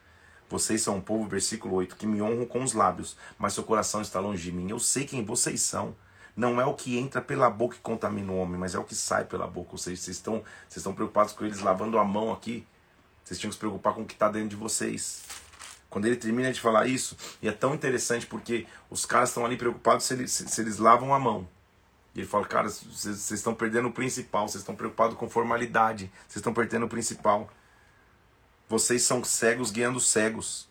Vocês 0.49 0.81
são 0.81 0.97
um 0.97 1.01
povo, 1.01 1.29
versículo 1.29 1.75
8, 1.75 1.95
que 1.95 2.07
me 2.07 2.23
honram 2.23 2.47
com 2.47 2.63
os 2.63 2.73
lábios, 2.73 3.15
mas 3.37 3.53
seu 3.53 3.63
coração 3.63 4.01
está 4.01 4.19
longe 4.19 4.41
de 4.41 4.51
mim. 4.51 4.67
Eu 4.71 4.79
sei 4.79 5.05
quem 5.05 5.23
vocês 5.23 5.61
são. 5.61 5.95
Não 6.35 6.59
é 6.59 6.65
o 6.65 6.73
que 6.73 6.97
entra 6.97 7.21
pela 7.21 7.47
boca 7.51 7.75
que 7.75 7.81
contamina 7.81 8.31
o 8.31 8.37
homem, 8.37 8.59
mas 8.59 8.73
é 8.73 8.79
o 8.79 8.83
que 8.83 8.95
sai 8.95 9.25
pela 9.25 9.45
boca. 9.45 9.69
Ou 9.73 9.77
seja, 9.77 10.01
vocês 10.01 10.17
estão, 10.17 10.43
vocês 10.67 10.77
estão 10.77 10.95
preocupados 10.95 11.33
com 11.33 11.45
eles 11.45 11.59
lavando 11.59 11.99
a 11.99 12.03
mão 12.03 12.33
aqui. 12.33 12.65
Vocês 13.23 13.39
tinham 13.39 13.51
que 13.51 13.55
se 13.55 13.59
preocupar 13.59 13.93
com 13.93 14.01
o 14.01 14.05
que 14.05 14.13
está 14.13 14.27
dentro 14.27 14.49
de 14.49 14.55
vocês. 14.55 15.23
Quando 15.93 16.07
ele 16.07 16.15
termina 16.15 16.51
de 16.51 16.59
falar 16.59 16.87
isso, 16.87 17.15
e 17.39 17.47
é 17.47 17.51
tão 17.51 17.75
interessante 17.75 18.25
porque 18.25 18.65
os 18.89 19.05
caras 19.05 19.29
estão 19.29 19.45
ali 19.45 19.55
preocupados 19.55 20.07
se 20.07 20.15
eles, 20.15 20.31
se, 20.31 20.47
se 20.47 20.59
eles 20.59 20.79
lavam 20.79 21.13
a 21.13 21.19
mão. 21.19 21.47
E 22.15 22.21
ele 22.21 22.27
fala, 22.27 22.47
cara, 22.47 22.67
vocês 22.67 23.29
estão 23.29 23.53
perdendo 23.53 23.89
o 23.89 23.91
principal, 23.91 24.47
vocês 24.47 24.63
estão 24.63 24.75
preocupados 24.75 25.15
com 25.15 25.29
formalidade, 25.29 26.11
vocês 26.21 26.37
estão 26.37 26.51
perdendo 26.51 26.87
o 26.87 26.89
principal. 26.89 27.47
Vocês 28.67 29.03
são 29.03 29.23
cegos 29.23 29.69
guiando 29.69 29.99
cegos. 29.99 30.67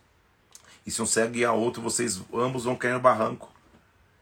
E 0.84 0.90
se 0.90 1.00
um 1.00 1.06
cego 1.06 1.30
guia 1.30 1.52
outro, 1.52 1.80
vocês 1.80 2.20
ambos 2.34 2.64
vão 2.64 2.74
cair 2.74 2.94
no 2.94 3.00
barranco. 3.00 3.48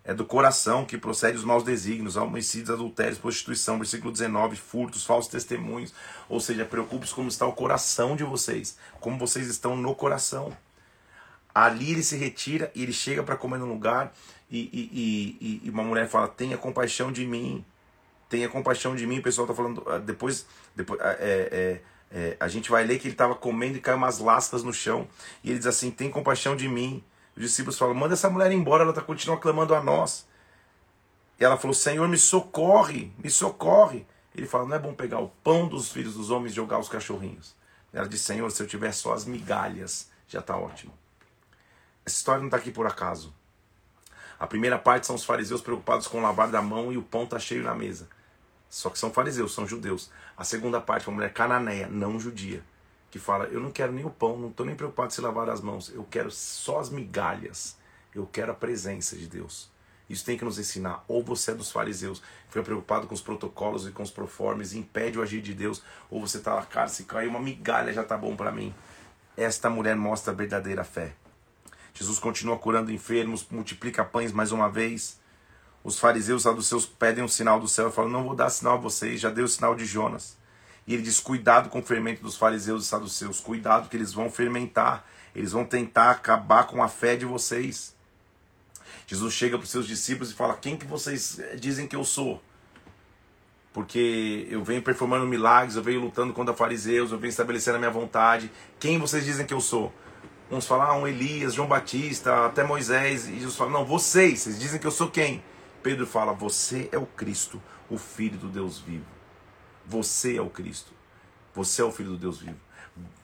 É 0.04 0.12
do 0.12 0.26
coração 0.26 0.84
que 0.84 0.98
procede 0.98 1.38
os 1.38 1.44
maus 1.44 1.64
desígnios, 1.64 2.16
homicídios, 2.16 2.68
adultérios, 2.68 3.16
prostituição, 3.16 3.78
versículo 3.78 4.12
19, 4.12 4.54
furtos, 4.54 5.06
falsos 5.06 5.32
testemunhos. 5.32 5.94
Ou 6.28 6.40
seja, 6.40 6.66
preocupe-se 6.66 7.14
como 7.14 7.30
está 7.30 7.46
o 7.46 7.54
coração 7.54 8.14
de 8.14 8.22
vocês, 8.22 8.76
como 9.00 9.16
vocês 9.16 9.46
estão 9.46 9.74
no 9.74 9.94
coração. 9.94 10.54
Ali 11.54 11.92
ele 11.92 12.02
se 12.02 12.16
retira 12.16 12.70
e 12.74 12.82
ele 12.82 12.92
chega 12.92 13.22
para 13.22 13.36
comer 13.36 13.58
num 13.58 13.68
lugar 13.68 14.12
e, 14.50 14.58
e, 14.72 15.38
e, 15.40 15.60
e, 15.64 15.70
uma 15.70 15.84
mulher 15.84 16.08
fala: 16.08 16.26
tenha 16.26 16.58
compaixão 16.58 17.12
de 17.12 17.24
mim, 17.24 17.64
tenha 18.28 18.48
compaixão 18.48 18.96
de 18.96 19.06
mim. 19.06 19.18
O 19.18 19.22
pessoal 19.22 19.44
está 19.44 19.54
falando, 19.54 19.84
ah, 19.88 19.98
depois, 19.98 20.46
depois 20.74 21.00
é, 21.00 21.16
é, 21.20 21.80
é, 22.10 22.36
a 22.40 22.48
gente 22.48 22.68
vai 22.70 22.84
ler 22.84 22.98
que 22.98 23.06
ele 23.06 23.14
estava 23.14 23.34
comendo 23.34 23.76
e 23.76 23.80
caiu 23.80 23.96
umas 23.96 24.18
lascas 24.18 24.64
no 24.64 24.72
chão. 24.72 25.06
E 25.44 25.50
ele 25.50 25.58
diz 25.58 25.68
assim: 25.68 25.90
tem 25.90 26.10
compaixão 26.10 26.56
de 26.56 26.68
mim. 26.68 27.02
Os 27.36 27.42
discípulos 27.42 27.78
falam: 27.78 27.94
manda 27.94 28.14
essa 28.14 28.28
mulher 28.28 28.50
embora, 28.50 28.82
ela 28.82 28.90
está 28.90 29.02
continuando 29.02 29.40
clamando 29.40 29.74
a 29.74 29.82
nós. 29.82 30.26
E 31.38 31.44
ela 31.44 31.56
falou: 31.56 31.74
Senhor, 31.74 32.08
me 32.08 32.18
socorre, 32.18 33.12
me 33.22 33.30
socorre. 33.30 34.04
Ele 34.34 34.48
fala: 34.48 34.66
não 34.66 34.74
é 34.74 34.78
bom 34.80 34.94
pegar 34.94 35.20
o 35.20 35.28
pão 35.44 35.68
dos 35.68 35.92
filhos 35.92 36.14
dos 36.14 36.30
homens 36.30 36.52
e 36.52 36.56
jogar 36.56 36.80
os 36.80 36.88
cachorrinhos. 36.88 37.54
Ela 37.92 38.08
diz: 38.08 38.20
Senhor, 38.20 38.50
se 38.50 38.60
eu 38.60 38.66
tiver 38.66 38.90
só 38.90 39.12
as 39.12 39.24
migalhas, 39.24 40.10
já 40.26 40.40
está 40.40 40.56
ótimo. 40.56 40.92
Essa 42.10 42.16
história 42.16 42.40
não 42.40 42.48
está 42.48 42.56
aqui 42.56 42.72
por 42.72 42.88
acaso. 42.88 43.32
A 44.36 44.44
primeira 44.44 44.76
parte 44.76 45.06
são 45.06 45.14
os 45.14 45.24
fariseus 45.24 45.60
preocupados 45.60 46.08
com 46.08 46.20
lavar 46.20 46.50
da 46.50 46.60
mão 46.60 46.92
e 46.92 46.96
o 46.96 47.02
pão 47.04 47.22
está 47.22 47.38
cheio 47.38 47.62
na 47.62 47.72
mesa. 47.72 48.08
Só 48.68 48.90
que 48.90 48.98
são 48.98 49.12
fariseus, 49.12 49.54
são 49.54 49.64
judeus. 49.64 50.10
A 50.36 50.42
segunda 50.42 50.80
parte 50.80 51.06
é 51.06 51.08
uma 51.08 51.14
mulher 51.14 51.32
cananeia, 51.32 51.86
não 51.86 52.18
judia, 52.18 52.64
que 53.12 53.20
fala: 53.20 53.44
Eu 53.44 53.60
não 53.60 53.70
quero 53.70 53.92
nem 53.92 54.04
o 54.04 54.10
pão, 54.10 54.36
não 54.36 54.48
estou 54.48 54.66
nem 54.66 54.74
preocupado 54.74 55.12
se 55.12 55.20
lavar 55.20 55.48
as 55.48 55.60
mãos, 55.60 55.88
eu 55.94 56.02
quero 56.02 56.32
só 56.32 56.80
as 56.80 56.90
migalhas, 56.90 57.76
eu 58.12 58.26
quero 58.26 58.50
a 58.50 58.56
presença 58.56 59.14
de 59.16 59.28
Deus. 59.28 59.70
Isso 60.08 60.24
tem 60.24 60.36
que 60.36 60.44
nos 60.44 60.58
ensinar. 60.58 61.04
Ou 61.06 61.22
você 61.22 61.52
é 61.52 61.54
dos 61.54 61.70
fariseus, 61.70 62.20
fica 62.48 62.64
preocupado 62.64 63.06
com 63.06 63.14
os 63.14 63.22
protocolos 63.22 63.86
e 63.86 63.92
com 63.92 64.02
os 64.02 64.10
proformes, 64.10 64.72
impede 64.72 65.16
o 65.16 65.22
agir 65.22 65.42
de 65.42 65.54
Deus, 65.54 65.80
ou 66.10 66.20
você 66.20 66.38
está 66.38 66.54
lá, 66.54 66.66
cara, 66.66 66.88
se 66.88 67.04
cair 67.04 67.28
uma 67.28 67.38
migalha 67.38 67.92
já 67.92 68.02
está 68.02 68.18
bom 68.18 68.34
para 68.34 68.50
mim. 68.50 68.74
Esta 69.36 69.70
mulher 69.70 69.94
mostra 69.94 70.32
a 70.32 70.36
verdadeira 70.36 70.82
fé. 70.82 71.14
Jesus 71.94 72.18
continua 72.18 72.58
curando 72.58 72.92
enfermos, 72.92 73.46
multiplica 73.50 74.04
pães 74.04 74.32
mais 74.32 74.52
uma 74.52 74.70
vez. 74.70 75.20
Os 75.82 75.98
fariseus 75.98 76.42
saduceus 76.42 76.84
pedem 76.86 77.24
um 77.24 77.28
sinal 77.28 77.58
do 77.58 77.68
céu 77.68 77.88
e 77.88 77.92
falam: 77.92 78.10
Não 78.10 78.24
vou 78.24 78.34
dar 78.34 78.50
sinal 78.50 78.74
a 78.74 78.80
vocês, 78.80 79.20
já 79.20 79.30
deu 79.30 79.44
o 79.44 79.48
sinal 79.48 79.74
de 79.74 79.84
Jonas. 79.84 80.36
E 80.86 80.94
ele 80.94 81.02
diz: 81.02 81.20
Cuidado 81.20 81.68
com 81.68 81.80
o 81.80 81.82
fermento 81.82 82.22
dos 82.22 82.36
fariseus 82.36 82.84
e 82.84 82.86
saduceus, 82.86 83.40
cuidado 83.40 83.88
que 83.88 83.96
eles 83.96 84.12
vão 84.12 84.30
fermentar, 84.30 85.04
eles 85.34 85.52
vão 85.52 85.64
tentar 85.64 86.10
acabar 86.10 86.64
com 86.64 86.82
a 86.82 86.88
fé 86.88 87.16
de 87.16 87.24
vocês. 87.24 87.94
Jesus 89.06 89.32
chega 89.32 89.56
para 89.56 89.64
os 89.64 89.70
seus 89.70 89.86
discípulos 89.86 90.30
e 90.30 90.34
fala: 90.34 90.54
Quem 90.54 90.76
que 90.76 90.86
vocês 90.86 91.40
dizem 91.58 91.86
que 91.86 91.96
eu 91.96 92.04
sou? 92.04 92.42
Porque 93.72 94.48
eu 94.50 94.64
venho 94.64 94.82
performando 94.82 95.26
milagres, 95.26 95.76
eu 95.76 95.82
venho 95.82 96.00
lutando 96.00 96.32
contra 96.32 96.52
fariseus, 96.52 97.12
eu 97.12 97.18
venho 97.18 97.30
estabelecendo 97.30 97.76
a 97.76 97.78
minha 97.78 97.90
vontade. 97.90 98.50
Quem 98.80 98.98
vocês 98.98 99.24
dizem 99.24 99.46
que 99.46 99.54
eu 99.54 99.60
sou? 99.60 99.92
Uns 100.50 100.66
falam, 100.66 100.86
ah, 100.86 100.94
um 100.96 101.06
Elias, 101.06 101.54
João 101.54 101.68
Batista, 101.68 102.46
até 102.46 102.64
Moisés. 102.64 103.28
E 103.28 103.34
Jesus 103.34 103.56
fala, 103.56 103.70
não, 103.70 103.84
vocês, 103.84 104.40
vocês 104.40 104.58
dizem 104.58 104.80
que 104.80 104.86
eu 104.86 104.90
sou 104.90 105.08
quem? 105.08 105.42
Pedro 105.82 106.06
fala, 106.06 106.32
você 106.32 106.88
é 106.90 106.98
o 106.98 107.06
Cristo, 107.06 107.62
o 107.88 107.96
Filho 107.96 108.36
do 108.36 108.48
Deus 108.48 108.78
vivo. 108.78 109.06
Você 109.86 110.36
é 110.36 110.42
o 110.42 110.50
Cristo. 110.50 110.92
Você 111.54 111.82
é 111.82 111.84
o 111.84 111.92
Filho 111.92 112.10
do 112.10 112.18
Deus 112.18 112.40
vivo. 112.40 112.58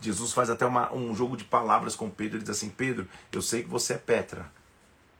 Jesus 0.00 0.32
faz 0.32 0.50
até 0.50 0.64
uma, 0.64 0.92
um 0.92 1.14
jogo 1.14 1.36
de 1.36 1.44
palavras 1.44 1.96
com 1.96 2.08
Pedro. 2.08 2.36
Ele 2.36 2.44
diz 2.44 2.56
assim: 2.56 2.70
Pedro, 2.70 3.08
eu 3.32 3.42
sei 3.42 3.62
que 3.62 3.68
você 3.68 3.94
é 3.94 3.98
Petra. 3.98 4.50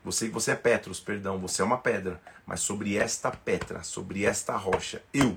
Eu 0.05 0.13
sei 0.13 0.29
que 0.29 0.35
você 0.35 0.53
é 0.53 0.55
Petros, 0.55 1.01
perdão. 1.01 1.39
Você 1.39 1.63
é 1.63 1.65
uma 1.65 1.79
pedra. 1.79 2.21
Mas 2.47 2.61
sobre 2.61 2.97
esta 2.97 3.31
pedra, 3.31 3.83
sobre 3.83 4.25
esta 4.25 4.57
rocha, 4.57 5.03
eu 5.13 5.37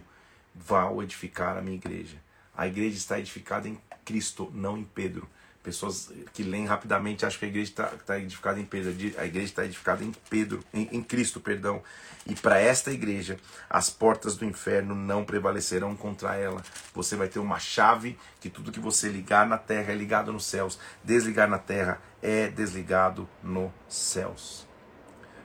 vá 0.53 0.91
edificar 1.01 1.57
a 1.57 1.61
minha 1.61 1.75
igreja. 1.75 2.17
A 2.55 2.67
igreja 2.67 2.95
está 2.95 3.19
edificada 3.19 3.67
em 3.67 3.81
Cristo, 4.05 4.51
não 4.53 4.77
em 4.77 4.83
Pedro. 4.83 5.27
Pessoas 5.61 6.09
que 6.33 6.41
leem 6.41 6.65
rapidamente 6.65 7.25
acham 7.25 7.39
que 7.39 7.45
a 7.45 7.47
igreja 7.49 7.69
está 7.71 7.85
tá 8.05 8.17
edificada 8.17 8.59
em 8.59 8.65
Pedro. 8.65 8.91
A 9.17 9.25
igreja 9.25 9.45
está 9.45 9.65
edificada 9.65 10.03
em 10.03 10.13
Pedro, 10.29 10.63
em, 10.73 10.87
em 10.91 11.03
Cristo, 11.03 11.41
perdão. 11.41 11.83
E 12.25 12.33
para 12.33 12.59
esta 12.59 12.91
igreja, 12.91 13.37
as 13.69 13.89
portas 13.89 14.37
do 14.37 14.45
inferno 14.45 14.95
não 14.95 15.25
prevalecerão 15.25 15.95
contra 15.95 16.35
ela. 16.35 16.63
Você 16.93 17.15
vai 17.15 17.27
ter 17.27 17.39
uma 17.39 17.59
chave 17.59 18.17
que 18.39 18.49
tudo 18.49 18.71
que 18.71 18.79
você 18.79 19.09
ligar 19.09 19.45
na 19.45 19.57
terra 19.57 19.91
é 19.91 19.95
ligado 19.95 20.31
nos 20.31 20.45
céus, 20.45 20.79
desligar 21.03 21.49
na 21.49 21.59
terra 21.59 22.01
é 22.21 22.47
desligado 22.47 23.27
nos 23.43 23.71
céus. 23.87 24.67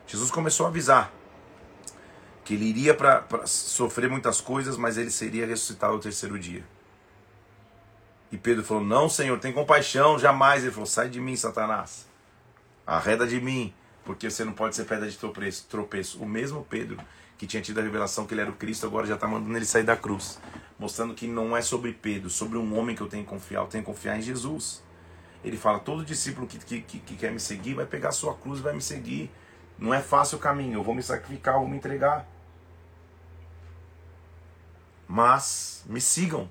Jesus 0.07 0.31
começou 0.31 0.65
a 0.65 0.69
avisar 0.69 1.11
que 2.45 2.53
ele 2.53 2.65
iria 2.65 2.93
para 2.93 3.25
sofrer 3.47 4.09
muitas 4.09 4.39
coisas, 4.39 4.77
mas 4.77 4.97
ele 4.97 5.09
seria 5.09 5.47
ressuscitado 5.47 5.93
ao 5.93 5.99
terceiro 5.99 6.37
dia. 6.37 6.63
E 8.31 8.37
Pedro 8.37 8.63
falou: 8.63 8.83
Não, 8.83 9.07
Senhor, 9.07 9.39
tem 9.39 9.53
compaixão, 9.53 10.17
jamais. 10.19 10.63
Ele 10.63 10.71
falou: 10.71 10.85
Sai 10.85 11.09
de 11.09 11.19
mim, 11.19 11.35
Satanás. 11.35 12.07
Arreda 12.85 13.25
de 13.25 13.39
mim, 13.41 13.73
porque 14.03 14.29
você 14.29 14.43
não 14.43 14.53
pode 14.53 14.75
ser 14.75 14.85
pedra 14.85 15.09
de 15.09 15.17
tropeço. 15.17 16.21
O 16.21 16.25
mesmo 16.27 16.63
Pedro 16.69 16.97
que 17.37 17.45
tinha 17.45 17.61
tido 17.61 17.79
a 17.79 17.83
revelação 17.83 18.25
que 18.25 18.33
ele 18.33 18.41
era 18.41 18.49
o 18.49 18.55
Cristo, 18.55 18.85
agora 18.85 19.05
já 19.05 19.15
está 19.15 19.27
mandando 19.27 19.57
ele 19.57 19.65
sair 19.65 19.83
da 19.83 19.95
cruz. 19.95 20.39
Mostrando 20.77 21.13
que 21.13 21.27
não 21.27 21.55
é 21.55 21.61
sobre 21.61 21.93
Pedro, 21.93 22.29
sobre 22.29 22.57
um 22.57 22.77
homem 22.77 22.95
que 22.95 23.01
eu 23.01 23.07
tenho 23.07 23.23
que 23.23 23.29
confiar, 23.29 23.61
eu 23.61 23.67
tenho 23.67 23.83
que 23.83 23.89
confiar 23.89 24.17
em 24.17 24.21
Jesus. 24.21 24.83
Ele 25.43 25.57
fala: 25.57 25.79
todo 25.79 26.03
discípulo 26.03 26.47
que, 26.47 26.57
que, 26.57 26.81
que, 26.81 26.99
que 26.99 27.15
quer 27.15 27.31
me 27.31 27.39
seguir 27.39 27.73
vai 27.73 27.85
pegar 27.85 28.09
a 28.09 28.11
sua 28.11 28.35
cruz 28.35 28.59
e 28.59 28.63
vai 28.63 28.73
me 28.73 28.81
seguir. 28.81 29.31
Não 29.77 29.93
é 29.93 30.01
fácil 30.01 30.37
o 30.37 30.41
caminho, 30.41 30.79
eu 30.79 30.83
vou 30.83 30.95
me 30.95 31.03
sacrificar, 31.03 31.55
eu 31.55 31.61
vou 31.61 31.69
me 31.69 31.77
entregar. 31.77 32.25
Mas 35.07 35.83
me 35.85 36.01
sigam, 36.01 36.49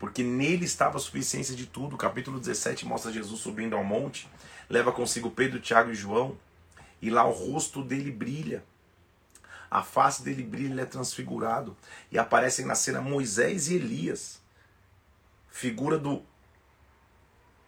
porque 0.00 0.22
nele 0.24 0.64
estava 0.64 0.96
a 0.96 1.00
suficiência 1.00 1.54
de 1.54 1.66
tudo. 1.66 1.94
O 1.94 1.98
capítulo 1.98 2.40
17 2.40 2.86
mostra 2.86 3.12
Jesus 3.12 3.38
subindo 3.38 3.76
ao 3.76 3.84
monte, 3.84 4.26
leva 4.68 4.90
consigo 4.90 5.30
Pedro, 5.30 5.60
Tiago 5.60 5.90
e 5.90 5.94
João, 5.94 6.38
e 7.02 7.10
lá 7.10 7.24
o 7.26 7.30
rosto 7.30 7.84
dele 7.84 8.10
brilha. 8.10 8.64
A 9.70 9.82
face 9.82 10.24
dele 10.24 10.42
brilha, 10.42 10.72
ele 10.72 10.80
é 10.80 10.86
transfigurado. 10.86 11.76
E 12.10 12.18
aparecem 12.18 12.64
na 12.64 12.74
cena 12.74 13.02
Moisés 13.02 13.68
e 13.68 13.74
Elias, 13.74 14.40
figura 15.48 15.98
do 15.98 16.22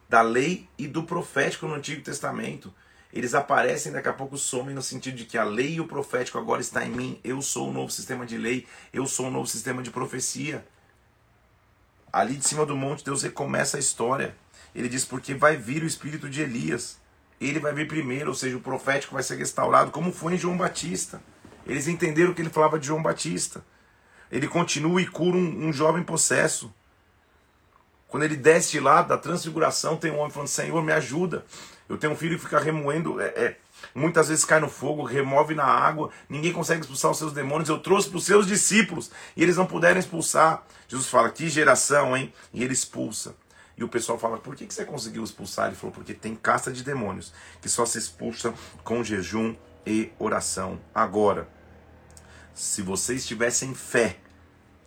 da 0.09 0.23
lei 0.23 0.69
e 0.77 0.87
do 0.87 1.05
profético 1.05 1.67
no 1.67 1.75
Antigo 1.75 2.03
Testamento. 2.03 2.73
Eles 3.13 3.35
aparecem, 3.35 3.93
daqui 3.93 4.09
a 4.09 4.13
pouco 4.13 4.39
somem 4.39 4.75
no 4.75 4.83
sentido 4.83 5.17
de 5.17 5.27
que 5.27 5.37
a 5.37 5.45
lei 5.45 5.75
e 5.75 5.81
o 5.81 5.87
profético 5.87 6.39
agora 6.39 6.63
está 6.63 6.85
em 6.85 6.91
mim. 6.91 7.21
Eu 7.23 7.43
sou 7.43 7.69
o 7.69 7.73
novo 7.73 7.91
sistema 7.91 8.25
de 8.25 8.39
lei, 8.39 8.67
eu 8.91 9.07
sou 9.07 9.27
o 9.27 9.31
novo 9.31 9.47
sistema 9.47 9.83
de 9.83 9.91
profecia. 9.91 10.67
Ali 12.13 12.37
de 12.37 12.47
cima 12.47 12.67
do 12.67 12.77
monte, 12.77 13.05
Deus 13.05 13.23
recomeça 13.23 13.77
a 13.77 13.81
história. 13.81 14.35
Ele 14.75 14.89
diz: 14.89 15.05
porque 15.05 15.35
vai 15.35 15.57
vir 15.57 15.83
o 15.83 15.87
espírito 15.87 16.29
de 16.29 16.43
Elias. 16.43 17.01
Ele 17.41 17.59
vai 17.59 17.73
vir 17.73 17.89
primeiro, 17.89 18.29
ou 18.29 18.35
seja, 18.35 18.57
o 18.57 18.61
profético 18.61 19.15
vai 19.15 19.23
ser 19.23 19.37
restaurado, 19.37 19.91
como 19.91 20.13
foi 20.13 20.35
em 20.35 20.39
João 20.39 20.57
Batista. 20.57 21.21
Eles 21.67 21.89
entenderam 21.89 22.35
que 22.35 22.43
ele 22.43 22.51
falava 22.51 22.79
de 22.79 22.87
João 22.87 23.03
Batista. 23.03 23.65
Ele 24.31 24.47
continua 24.47 25.01
e 25.01 25.07
cura 25.07 25.37
um, 25.37 25.69
um 25.69 25.73
jovem 25.73 26.03
possesso. 26.03 26.73
Quando 28.09 28.25
ele 28.25 28.37
desce 28.37 28.79
lá 28.79 29.03
da 29.03 29.17
transfiguração, 29.17 29.97
tem 29.97 30.11
um 30.11 30.19
homem 30.19 30.31
falando: 30.31 30.49
Senhor, 30.49 30.83
me 30.83 30.93
ajuda. 30.93 31.45
Eu 31.89 31.99
tenho 31.99 32.13
um 32.13 32.17
filho 32.17 32.37
que 32.37 32.45
fica 32.45 32.61
remoendo, 32.61 33.21
é, 33.21 33.27
é, 33.27 33.57
muitas 33.95 34.29
vezes 34.29 34.45
cai 34.45 34.61
no 34.61 34.69
fogo, 34.69 35.03
remove 35.03 35.55
na 35.55 35.65
água, 35.65 36.11
ninguém 36.29 36.53
consegue 36.53 36.81
expulsar 36.81 37.11
os 37.11 37.19
seus 37.19 37.33
demônios. 37.33 37.69
Eu 37.69 37.79
trouxe 37.79 38.09
para 38.09 38.19
os 38.19 38.25
seus 38.25 38.47
discípulos 38.47 39.11
e 39.37 39.43
eles 39.43 39.57
não 39.57 39.67
puderam 39.67 39.99
expulsar. 39.99 40.65
Jesus 40.89 41.09
fala: 41.09 41.31
Que 41.31 41.49
geração, 41.49 42.17
hein? 42.17 42.33
E 42.53 42.63
ele 42.63 42.73
expulsa. 42.73 43.35
E 43.77 43.85
o 43.85 43.89
pessoal 43.89 44.19
fala: 44.19 44.39
Por 44.39 44.55
que, 44.55 44.67
você 44.67 44.85
conseguiu 44.85 45.25
expulsar? 45.25 45.69
Ele 45.69 45.77
falou: 45.77 45.95
Porque 45.95 46.15
tem 46.15 46.35
casta 46.35 46.73
de 46.73 46.83
demônios 46.83 47.33
que 47.61 47.69
só 47.69 47.87
se 47.87 47.99
expulsa 47.99 48.55
com 48.85 49.03
jejum 49.03 49.55
e 49.87 50.13
oração. 50.19 50.79
Agora, 50.95 51.49
se 52.55 52.83
vocês 52.83 53.27
tivessem 53.27 53.75
fé, 53.75 54.19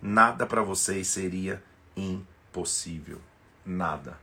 nada 0.01 0.45
para 0.45 0.61
vocês 0.61 1.07
seria 1.07 1.61
impossível. 1.95 3.19
Nada. 3.65 4.19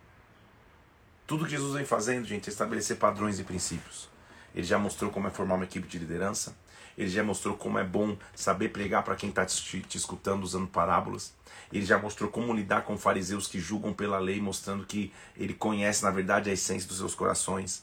Tudo 1.27 1.45
que 1.45 1.51
Jesus 1.51 1.75
vem 1.75 1.85
fazendo, 1.85 2.27
gente, 2.27 2.49
é 2.49 2.53
estabelecer 2.53 2.97
padrões 2.97 3.39
e 3.39 3.45
princípios. 3.45 4.12
Ele 4.55 4.67
já 4.67 4.79
mostrou 4.79 5.11
como 5.11 5.29
é 5.29 5.31
formar 5.31 5.55
uma 5.55 5.65
equipe 5.65 5.87
de 5.87 5.99
liderança. 5.99 6.57
Ele 6.97 7.09
já 7.09 7.25
mostrou 7.25 7.57
como 7.57 7.79
é 7.79 7.85
bom 7.85 8.17
saber 8.35 8.69
pregar 8.69 9.03
para 9.03 9.17
quem 9.17 9.31
está 9.31 9.47
te, 9.47 9.81
te, 9.81 9.97
escutando 9.97 10.43
usando 10.43 10.67
parábolas. 10.67 11.33
Ele 11.73 11.85
já 11.85 11.99
mostrou 11.99 12.31
como 12.31 12.53
lidar 12.53 12.83
com 12.83 12.99
fariseus 12.99 13.47
que 13.47 13.59
julgam 13.59 13.93
pela 13.95 14.19
lei, 14.19 14.41
mostrando 14.41 14.85
que 14.85 15.13
ele 15.37 15.55
conhece, 15.55 16.05
na 16.05 16.11
verdade, 16.11 16.51
a 16.51 16.53
essência 16.53 16.87
dos 16.87 16.99
seus 16.99 17.15
corações. 17.15 17.83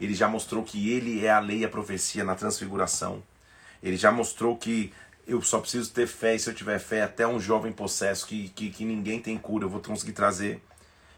Ele 0.00 0.14
já 0.14 0.28
mostrou 0.28 0.62
que 0.62 0.90
ele 0.90 1.24
é 1.24 1.30
a 1.30 1.38
lei 1.38 1.58
e 1.58 1.64
a 1.64 1.68
profecia 1.68 2.24
na 2.24 2.34
transfiguração. 2.34 3.22
Ele 3.82 3.96
já 3.96 4.10
mostrou 4.10 4.56
que 4.56 4.92
eu 5.26 5.42
só 5.42 5.58
preciso 5.58 5.92
ter 5.92 6.06
fé, 6.06 6.34
e 6.34 6.38
se 6.38 6.48
eu 6.48 6.54
tiver 6.54 6.78
fé, 6.78 7.02
até 7.02 7.26
um 7.26 7.40
jovem 7.40 7.72
possesso 7.72 8.26
que, 8.26 8.48
que, 8.50 8.70
que 8.70 8.84
ninguém 8.84 9.20
tem 9.20 9.36
cura, 9.36 9.64
eu 9.64 9.68
vou 9.68 9.80
conseguir 9.80 10.12
trazer. 10.12 10.62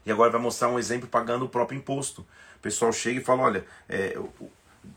E 0.05 0.11
agora 0.11 0.31
vai 0.31 0.41
mostrar 0.41 0.69
um 0.69 0.79
exemplo 0.79 1.07
pagando 1.07 1.45
o 1.45 1.49
próprio 1.49 1.77
imposto. 1.77 2.23
O 2.57 2.61
pessoal 2.61 2.93
chega 2.93 3.21
e 3.21 3.25
fala: 3.25 3.43
olha, 3.43 3.67
é, 3.89 4.19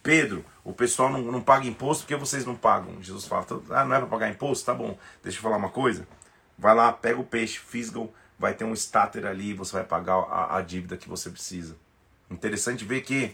Pedro, 0.01 0.45
o 0.63 0.73
pessoal 0.73 1.09
não, 1.09 1.21
não 1.21 1.41
paga 1.41 1.65
imposto 1.65 2.03
porque 2.03 2.15
vocês 2.15 2.45
não 2.45 2.55
pagam. 2.55 3.01
Jesus 3.01 3.25
fala: 3.25 3.45
ah, 3.71 3.85
não 3.85 3.95
é 3.95 3.99
para 3.99 4.07
pagar 4.07 4.29
imposto? 4.29 4.65
Tá 4.65 4.73
bom, 4.73 4.97
deixa 5.23 5.37
eu 5.37 5.41
falar 5.41 5.57
uma 5.57 5.69
coisa. 5.69 6.07
Vai 6.57 6.75
lá, 6.75 6.91
pega 6.91 7.19
o 7.19 7.23
peixe, 7.23 7.59
fisga 7.59 8.07
vai 8.41 8.55
ter 8.55 8.63
um 8.63 8.73
starter 8.73 9.23
ali 9.27 9.53
você 9.53 9.73
vai 9.73 9.83
pagar 9.83 10.15
a, 10.15 10.57
a 10.57 10.61
dívida 10.61 10.97
que 10.97 11.07
você 11.07 11.29
precisa. 11.29 11.77
Interessante 12.29 12.83
ver 12.83 13.01
que 13.01 13.31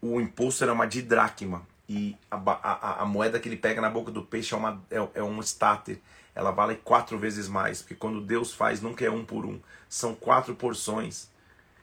o 0.00 0.20
imposto 0.20 0.62
era 0.62 0.72
uma 0.72 0.86
didracma 0.86 1.66
e 1.88 2.16
a, 2.30 2.36
a, 2.36 3.02
a, 3.02 3.04
moeda 3.04 3.40
que 3.40 3.48
ele 3.48 3.56
pega 3.56 3.80
na 3.80 3.90
boca 3.90 4.12
do 4.12 4.22
peixe 4.22 4.54
é, 4.54 4.56
uma, 4.56 4.80
é, 4.88 5.08
é 5.14 5.22
um 5.22 5.40
starter. 5.40 5.98
Ela 6.36 6.52
vale 6.52 6.76
quatro 6.76 7.18
vezes 7.18 7.48
mais, 7.48 7.82
porque 7.82 7.96
quando 7.96 8.20
Deus 8.20 8.54
faz, 8.54 8.80
nunca 8.80 9.04
é 9.04 9.10
um 9.10 9.24
por 9.24 9.44
um, 9.44 9.60
são 9.88 10.14
quatro 10.14 10.54
porções. 10.54 11.28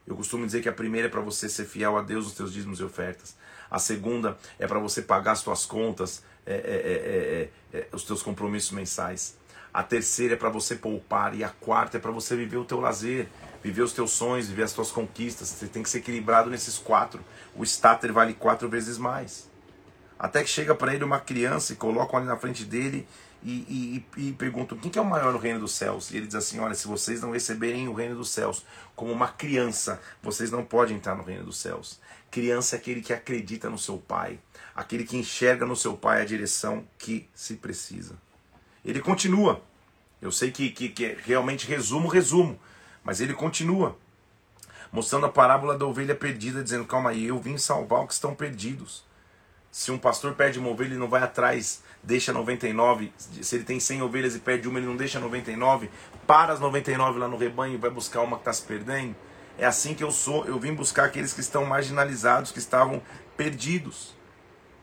Eu 0.10 0.16
costumo 0.16 0.44
dizer 0.44 0.64
que 0.64 0.68
a 0.68 0.74
primeira 0.74 1.08
é 1.08 1.12
para 1.12 1.22
você 1.22 1.48
ser 1.48 1.66
fiel 1.66 1.96
a 1.96 2.02
Deus 2.02 2.26
nos 2.26 2.34
seus 2.34 2.52
dízimos 2.52 2.80
e 2.80 2.84
ofertas. 2.84 3.36
A 3.70 3.78
segunda 3.78 4.36
é 4.58 4.66
para 4.66 4.80
você 4.80 5.04
pagar 5.04 5.34
as 5.34 5.40
suas 5.40 5.68
contas, 5.68 6.24
é, 6.48 7.50
é, 7.72 7.78
é, 7.78 7.88
os 7.94 8.04
teus 8.04 8.24
compromissos 8.24 8.72
mensais. 8.72 9.38
A 9.72 9.84
terceira 9.84 10.34
é 10.34 10.36
para 10.36 10.50
você 10.50 10.76
poupar 10.76 11.36
e 11.36 11.44
a 11.44 11.50
quarta 11.50 11.98
é 11.98 12.00
para 12.00 12.10
você 12.10 12.36
viver 12.36 12.58
o 12.58 12.66
teu 12.66 12.80
lazer, 12.80 13.28
viver 13.62 13.84
os 13.84 13.94
teus 13.94 14.10
sonhos, 14.10 14.48
viver 14.48 14.64
as 14.64 14.74
tuas 14.74 14.90
conquistas. 14.90 15.50
Você 15.50 15.68
tem 15.68 15.84
que 15.84 15.90
ser 15.90 16.00
equilibrado 16.00 16.50
nesses 16.50 16.80
quatro. 16.80 17.24
O 17.56 17.64
starter 17.64 18.12
vale 18.12 18.34
quatro 18.34 18.68
vezes 18.68 18.98
mais. 18.98 19.48
Até 20.18 20.42
que 20.42 20.50
chega 20.50 20.74
para 20.74 20.92
ele 20.96 21.04
uma 21.04 21.20
criança 21.20 21.74
e 21.74 21.76
colocam 21.76 22.18
ali 22.18 22.26
na 22.28 22.36
frente 22.36 22.66
dele 22.66 23.08
e, 23.44 24.04
e, 24.18 24.28
e 24.30 24.34
perguntam 24.34 24.78
quem 24.78 24.92
que 24.92 25.00
é 25.00 25.02
o 25.02 25.06
maior 25.06 25.32
no 25.32 25.40
reino 25.40 25.60
dos 25.60 25.74
céus. 25.74 26.12
E 26.12 26.18
ele 26.18 26.28
diz 26.28 26.36
assim: 26.36 26.60
Olha, 26.60 26.76
se 26.76 26.88
vocês 26.88 27.22
não 27.22 27.32
receberem 27.32 27.88
o 27.88 27.94
reino 27.94 28.16
dos 28.16 28.30
céus 28.30 28.66
como 28.96 29.12
uma 29.12 29.28
criança, 29.28 30.02
vocês 30.22 30.52
não 30.52 30.64
podem 30.64 30.98
entrar 30.98 31.16
no 31.16 31.24
reino 31.24 31.46
dos 31.46 31.58
céus. 31.58 32.00
Criança 32.30 32.76
é 32.76 32.80
aquele 32.80 33.02
que 33.02 33.14
acredita 33.14 33.70
no 33.70 33.78
seu 33.78 33.98
pai, 33.98 34.40
aquele 34.76 35.04
que 35.04 35.18
enxerga 35.18 35.66
no 35.66 35.76
seu 35.76 35.96
pai 35.96 36.22
a 36.22 36.26
direção 36.26 36.86
que 36.98 37.28
se 37.34 37.56
precisa. 37.56 38.16
Ele 38.84 39.02
continua. 39.02 39.62
Eu 40.22 40.32
sei 40.32 40.52
que, 40.52 40.70
que, 40.70 40.90
que 40.90 41.18
realmente 41.24 41.66
resumo, 41.66 42.10
resumo, 42.10 42.60
mas 43.04 43.22
ele 43.22 43.34
continua 43.34 43.98
mostrando 44.92 45.26
a 45.26 45.30
parábola 45.30 45.78
da 45.78 45.86
ovelha 45.86 46.16
perdida, 46.16 46.64
dizendo: 46.64 46.86
Calma 46.86 47.12
aí, 47.12 47.28
eu 47.28 47.40
vim 47.40 47.58
salvar 47.58 48.02
os 48.02 48.08
que 48.08 48.14
estão 48.14 48.36
perdidos. 48.36 49.04
Se 49.72 49.92
um 49.92 49.98
pastor 49.98 50.34
perde 50.34 50.58
uma 50.58 50.70
ovelha, 50.70 50.90
ele 50.90 50.98
não 51.00 51.10
vai 51.10 51.22
atrás, 51.22 51.84
deixa 52.04 52.34
99. 52.34 53.12
Se 53.18 53.56
ele 53.56 53.64
tem 53.64 53.80
100 53.80 54.02
ovelhas 54.02 54.36
e 54.36 54.40
perde 54.40 54.68
uma, 54.68 54.80
ele 54.80 54.88
não 54.88 54.96
deixa 54.96 55.20
99. 55.20 55.90
Para 56.26 56.54
as 56.54 56.60
99 56.60 57.20
lá 57.20 57.28
no 57.28 57.38
rebanho 57.38 57.76
e 57.76 57.78
vai 57.78 57.90
buscar 57.90 58.22
uma 58.22 58.38
que 58.38 58.42
está 58.42 58.54
se 58.54 58.64
perdendo. 58.64 59.16
É 59.58 59.66
assim 59.66 59.94
que 59.94 60.04
eu 60.04 60.12
sou. 60.12 60.46
Eu 60.46 60.60
vim 60.60 60.74
buscar 60.74 61.06
aqueles 61.06 61.34
que 61.34 61.42
estão 61.42 61.66
marginalizados, 61.66 62.52
que 62.52 62.60
estavam 62.60 63.02
perdidos. 63.36 64.18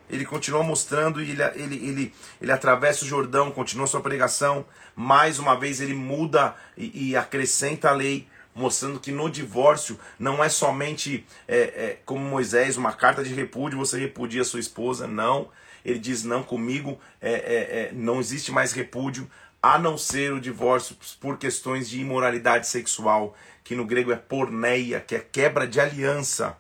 Ele 0.08 0.24
continua 0.24 0.62
mostrando 0.62 1.20
e 1.20 1.30
ele, 1.30 1.42
ele, 1.54 1.88
ele, 1.88 2.14
ele 2.40 2.52
atravessa 2.52 3.04
o 3.04 3.08
Jordão, 3.08 3.50
continua 3.50 3.86
sua 3.86 4.00
pregação. 4.00 4.64
Mais 4.94 5.38
uma 5.38 5.58
vez 5.58 5.80
ele 5.80 5.94
muda 5.94 6.54
e, 6.76 7.10
e 7.10 7.16
acrescenta 7.16 7.88
a 7.88 7.92
lei 7.92 8.28
mostrando 8.56 8.98
que 8.98 9.12
no 9.12 9.28
divórcio 9.28 10.00
não 10.18 10.42
é 10.42 10.48
somente 10.48 11.26
é, 11.46 11.58
é, 11.58 11.98
como 12.06 12.24
Moisés, 12.24 12.78
uma 12.78 12.92
carta 12.92 13.22
de 13.22 13.34
repúdio, 13.34 13.78
você 13.78 13.98
repudia 13.98 14.42
sua 14.44 14.58
esposa, 14.58 15.06
não. 15.06 15.50
Ele 15.86 16.00
diz: 16.00 16.24
não, 16.24 16.42
comigo 16.42 16.98
é, 17.20 17.30
é, 17.30 17.36
é, 17.36 17.90
não 17.92 18.18
existe 18.18 18.50
mais 18.50 18.72
repúdio, 18.72 19.30
a 19.62 19.78
não 19.78 19.96
ser 19.96 20.32
o 20.32 20.40
divórcio 20.40 20.96
por 21.20 21.38
questões 21.38 21.88
de 21.88 22.00
imoralidade 22.00 22.66
sexual, 22.66 23.36
que 23.62 23.76
no 23.76 23.86
grego 23.86 24.10
é 24.10 24.16
porneia, 24.16 25.00
que 25.00 25.14
é 25.14 25.20
quebra 25.20 25.64
de 25.64 25.80
aliança. 25.80 26.56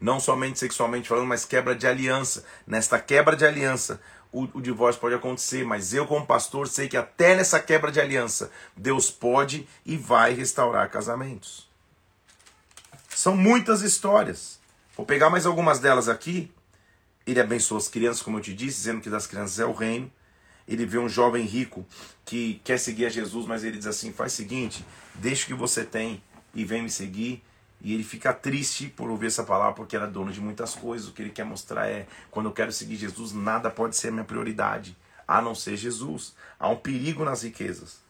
Não 0.00 0.18
somente 0.18 0.58
sexualmente 0.58 1.08
falando, 1.08 1.26
mas 1.26 1.44
quebra 1.44 1.74
de 1.74 1.86
aliança. 1.86 2.44
Nesta 2.66 2.98
quebra 2.98 3.36
de 3.36 3.44
aliança, 3.44 4.00
o, 4.32 4.44
o, 4.54 4.60
divórcio 4.62 5.00
pode 5.00 5.14
acontecer, 5.14 5.64
mas 5.64 5.92
eu, 5.92 6.06
como 6.06 6.26
pastor, 6.26 6.68
sei 6.68 6.88
que 6.88 6.96
até 6.96 7.36
nessa 7.36 7.60
quebra 7.60 7.92
de 7.92 8.00
aliança, 8.00 8.50
Deus 8.74 9.10
pode 9.10 9.68
e 9.84 9.98
vai 9.98 10.32
restaurar 10.32 10.90
casamentos. 10.90 11.68
São 13.10 13.36
muitas 13.36 13.82
histórias. 13.82 14.58
Vou 14.96 15.04
pegar 15.04 15.28
mais 15.28 15.44
algumas 15.44 15.78
delas 15.78 16.08
aqui. 16.08 16.50
Ele 17.26 17.40
abençoa 17.40 17.78
as 17.78 17.88
crianças, 17.88 18.22
como 18.22 18.38
eu 18.38 18.42
te 18.42 18.54
disse, 18.54 18.78
dizendo 18.78 19.00
que 19.00 19.10
das 19.10 19.26
crianças 19.26 19.58
é 19.58 19.64
o 19.66 19.72
reino. 19.72 20.10
Ele 20.68 20.84
vê 20.86 20.98
um 20.98 21.08
jovem 21.08 21.44
rico 21.44 21.84
que 22.24 22.60
quer 22.64 22.78
seguir 22.78 23.06
a 23.06 23.08
Jesus, 23.08 23.46
mas 23.46 23.64
ele 23.64 23.78
diz 23.78 23.86
assim: 23.86 24.12
faz 24.12 24.32
o 24.32 24.36
seguinte, 24.36 24.84
deixa 25.14 25.44
o 25.44 25.46
que 25.46 25.54
você 25.54 25.84
tem 25.84 26.22
e 26.54 26.64
vem 26.64 26.82
me 26.82 26.90
seguir. 26.90 27.42
E 27.80 27.92
ele 27.92 28.02
fica 28.02 28.32
triste 28.32 28.88
por 28.88 29.10
ouvir 29.10 29.26
essa 29.26 29.44
palavra, 29.44 29.74
porque 29.74 29.94
era 29.94 30.06
dono 30.06 30.32
de 30.32 30.40
muitas 30.40 30.74
coisas. 30.74 31.08
O 31.08 31.12
que 31.12 31.22
ele 31.22 31.30
quer 31.30 31.44
mostrar 31.44 31.88
é: 31.88 32.06
quando 32.30 32.46
eu 32.46 32.52
quero 32.52 32.72
seguir 32.72 32.96
Jesus, 32.96 33.32
nada 33.32 33.70
pode 33.70 33.96
ser 33.96 34.08
a 34.08 34.12
minha 34.12 34.24
prioridade, 34.24 34.96
a 35.26 35.42
não 35.42 35.54
ser 35.54 35.76
Jesus. 35.76 36.34
Há 36.58 36.68
um 36.68 36.76
perigo 36.76 37.24
nas 37.24 37.42
riquezas. 37.42 38.00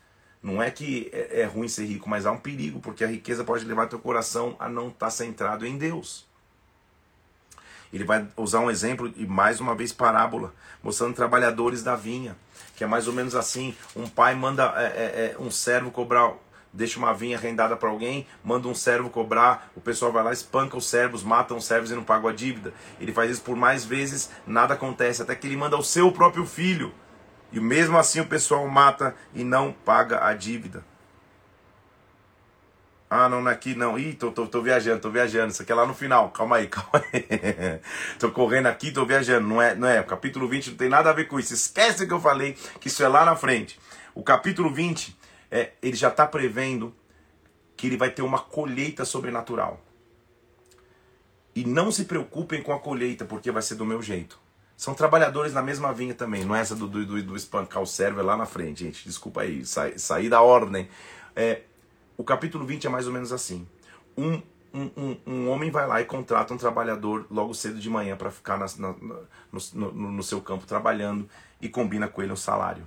Não 0.43 0.63
é 0.63 0.71
que 0.71 1.11
é, 1.13 1.41
é 1.41 1.45
ruim 1.45 1.69
ser 1.69 1.87
rico, 1.87 2.09
mas 2.09 2.27
há 2.27 2.33
um 2.33 2.39
perigo, 2.39 2.81
porque 2.81 3.03
a 3.03 3.09
riqueza 3.09 3.43
pode 3.43 3.65
levar 3.65 3.89
teu 3.89 3.99
coração 3.99 4.55
a 4.59 4.69
não 4.69 4.89
estar 4.89 5.07
tá 5.07 5.11
centrado 5.11 5.67
em 5.67 5.77
Deus. 5.77 6.26
Ele 7.93 8.05
vai 8.05 8.27
usar 8.37 8.61
um 8.61 8.71
exemplo 8.71 9.13
e 9.17 9.27
mais 9.27 9.61
uma 9.61 9.75
vez 9.75 9.93
parábola, 9.93 10.53
mostrando 10.83 11.15
trabalhadores 11.15 11.83
da 11.83 11.97
vinha, 11.97 12.37
que 12.75 12.85
é 12.85 12.87
mais 12.87 13.07
ou 13.07 13.15
menos 13.15 13.35
assim: 13.35 13.75
um 13.95 14.09
pai 14.09 14.35
manda 14.35 14.75
é, 14.77 14.85
é, 14.85 15.35
é 15.35 15.37
um 15.39 15.51
servo 15.51 15.91
cobrar 15.91 16.33
deixa 16.77 16.99
uma 16.99 17.15
vinha 17.15 17.37
arrendada 17.37 17.75
para 17.77 17.89
alguém, 17.89 18.27
manda 18.45 18.69
um 18.69 18.75
servo 18.75 19.09
cobrar, 19.09 19.71
o 19.75 19.81
pessoal 19.81 20.13
vai 20.13 20.23
lá, 20.23 20.33
espanca 20.33 20.77
os 20.77 20.87
servos, 20.87 21.23
mata 21.23 21.55
os 21.55 21.65
servos 21.65 21.91
e 21.91 21.95
não 21.95 22.05
paga 22.05 22.29
a 22.29 22.33
dívida. 22.33 22.73
Ele 23.01 23.13
faz 23.13 23.31
isso 23.31 23.43
por 23.43 23.57
mais 23.57 23.85
vezes, 23.85 24.31
nada 24.47 24.75
acontece, 24.75 25.23
até 25.23 25.35
que 25.35 25.47
ele 25.47 25.57
manda 25.57 25.77
o 25.77 25.83
seu 25.83 26.13
próprio 26.13 26.45
filho. 26.45 26.93
E 27.51 27.59
mesmo 27.59 27.97
assim 27.97 28.21
o 28.21 28.27
pessoal 28.27 28.67
mata 28.69 29.15
e 29.35 29.43
não 29.43 29.73
paga 29.73 30.25
a 30.27 30.35
dívida. 30.35 30.85
Ah, 33.09 33.29
não, 33.29 33.49
é 33.49 33.53
aqui, 33.53 33.75
não. 33.75 33.97
Ih, 33.99 34.15
tô, 34.15 34.33
tô, 34.33 34.47
tô 34.47 34.61
viajando, 34.61 35.01
tô 35.01 35.11
viajando. 35.11 35.53
Isso 35.53 35.63
aqui 35.63 35.71
é 35.71 35.75
lá 35.75 35.87
no 35.87 35.95
final. 35.95 36.31
Calma 36.31 36.57
aí, 36.57 36.67
calma 36.69 37.05
aí. 37.13 37.81
tô 38.19 38.31
correndo 38.33 38.67
aqui, 38.67 38.91
tô 38.91 39.07
viajando. 39.07 39.47
Não 39.47 39.63
é, 39.63 39.75
não 39.75 39.87
é. 39.87 40.01
O 40.01 40.05
capítulo 40.05 40.49
20 40.49 40.71
não 40.71 40.77
tem 40.77 40.89
nada 40.89 41.11
a 41.11 41.13
ver 41.13 41.29
com 41.29 41.39
isso. 41.39 41.55
Esquece 41.55 42.07
que 42.07 42.13
eu 42.13 42.21
falei 42.21 42.57
que 42.81 42.89
isso 42.89 43.03
é 43.03 43.09
lá 43.09 43.25
na 43.25 43.37
frente. 43.37 43.79
O 44.15 44.23
capítulo 44.25 44.73
20, 44.73 45.17
é, 45.51 45.73
ele 45.81 45.97
já 45.97 46.09
está 46.09 46.27
prevendo 46.27 46.93
que 47.77 47.87
ele 47.87 47.97
vai 47.97 48.11
ter 48.11 48.23
uma 48.23 48.41
colheita 48.41 49.05
sobrenatural. 49.05 49.81
E 51.55 51.65
não 51.65 51.93
se 51.93 52.07
preocupem 52.07 52.63
com 52.63 52.73
a 52.73 52.81
colheita, 52.81 53.25
porque 53.25 53.51
vai 53.51 53.63
ser 53.63 53.77
do 53.77 53.85
meu 53.87 54.03
jeito. 54.03 54.39
São 54.77 54.95
trabalhadores 54.95 55.55
na 55.55 55.63
mesma 55.63 55.93
vinha 55.93 56.13
também. 56.13 56.45
Não 56.45 56.55
é 56.55 56.61
essa 56.61 56.75
do, 56.75 56.87
do, 56.87 57.23
do 57.23 57.37
espancar 57.37 57.83
o 57.83 57.87
servo, 57.87 58.21
é 58.21 58.23
lá 58.23 58.37
na 58.37 58.47
frente, 58.47 58.85
gente. 58.85 59.05
Desculpa 59.05 59.43
aí, 59.43 59.65
sair 59.65 59.99
saí 59.99 60.29
da 60.29 60.43
ordem. 60.43 60.89
É, 61.35 61.63
o 62.17 62.25
capítulo 62.25 62.65
20 62.65 62.87
é 62.87 62.91
mais 62.91 63.07
ou 63.07 63.13
menos 63.13 63.33
assim. 63.33 63.67
Um, 64.17 64.41
um, 64.73 64.91
um, 64.97 65.17
um, 65.27 65.51
homem 65.51 65.71
vai 65.71 65.87
lá 65.87 66.01
e 66.01 66.05
contrata 66.05 66.53
um 66.53 66.57
trabalhador 66.57 67.27
logo 67.31 67.55
cedo 67.55 67.79
de 67.79 67.89
manhã 67.89 68.17
para 68.17 68.31
ficar 68.31 68.59
na, 68.59 68.67
na, 68.79 68.95
no, 69.53 69.61
no, 69.73 70.13
no, 70.13 70.23
seu 70.23 70.41
campo 70.41 70.67
trabalhando 70.67 71.29
e 71.61 71.69
combina 71.69 72.09
com 72.09 72.23
ele 72.23 72.33
um 72.33 72.37
salário. 72.37 72.87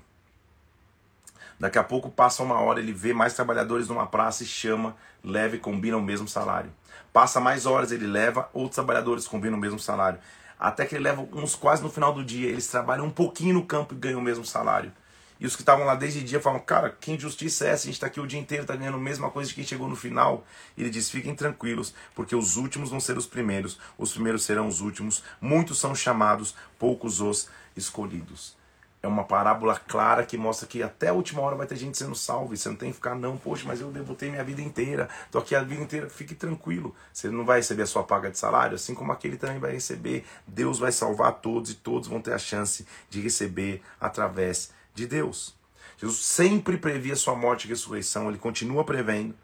Daqui 1.60 1.78
a 1.78 1.84
pouco 1.84 2.10
passa 2.10 2.42
uma 2.42 2.60
hora, 2.60 2.80
ele 2.80 2.94
vê 2.94 3.14
mais 3.14 3.34
trabalhadores 3.34 3.90
numa 3.90 4.08
praça 4.08 4.44
e 4.44 4.46
chama, 4.46 4.96
leva 5.24 5.56
e 5.56 5.60
combina 5.60 5.98
o 5.98 6.02
mesmo 6.02 6.28
salário. 6.28 6.72
Passa 7.12 7.40
mais 7.40 7.66
horas, 7.66 7.92
ele 7.92 8.08
leva, 8.08 8.50
outros 8.54 8.76
trabalhadores 8.76 9.28
combinam 9.28 9.58
o 9.58 9.62
mesmo 9.62 9.80
salário. 9.80 10.20
Até 10.58 10.86
que 10.86 10.96
ele 10.96 11.04
leva 11.04 11.28
uns 11.34 11.56
quase 11.56 11.82
no 11.82 11.90
final 11.90 12.14
do 12.14 12.24
dia, 12.24 12.50
eles 12.50 12.68
trabalham 12.68 13.06
um 13.06 13.10
pouquinho 13.10 13.56
no 13.56 13.66
campo 13.66 13.94
e 13.94 13.98
ganham 13.98 14.20
o 14.20 14.24
mesmo 14.24 14.46
salário. 14.46 14.92
E 15.40 15.46
os 15.46 15.56
que 15.56 15.62
estavam 15.62 15.86
lá 15.86 15.96
desde 15.96 16.20
o 16.20 16.24
dia 16.24 16.42
falam, 16.42 16.60
cara, 16.60 16.90
que 16.90 17.12
injustiça 17.14 17.66
é 17.66 17.70
essa? 17.70 17.84
A 17.84 17.86
gente 17.86 17.94
está 17.94 18.08
aqui 18.08 18.20
o 18.20 18.28
dia 18.28 18.40
inteiro, 18.40 18.64
está 18.64 18.76
ganhando 18.76 18.98
a 18.98 19.02
mesma 19.02 19.32
coisa 19.32 19.48
de 19.48 19.56
quem 19.56 19.64
chegou 19.64 19.88
no 19.88 19.96
final. 19.96 20.46
E 20.76 20.82
ele 20.82 20.90
diz, 20.90 21.10
fiquem 21.10 21.34
tranquilos, 21.34 21.94
porque 22.14 22.36
os 22.36 22.58
últimos 22.58 22.90
vão 22.90 23.00
ser 23.00 23.18
os 23.18 23.26
primeiros, 23.26 23.80
os 23.98 24.12
primeiros 24.12 24.44
serão 24.44 24.68
os 24.68 24.82
últimos. 24.82 25.24
Muitos 25.40 25.80
são 25.80 25.96
chamados, 25.96 26.56
poucos 26.78 27.22
os 27.22 27.48
escolhidos. 27.76 28.60
É 29.02 29.08
uma 29.08 29.24
parábola 29.24 29.80
clara 29.80 30.26
que 30.26 30.38
mostra 30.38 30.68
que 30.68 30.84
até 30.84 31.08
a 31.08 31.14
última 31.14 31.42
hora 31.42 31.56
vai 31.56 31.66
ter 31.66 31.78
gente 31.78 31.98
sendo 31.98 32.16
salva. 32.16 32.54
E 32.54 32.58
você 32.58 32.68
não 32.68 32.76
tem 32.76 32.90
que 32.90 32.96
ficar, 32.96 33.16
não, 33.16 33.38
poxa, 33.38 33.64
mas 33.66 33.80
eu 33.80 33.90
devotei 33.92 34.30
minha 34.30 34.44
vida 34.44 34.62
inteira, 34.62 35.08
tô 35.32 35.40
aqui 35.40 35.56
a 35.56 35.64
vida 35.64 35.82
inteira. 35.82 36.10
Fique 36.10 36.36
tranquilo. 36.36 36.94
Você 37.14 37.30
não 37.30 37.46
vai 37.46 37.60
receber 37.60 37.84
a 37.84 37.88
sua 37.88 38.04
paga 38.04 38.30
de 38.30 38.38
salário, 38.38 38.76
assim 38.76 38.94
como 38.94 39.14
aquele 39.14 39.38
também 39.38 39.58
vai 39.58 39.72
receber. 39.72 40.26
Deus 40.46 40.80
vai 40.80 40.92
salvar 40.92 41.32
todos 41.36 41.72
e 41.72 41.76
todos 41.76 42.10
vão 42.10 42.22
ter 42.22 42.34
a 42.34 42.38
chance 42.38 42.86
de 43.10 43.22
receber 43.22 43.82
através 44.02 44.78
de 45.00 45.08
Deus. 45.08 45.56
Jesus 45.98 46.18
sempre 46.18 46.78
previa 46.78 47.16
sua 47.16 47.36
morte 47.36 47.66
e 47.66 47.70
ressurreição, 47.70 48.30
ele 48.30 48.38
continua 48.38 48.84
prevendo. 48.84 49.36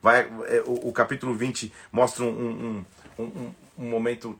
Vai, 0.00 0.20
é, 0.46 0.62
o, 0.64 0.88
o 0.88 0.92
capítulo 0.92 1.34
20 1.34 1.72
mostra 1.90 2.24
um, 2.24 2.84
um, 3.18 3.22
um, 3.22 3.54
um 3.78 3.90
momento 3.90 4.38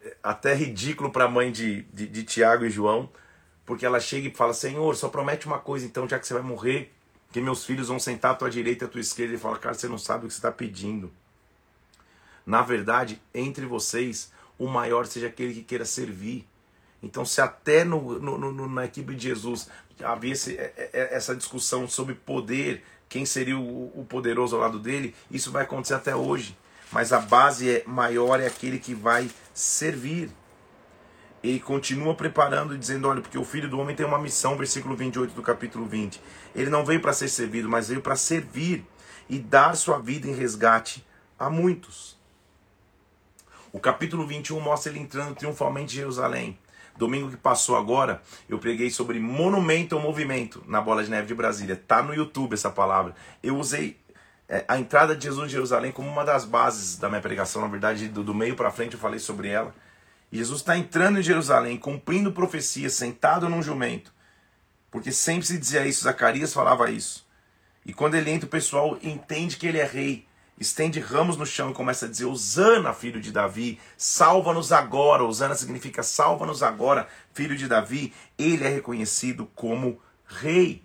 é, 0.00 0.16
até 0.22 0.54
ridículo 0.54 1.10
para 1.10 1.24
a 1.24 1.28
mãe 1.28 1.50
de, 1.50 1.82
de, 1.82 2.06
de 2.06 2.24
Tiago 2.24 2.64
e 2.64 2.70
João, 2.70 3.10
porque 3.66 3.84
ela 3.84 4.00
chega 4.00 4.28
e 4.28 4.34
fala: 4.34 4.54
Senhor, 4.54 4.94
só 4.96 5.08
promete 5.08 5.46
uma 5.46 5.58
coisa 5.58 5.84
então, 5.84 6.08
já 6.08 6.18
que 6.18 6.26
você 6.26 6.34
vai 6.34 6.42
morrer, 6.42 6.92
que 7.32 7.40
meus 7.40 7.64
filhos 7.64 7.88
vão 7.88 7.98
sentar 7.98 8.32
à 8.32 8.34
tua 8.34 8.50
direita 8.50 8.84
e 8.84 8.86
à 8.86 8.90
tua 8.90 9.00
esquerda. 9.00 9.34
E 9.34 9.38
fala: 9.38 9.58
Cara, 9.58 9.74
você 9.74 9.88
não 9.88 9.98
sabe 9.98 10.24
o 10.24 10.28
que 10.28 10.34
você 10.34 10.38
está 10.38 10.52
pedindo. 10.52 11.12
Na 12.46 12.62
verdade, 12.62 13.20
entre 13.34 13.66
vocês, 13.66 14.32
o 14.58 14.66
maior 14.66 15.06
seja 15.06 15.26
aquele 15.28 15.54
que 15.54 15.62
queira 15.62 15.84
servir. 15.84 16.46
Então, 17.02 17.24
se 17.24 17.40
até 17.40 17.84
no, 17.84 18.18
no, 18.18 18.38
no, 18.38 18.68
na 18.68 18.84
equipe 18.84 19.14
de 19.14 19.28
Jesus 19.28 19.68
havia 20.02 20.32
esse, 20.32 20.56
é, 20.56 20.72
é, 20.76 20.90
é, 20.92 21.14
essa 21.14 21.34
discussão 21.34 21.88
sobre 21.88 22.14
poder, 22.14 22.84
quem 23.08 23.26
seria 23.26 23.58
o, 23.58 24.00
o 24.00 24.06
poderoso 24.08 24.54
ao 24.54 24.62
lado 24.62 24.78
dele, 24.78 25.14
isso 25.30 25.50
vai 25.50 25.64
acontecer 25.64 25.94
até 25.94 26.14
hoje. 26.14 26.56
Mas 26.92 27.12
a 27.12 27.18
base 27.18 27.68
é 27.68 27.82
maior 27.86 28.38
é 28.40 28.46
aquele 28.46 28.78
que 28.78 28.94
vai 28.94 29.30
servir. 29.52 30.30
Ele 31.42 31.58
continua 31.58 32.14
preparando 32.14 32.74
e 32.74 32.78
dizendo: 32.78 33.08
olha, 33.08 33.20
porque 33.20 33.38
o 33.38 33.44
filho 33.44 33.68
do 33.68 33.80
homem 33.80 33.96
tem 33.96 34.06
uma 34.06 34.18
missão, 34.18 34.56
versículo 34.56 34.94
28 34.94 35.34
do 35.34 35.42
capítulo 35.42 35.86
20. 35.86 36.20
Ele 36.54 36.70
não 36.70 36.84
veio 36.84 37.00
para 37.00 37.12
ser 37.12 37.28
servido, 37.28 37.68
mas 37.68 37.88
veio 37.88 38.00
para 38.00 38.14
servir 38.14 38.86
e 39.28 39.38
dar 39.38 39.74
sua 39.74 39.98
vida 39.98 40.28
em 40.28 40.34
resgate 40.34 41.04
a 41.38 41.50
muitos. 41.50 42.20
O 43.72 43.80
capítulo 43.80 44.26
21 44.26 44.60
mostra 44.60 44.92
ele 44.92 45.00
entrando 45.00 45.34
triunfalmente 45.34 45.94
em 45.94 45.96
Jerusalém. 45.96 46.58
Domingo 46.96 47.30
que 47.30 47.36
passou 47.36 47.76
agora, 47.76 48.22
eu 48.48 48.58
preguei 48.58 48.90
sobre 48.90 49.18
monumento 49.18 49.94
ao 49.94 50.00
movimento 50.00 50.62
na 50.66 50.80
Bola 50.80 51.02
de 51.02 51.10
Neve 51.10 51.26
de 51.26 51.34
Brasília. 51.34 51.74
Tá 51.74 52.02
no 52.02 52.14
YouTube 52.14 52.54
essa 52.54 52.70
palavra. 52.70 53.14
Eu 53.42 53.56
usei 53.56 53.98
é, 54.48 54.64
a 54.68 54.78
entrada 54.78 55.16
de 55.16 55.24
Jesus 55.24 55.46
em 55.46 55.50
Jerusalém 55.50 55.90
como 55.90 56.08
uma 56.08 56.24
das 56.24 56.44
bases 56.44 56.98
da 56.98 57.08
minha 57.08 57.20
pregação. 57.20 57.62
Na 57.62 57.68
verdade, 57.68 58.08
do, 58.08 58.22
do 58.22 58.34
meio 58.34 58.54
para 58.54 58.70
frente 58.70 58.94
eu 58.94 59.00
falei 59.00 59.18
sobre 59.18 59.48
ela. 59.48 59.74
Jesus 60.30 60.60
está 60.60 60.76
entrando 60.76 61.18
em 61.18 61.22
Jerusalém, 61.22 61.76
cumprindo 61.76 62.32
profecia, 62.32 62.88
sentado 62.88 63.48
num 63.48 63.62
jumento. 63.62 64.12
Porque 64.90 65.10
sempre 65.10 65.46
se 65.46 65.58
dizia 65.58 65.86
isso, 65.86 66.04
Zacarias 66.04 66.52
falava 66.52 66.90
isso. 66.90 67.26
E 67.84 67.92
quando 67.92 68.14
ele 68.14 68.30
entra, 68.30 68.46
o 68.46 68.50
pessoal 68.50 68.98
entende 69.02 69.56
que 69.56 69.66
ele 69.66 69.78
é 69.78 69.84
rei 69.84 70.26
estende 70.58 71.00
ramos 71.00 71.36
no 71.36 71.46
chão 71.46 71.70
e 71.70 71.74
começa 71.74 72.06
a 72.06 72.08
dizer: 72.08 72.26
Osana, 72.26 72.92
filho 72.92 73.20
de 73.20 73.32
Davi, 73.32 73.80
salva-nos 73.96 74.72
agora. 74.72 75.24
Osana 75.24 75.54
significa 75.54 76.02
salva-nos 76.02 76.62
agora, 76.62 77.08
filho 77.32 77.56
de 77.56 77.68
Davi. 77.68 78.12
Ele 78.38 78.64
é 78.64 78.68
reconhecido 78.68 79.48
como 79.54 80.00
rei. 80.26 80.82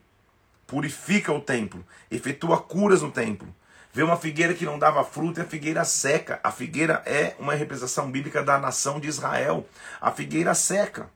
Purifica 0.66 1.32
o 1.32 1.40
templo, 1.40 1.86
efetua 2.12 2.60
curas 2.60 3.02
no 3.02 3.12
templo. 3.12 3.48
Vê 3.94 4.04
uma 4.04 4.18
figueira 4.18 4.54
que 4.54 4.66
não 4.66 4.78
dava 4.78 5.04
fruto 5.04 5.40
e 5.40 5.42
a 5.42 5.46
figueira 5.46 5.84
seca. 5.84 6.40
A 6.44 6.52
figueira 6.52 7.02
é 7.06 7.36
uma 7.40 7.56
representação 7.56 8.12
bíblica 8.12 8.44
da 8.44 8.60
nação 8.60 9.00
de 9.00 9.08
Israel. 9.08 9.68
A 10.00 10.12
figueira 10.12 10.54
seca. 10.54 11.10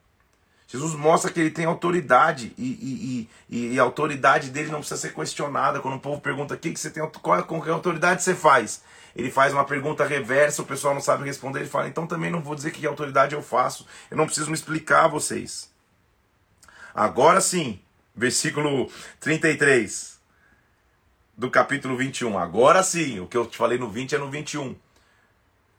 Jesus 0.72 0.95
mostra 0.95 1.30
que 1.30 1.38
ele 1.38 1.51
tem 1.51 1.65
autoridade 1.65 2.53
e, 2.57 2.63
e, 2.63 3.30
e, 3.49 3.74
e, 3.74 3.80
a 3.80 3.84
autoridade 3.84 4.49
dele 4.49 4.72
não 4.72 4.80
precisa 4.80 5.01
ser 5.01 5.13
questionada. 5.13 5.82
Quando 5.82 5.95
o 5.95 5.99
povo 5.99 6.22
pergunta 6.22 6.53
o 6.53 6.57
que, 6.57 6.74
você 6.74 6.89
tem, 6.89 7.05
qual, 7.22 7.43
com 7.43 7.61
que 7.61 7.69
autoridade 7.69 8.24
você 8.24 8.34
faz, 8.34 8.82
ele 9.13 9.30
faz 9.30 9.51
uma 9.51 9.65
pergunta 9.65 10.05
reversa, 10.05 10.61
o 10.61 10.65
pessoal 10.65 10.93
não 10.93 11.01
sabe 11.01 11.26
responder, 11.26 11.59
ele 11.59 11.67
fala, 11.67 11.89
então 11.89 12.07
também 12.07 12.32
não 12.32 12.41
vou 12.41 12.55
dizer 12.55 12.72
que 12.72 12.88
autoridade 12.88 13.36
eu 13.36 13.41
faço, 13.43 13.86
eu 14.09 14.15
não 14.15 14.26
preciso 14.26 14.47
me 14.47 14.53
explicar 14.53 15.03
a 15.03 15.07
vocês. 15.09 15.69
Agora 16.95 17.41
sim, 17.41 17.82
versículo 18.15 18.89
33 19.19 20.22
do 21.38 21.51
capítulo 21.51 21.97
21. 21.97 22.39
Agora 22.39 22.82
sim, 22.82 23.19
o 23.19 23.28
que 23.28 23.36
eu 23.36 23.45
te 23.45 23.57
falei 23.57 23.78
no 23.78 23.89
20 23.89 24.15
é 24.15 24.17
no 24.17 24.32
21. 24.32 24.74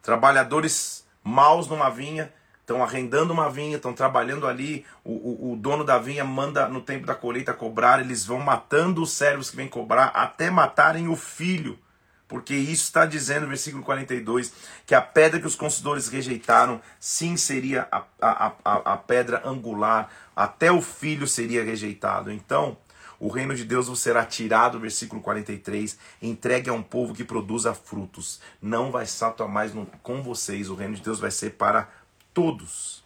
Trabalhadores 0.03 1.03
maus 1.23 1.67
numa 1.67 1.89
vinha 1.89 2.31
estão 2.63 2.81
arrendando 2.81 3.33
uma 3.33 3.49
vinha, 3.49 3.75
estão 3.75 3.93
trabalhando 3.93 4.47
ali, 4.47 4.85
o, 5.03 5.11
o, 5.11 5.51
o, 5.51 5.55
dono 5.57 5.83
da 5.83 5.99
vinha 5.99 6.23
manda 6.23 6.67
no 6.69 6.81
tempo 6.81 7.05
da 7.05 7.13
colheita 7.13 7.53
cobrar, 7.53 7.99
eles 7.99 8.25
vão 8.25 8.39
matando 8.39 9.03
os 9.03 9.11
servos 9.11 9.49
que 9.49 9.57
vêm 9.57 9.67
cobrar, 9.67 10.05
até 10.07 10.49
matarem 10.49 11.09
o 11.09 11.15
filho, 11.15 11.77
porque 12.25 12.55
isso 12.55 12.85
está 12.85 13.05
dizendo, 13.05 13.47
versículo 13.47 13.83
42, 13.83 14.53
que 14.85 14.95
a 14.95 15.01
pedra 15.01 15.41
que 15.41 15.45
os 15.45 15.57
consultores 15.57 16.07
rejeitaram, 16.07 16.81
sim, 16.99 17.35
seria 17.35 17.85
a, 17.91 18.03
a, 18.21 18.53
a, 18.63 18.93
a 18.93 18.97
pedra 18.97 19.41
angular, 19.45 20.09
até 20.33 20.71
o 20.71 20.81
filho 20.81 21.27
seria 21.27 21.65
rejeitado. 21.65 22.31
Então, 22.31 22.77
o 23.19 23.27
reino 23.27 23.55
de 23.55 23.63
Deus 23.63 23.87
será 23.99 24.25
tirado, 24.25 24.79
versículo 24.79 25.21
43, 25.21 25.97
entregue 26.21 26.69
a 26.69 26.73
um 26.73 26.81
povo 26.81 27.13
que 27.13 27.23
produza 27.23 27.73
frutos. 27.73 28.41
Não 28.61 28.91
vai 28.91 29.05
se 29.05 29.23
atuar 29.23 29.47
mais 29.47 29.73
no, 29.73 29.85
com 30.01 30.21
vocês, 30.21 30.69
o 30.69 30.75
reino 30.75 30.95
de 30.95 31.01
Deus 31.01 31.19
vai 31.19 31.31
ser 31.31 31.51
para 31.51 31.87
todos. 32.33 33.03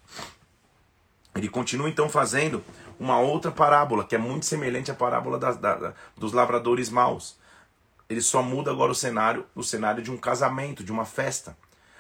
Ele 1.35 1.49
continua 1.49 1.89
então 1.89 2.09
fazendo 2.09 2.63
uma 2.99 3.19
outra 3.19 3.51
parábola, 3.51 4.03
que 4.03 4.15
é 4.15 4.17
muito 4.17 4.45
semelhante 4.45 4.89
à 4.89 4.95
parábola 4.95 5.37
da, 5.37 5.51
da, 5.51 5.93
dos 6.15 6.33
lavradores 6.33 6.89
maus. 6.89 7.37
Ele 8.09 8.21
só 8.21 8.41
muda 8.41 8.71
agora 8.71 8.91
o 8.91 8.95
cenário, 8.95 9.45
o 9.53 9.63
cenário 9.63 10.01
de 10.01 10.09
um 10.09 10.17
casamento, 10.17 10.83
de 10.83 10.91
uma 10.91 11.05
festa. 11.05 11.55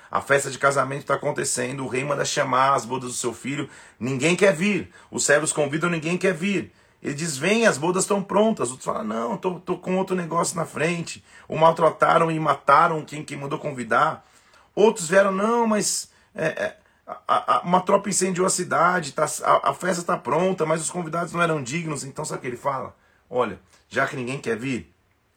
A 0.09 0.21
festa 0.21 0.49
de 0.49 0.57
casamento 0.57 1.01
está 1.01 1.15
acontecendo, 1.15 1.83
o 1.83 1.87
rei 1.87 2.03
manda 2.03 2.23
chamar 2.23 2.73
as 2.73 2.85
bodas 2.85 3.09
do 3.09 3.15
seu 3.15 3.33
filho, 3.33 3.69
ninguém 3.99 4.35
quer 4.35 4.55
vir. 4.55 4.89
Os 5.11 5.25
servos 5.25 5.51
convidam, 5.51 5.89
ninguém 5.89 6.17
quer 6.17 6.33
vir. 6.33 6.71
Ele 7.03 7.13
diz: 7.13 7.37
Vem, 7.37 7.67
as 7.67 7.77
bodas 7.77 8.03
estão 8.03 8.23
prontas. 8.23 8.69
Outros 8.69 8.85
falam: 8.85 9.03
Não, 9.03 9.35
estou 9.35 9.59
tô, 9.59 9.75
tô 9.75 9.77
com 9.77 9.97
outro 9.97 10.15
negócio 10.15 10.55
na 10.55 10.65
frente. 10.65 11.23
O 11.47 11.57
maltrataram 11.57 12.31
e 12.31 12.39
mataram 12.39 13.03
quem, 13.03 13.23
quem 13.23 13.37
mandou 13.37 13.59
convidar. 13.59 14.25
Outros 14.73 15.09
vieram: 15.09 15.31
Não, 15.31 15.67
mas 15.67 16.09
é, 16.33 16.45
é, 16.45 16.77
a, 17.07 17.57
a, 17.57 17.61
uma 17.61 17.79
tropa 17.79 18.09
incendiou 18.09 18.45
a 18.45 18.49
cidade, 18.49 19.13
tá, 19.13 19.25
a, 19.43 19.69
a 19.69 19.73
festa 19.73 20.01
está 20.01 20.17
pronta, 20.17 20.65
mas 20.65 20.81
os 20.81 20.91
convidados 20.91 21.31
não 21.31 21.41
eram 21.41 21.63
dignos. 21.63 22.03
Então, 22.03 22.25
sabe 22.25 22.39
o 22.39 22.41
que 22.41 22.47
ele 22.47 22.57
fala? 22.57 22.93
Olha, 23.29 23.59
já 23.87 24.05
que 24.05 24.17
ninguém 24.17 24.39
quer 24.39 24.57
vir, 24.57 24.93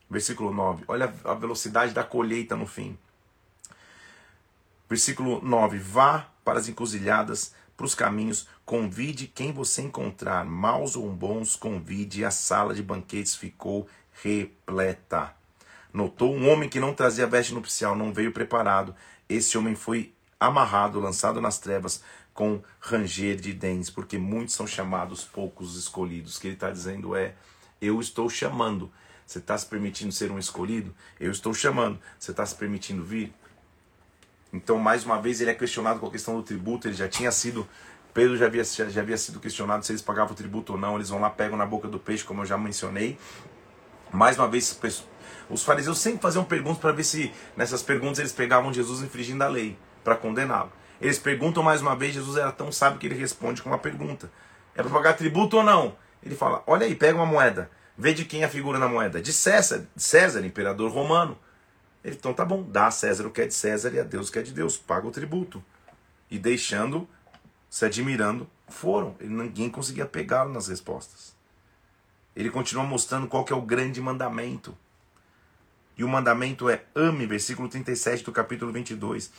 versículo 0.08 0.52
9, 0.52 0.84
olha 0.88 1.14
a 1.24 1.34
velocidade 1.34 1.92
da 1.92 2.02
colheita 2.02 2.56
no 2.56 2.66
fim. 2.66 2.98
Versículo 4.88 5.40
9: 5.40 5.78
Vá 5.78 6.26
para 6.44 6.58
as 6.58 6.68
encruzilhadas 6.68 7.54
para 7.76 7.86
os 7.86 7.94
caminhos, 7.94 8.46
convide 8.66 9.26
quem 9.26 9.52
você 9.52 9.80
encontrar, 9.80 10.44
maus 10.44 10.96
ou 10.96 11.08
bons, 11.08 11.56
convide, 11.56 12.24
a 12.26 12.30
sala 12.30 12.74
de 12.74 12.82
banquetes 12.82 13.34
ficou 13.34 13.88
repleta. 14.22 15.34
Notou 15.92 16.34
um 16.34 16.50
homem 16.50 16.68
que 16.68 16.78
não 16.78 16.92
trazia 16.92 17.26
veste 17.26 17.54
nupcial, 17.54 17.96
não 17.96 18.12
veio 18.12 18.32
preparado. 18.32 18.94
Esse 19.28 19.56
homem 19.56 19.74
foi 19.74 20.12
amarrado, 20.40 20.98
lançado 20.98 21.40
nas 21.40 21.58
trevas, 21.58 22.02
com 22.32 22.62
ranger 22.80 23.36
de 23.36 23.52
dentes, 23.52 23.90
porque 23.90 24.16
muitos 24.16 24.54
são 24.54 24.66
chamados, 24.66 25.22
poucos 25.22 25.76
escolhidos. 25.76 26.36
O 26.36 26.40
que 26.40 26.48
ele 26.48 26.54
está 26.54 26.70
dizendo 26.70 27.14
é: 27.14 27.34
eu 27.80 28.00
estou 28.00 28.28
chamando. 28.30 28.90
Você 29.26 29.38
está 29.38 29.56
se 29.56 29.66
permitindo 29.66 30.10
ser 30.10 30.32
um 30.32 30.38
escolhido? 30.38 30.92
Eu 31.20 31.30
estou 31.30 31.54
chamando. 31.54 32.00
Você 32.18 32.32
está 32.32 32.44
se 32.44 32.54
permitindo 32.54 33.04
vir? 33.04 33.32
Então, 34.52 34.76
mais 34.76 35.04
uma 35.04 35.22
vez, 35.22 35.40
ele 35.40 35.50
é 35.50 35.54
questionado 35.54 36.00
com 36.00 36.06
a 36.06 36.10
questão 36.10 36.34
do 36.34 36.42
tributo. 36.42 36.88
Ele 36.88 36.96
já 36.96 37.08
tinha 37.08 37.30
sido. 37.30 37.68
Pedro 38.12 38.36
já 38.36 38.46
havia, 38.46 38.64
já, 38.64 38.88
já 38.88 39.00
havia 39.02 39.16
sido 39.16 39.38
questionado 39.38 39.86
se 39.86 39.92
eles 39.92 40.02
pagavam 40.02 40.32
o 40.32 40.34
tributo 40.34 40.72
ou 40.72 40.78
não. 40.78 40.96
Eles 40.96 41.10
vão 41.10 41.20
lá, 41.20 41.30
pegam 41.30 41.56
na 41.56 41.64
boca 41.64 41.86
do 41.86 42.00
peixe, 42.00 42.24
como 42.24 42.42
eu 42.42 42.46
já 42.46 42.58
mencionei. 42.58 43.16
Mais 44.12 44.36
uma 44.36 44.48
vez, 44.48 44.76
os 45.48 45.62
fariseus 45.62 45.98
sempre 45.98 46.20
faziam 46.20 46.44
perguntas 46.44 46.80
para 46.80 46.90
ver 46.90 47.04
se 47.04 47.32
nessas 47.56 47.82
perguntas 47.82 48.18
eles 48.18 48.32
pegavam 48.32 48.72
Jesus 48.72 49.02
infringindo 49.02 49.44
a 49.44 49.48
lei, 49.48 49.78
para 50.02 50.16
condená-lo. 50.16 50.72
Eles 51.00 51.18
perguntam 51.18 51.62
mais 51.62 51.80
uma 51.80 51.96
vez, 51.96 52.14
Jesus 52.14 52.36
era 52.36 52.52
tão 52.52 52.70
sábio 52.70 52.98
que 52.98 53.06
ele 53.06 53.14
responde 53.14 53.62
com 53.62 53.70
uma 53.70 53.78
pergunta: 53.78 54.30
É 54.74 54.82
para 54.82 54.90
pagar 54.90 55.14
tributo 55.14 55.56
ou 55.56 55.62
não? 55.62 55.96
Ele 56.22 56.34
fala: 56.34 56.62
Olha 56.66 56.86
aí, 56.86 56.94
pega 56.94 57.16
uma 57.16 57.26
moeda, 57.26 57.70
vê 57.96 58.12
de 58.12 58.24
quem 58.24 58.42
é 58.42 58.44
a 58.44 58.48
figura 58.48 58.78
na 58.78 58.88
moeda. 58.88 59.20
De 59.20 59.32
César, 59.32 59.86
César, 59.96 60.44
imperador 60.44 60.90
romano. 60.90 61.38
Ele, 62.04 62.16
então 62.16 62.32
tá 62.32 62.44
bom, 62.44 62.62
dá 62.62 62.86
a 62.86 62.90
César 62.90 63.26
o 63.26 63.30
que 63.30 63.42
é 63.42 63.46
de 63.46 63.54
César 63.54 63.92
e 63.94 64.00
a 64.00 64.04
Deus 64.04 64.28
o 64.28 64.32
que 64.32 64.38
é 64.38 64.42
de 64.42 64.52
Deus, 64.52 64.76
paga 64.76 65.06
o 65.06 65.10
tributo. 65.10 65.62
E 66.30 66.38
deixando, 66.38 67.08
se 67.68 67.84
admirando, 67.84 68.48
foram. 68.68 69.16
Ele, 69.20 69.32
ninguém 69.32 69.70
conseguia 69.70 70.06
pegá-lo 70.06 70.52
nas 70.52 70.68
respostas. 70.68 71.34
Ele 72.36 72.50
continua 72.50 72.84
mostrando 72.84 73.26
qual 73.26 73.44
que 73.44 73.52
é 73.52 73.56
o 73.56 73.62
grande 73.62 74.00
mandamento. 74.00 74.76
E 76.00 76.04
o 76.04 76.08
mandamento 76.08 76.70
é 76.70 76.82
ame, 76.94 77.26
versículo 77.26 77.68
37 77.68 78.24
do 78.24 78.32
capítulo 78.32 78.72
22. 78.72 79.30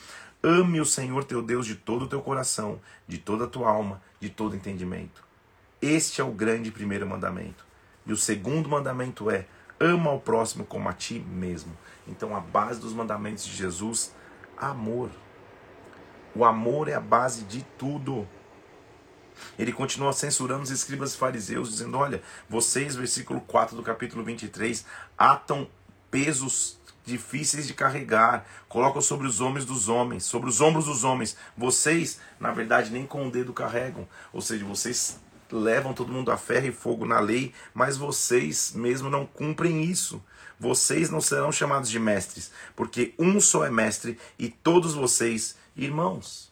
Ame 0.44 0.80
o 0.80 0.86
Senhor 0.86 1.24
teu 1.24 1.42
Deus 1.42 1.66
de 1.66 1.74
todo 1.74 2.06
o 2.06 2.08
teu 2.08 2.22
coração, 2.22 2.80
de 3.08 3.18
toda 3.18 3.46
a 3.46 3.48
tua 3.48 3.68
alma, 3.68 4.00
de 4.20 4.30
todo 4.30 4.56
entendimento. 4.56 5.24
Este 5.82 6.22
é 6.22 6.24
o 6.24 6.30
grande 6.30 6.70
primeiro 6.70 7.08
mandamento. 7.08 7.66
E 8.06 8.14
o 8.14 8.16
segundo 8.16 8.70
mandamento 8.70 9.32
é 9.32 9.48
ama 9.80 10.12
ao 10.12 10.20
próximo 10.20 10.64
como 10.64 10.88
a 10.88 10.94
ti 10.94 11.18
mesmo. 11.20 11.76
Então 12.08 12.36
a 12.36 12.40
base 12.40 12.80
dos 12.80 12.94
mandamentos 12.94 13.44
de 13.44 13.56
Jesus, 13.56 14.14
amor. 14.56 15.10
O 16.36 16.46
amor 16.46 16.88
é 16.88 16.94
a 16.94 17.02
base 17.02 17.44
de 17.44 17.64
tudo. 17.76 18.28
Ele 19.58 19.74
continua 19.74 20.14
censurando 20.14 20.62
os 20.62 20.70
escribas 20.70 21.16
e 21.16 21.18
fariseus, 21.18 21.72
dizendo: 21.72 21.98
Olha, 21.98 22.22
vocês, 22.48 22.96
versículo 22.96 23.42
4 23.42 23.76
do 23.76 23.82
capítulo 23.82 24.24
23, 24.24 24.86
atam 25.18 25.68
pesos 26.12 26.80
difíceis 27.04 27.66
de 27.66 27.74
carregar, 27.74 28.46
colocam 28.70 29.02
sobre 29.02 29.26
os 29.26 29.42
homens 29.42 29.66
dos 29.66 29.90
homens, 29.90 30.24
sobre 30.24 30.50
os 30.50 30.62
ombros 30.62 30.86
dos 30.86 31.04
homens. 31.04 31.36
Vocês, 31.58 32.20
na 32.40 32.52
verdade, 32.52 32.92
nem 32.92 33.08
com 33.08 33.28
o 33.28 33.32
dedo 33.32 33.54
carregam. 33.54 34.08
Ou 34.32 34.42
seja, 34.42 34.64
vocês 34.64 35.20
levam 35.52 35.94
todo 35.94 36.12
mundo 36.12 36.32
a 36.32 36.38
ferro 36.38 36.68
e 36.68 36.72
fogo 36.72 37.06
na 37.06 37.20
lei, 37.20 37.54
mas 37.74 37.98
vocês 37.98 38.74
mesmo 38.74 39.10
não 39.10 39.26
cumprem 39.26 39.84
isso. 39.84 40.24
Vocês 40.60 41.10
não 41.10 41.20
serão 41.20 41.52
chamados 41.52 41.90
de 41.90 41.98
mestres, 41.98 42.52
porque 42.76 43.16
um 43.18 43.42
só 43.42 43.66
é 43.66 43.72
mestre 43.72 44.20
e 44.38 44.48
todos 44.48 44.94
vocês 44.94 45.56
irmãos. 45.76 46.52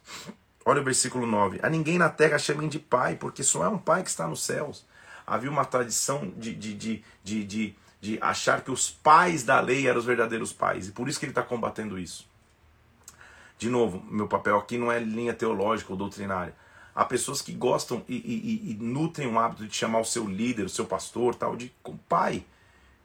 Olha 0.66 0.82
o 0.82 0.84
versículo 0.84 1.28
9: 1.28 1.60
A 1.62 1.70
ninguém 1.70 2.00
na 2.00 2.10
terra 2.10 2.40
chamem 2.40 2.68
de 2.68 2.80
pai, 2.80 3.16
porque 3.16 3.44
só 3.44 3.64
é 3.64 3.68
um 3.68 3.78
pai 3.78 4.02
que 4.02 4.10
está 4.10 4.28
nos 4.28 4.44
céus. 4.44 4.84
Havia 5.28 5.52
uma 5.52 5.64
tradição 5.64 6.34
de, 6.36 6.56
de, 6.56 6.74
de, 6.74 7.04
de, 7.24 7.76
de, 8.00 8.18
achar 8.22 8.62
que 8.62 8.72
os 8.72 8.90
pais 8.90 9.44
da 9.44 9.60
lei 9.60 9.88
eram 9.88 10.00
os 10.00 10.06
verdadeiros 10.06 10.54
pais, 10.54 10.88
e 10.88 10.92
por 10.92 11.08
isso 11.08 11.20
que 11.20 11.26
ele 11.26 11.32
está 11.32 11.44
combatendo 11.44 12.00
isso. 12.00 12.28
De 13.58 13.70
novo, 13.70 14.02
meu 14.10 14.28
papel 14.28 14.58
aqui 14.58 14.78
não 14.78 14.92
é 14.92 15.00
linha 15.00 15.34
teológica 15.34 15.92
ou 15.92 15.98
doutrinária. 15.98 16.56
Há 16.96 17.06
pessoas 17.06 17.42
que 17.42 17.54
gostam 17.54 18.04
e, 18.08 18.16
e, 18.16 18.72
e, 18.72 18.74
nutrem 18.76 19.28
o 19.28 19.38
hábito 19.38 19.68
de 19.68 19.76
chamar 19.76 20.00
o 20.00 20.06
seu 20.06 20.26
líder, 20.28 20.66
o 20.66 20.70
seu 20.70 20.86
pastor, 20.86 21.36
tal, 21.36 21.56
de 21.56 21.74
pai, 22.08 22.44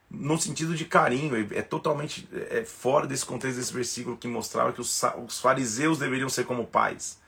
no 0.09 0.37
sentido 0.37 0.75
de 0.75 0.85
carinho. 0.85 1.35
É 1.53 1.61
totalmente 1.61 2.27
é 2.49 2.63
fora 2.63 3.05
desse 3.05 3.25
contexto 3.25 3.57
desse 3.57 3.73
versículo 3.73 4.17
que 4.17 4.27
mostrava 4.27 4.71
que 4.71 4.81
os, 4.81 5.01
os 5.25 5.39
fariseus 5.39 5.99
deveriam 5.99 6.29
ser 6.29 6.45
como 6.45 6.65
pais. 6.65 7.19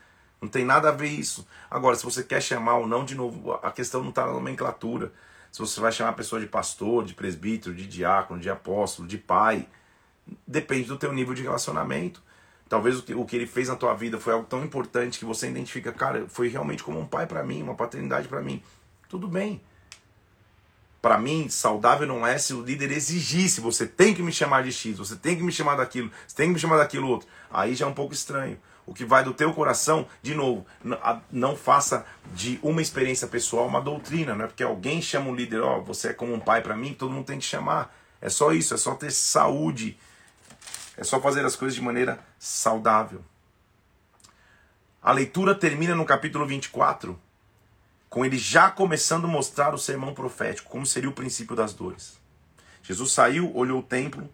Não 0.41 0.47
tem 0.47 0.63
nada 0.63 0.89
a 0.89 0.91
ver 0.91 1.09
isso. 1.09 1.47
Agora, 1.69 1.95
se 1.95 2.03
você 2.03 2.23
quer 2.23 2.41
chamar 2.41 2.77
ou 2.77 2.87
não, 2.87 3.03
de 3.03 3.15
novo, 3.15 3.53
a 3.63 3.71
questão 3.71 4.01
não 4.01 4.09
está 4.09 4.25
na 4.25 4.33
nomenclatura. 4.33 5.11
Se 5.57 5.61
você 5.61 5.79
vai 5.79 5.91
chamar 5.91 6.11
a 6.11 6.13
pessoa 6.13 6.39
de 6.39 6.45
pastor, 6.45 7.03
de 7.03 7.15
presbítero, 7.15 7.73
de 7.73 7.87
diácono, 7.87 8.39
de 8.39 8.47
apóstolo, 8.47 9.07
de 9.07 9.17
pai, 9.17 9.67
depende 10.45 10.87
do 10.87 10.99
teu 10.99 11.11
nível 11.11 11.33
de 11.33 11.41
relacionamento. 11.41 12.21
Talvez 12.69 12.99
o 12.99 13.25
que, 13.25 13.35
ele 13.35 13.47
fez 13.47 13.67
na 13.67 13.75
tua 13.75 13.95
vida 13.95 14.19
foi 14.19 14.33
algo 14.33 14.45
tão 14.45 14.63
importante 14.63 15.17
que 15.17 15.25
você 15.25 15.49
identifica, 15.49 15.91
cara, 15.91 16.27
foi 16.27 16.47
realmente 16.47 16.83
como 16.83 16.99
um 16.99 17.07
pai 17.07 17.25
para 17.25 17.41
mim, 17.43 17.63
uma 17.63 17.73
paternidade 17.73 18.27
para 18.27 18.39
mim. 18.39 18.61
Tudo 19.09 19.27
bem. 19.27 19.59
Para 21.01 21.17
mim, 21.17 21.49
saudável 21.49 22.05
não 22.05 22.27
é 22.27 22.37
se 22.37 22.53
o 22.53 22.61
líder 22.61 22.91
exigisse, 22.91 23.59
você 23.59 23.87
tem 23.87 24.13
que 24.13 24.21
me 24.21 24.31
chamar 24.31 24.61
de 24.61 24.71
X, 24.71 24.99
você 24.99 25.15
tem 25.15 25.35
que 25.35 25.41
me 25.41 25.51
chamar 25.51 25.75
daquilo, 25.75 26.11
você 26.27 26.35
tem 26.35 26.49
que 26.49 26.53
me 26.53 26.59
chamar 26.59 26.77
daquilo 26.77 27.07
outro. 27.07 27.27
Aí 27.49 27.73
já 27.73 27.87
é 27.87 27.89
um 27.89 27.95
pouco 27.95 28.13
estranho. 28.13 28.59
O 28.87 28.93
que 28.93 29.05
vai 29.05 29.23
do 29.23 29.33
teu 29.33 29.53
coração, 29.53 30.07
de 30.23 30.33
novo, 30.33 30.65
não 31.29 31.55
faça 31.55 32.05
de 32.33 32.57
uma 32.63 32.81
experiência 32.81 33.27
pessoal 33.27 33.67
uma 33.67 33.81
doutrina, 33.81 34.33
não 34.33 34.45
é 34.45 34.47
porque 34.47 34.63
alguém 34.63 35.01
chama 35.01 35.29
um 35.29 35.35
líder, 35.35 35.61
ó, 35.61 35.77
oh, 35.77 35.83
você 35.83 36.07
é 36.09 36.13
como 36.13 36.33
um 36.33 36.39
pai 36.39 36.61
para 36.61 36.75
mim, 36.75 36.93
todo 36.93 37.11
mundo 37.11 37.25
tem 37.25 37.37
que 37.37 37.45
chamar. 37.45 37.93
É 38.19 38.29
só 38.29 38.51
isso, 38.51 38.73
é 38.73 38.77
só 38.77 38.95
ter 38.95 39.11
saúde 39.11 39.97
é 40.97 41.03
só 41.03 41.21
fazer 41.21 41.45
as 41.45 41.55
coisas 41.55 41.75
de 41.75 41.81
maneira 41.81 42.19
saudável. 42.39 43.23
A 45.01 45.11
leitura 45.11 45.53
termina 45.53 45.93
no 45.93 46.03
capítulo 46.03 46.45
24, 46.45 47.17
com 48.09 48.25
ele 48.25 48.37
já 48.37 48.71
começando 48.71 49.25
a 49.25 49.29
mostrar 49.29 49.75
o 49.75 49.77
sermão 49.77 50.13
profético, 50.13 50.71
como 50.71 50.87
seria 50.87 51.09
o 51.09 51.13
princípio 51.13 51.55
das 51.55 51.71
dores. 51.73 52.19
Jesus 52.81 53.11
saiu, 53.11 53.55
olhou 53.55 53.79
o 53.79 53.83
templo 53.83 54.27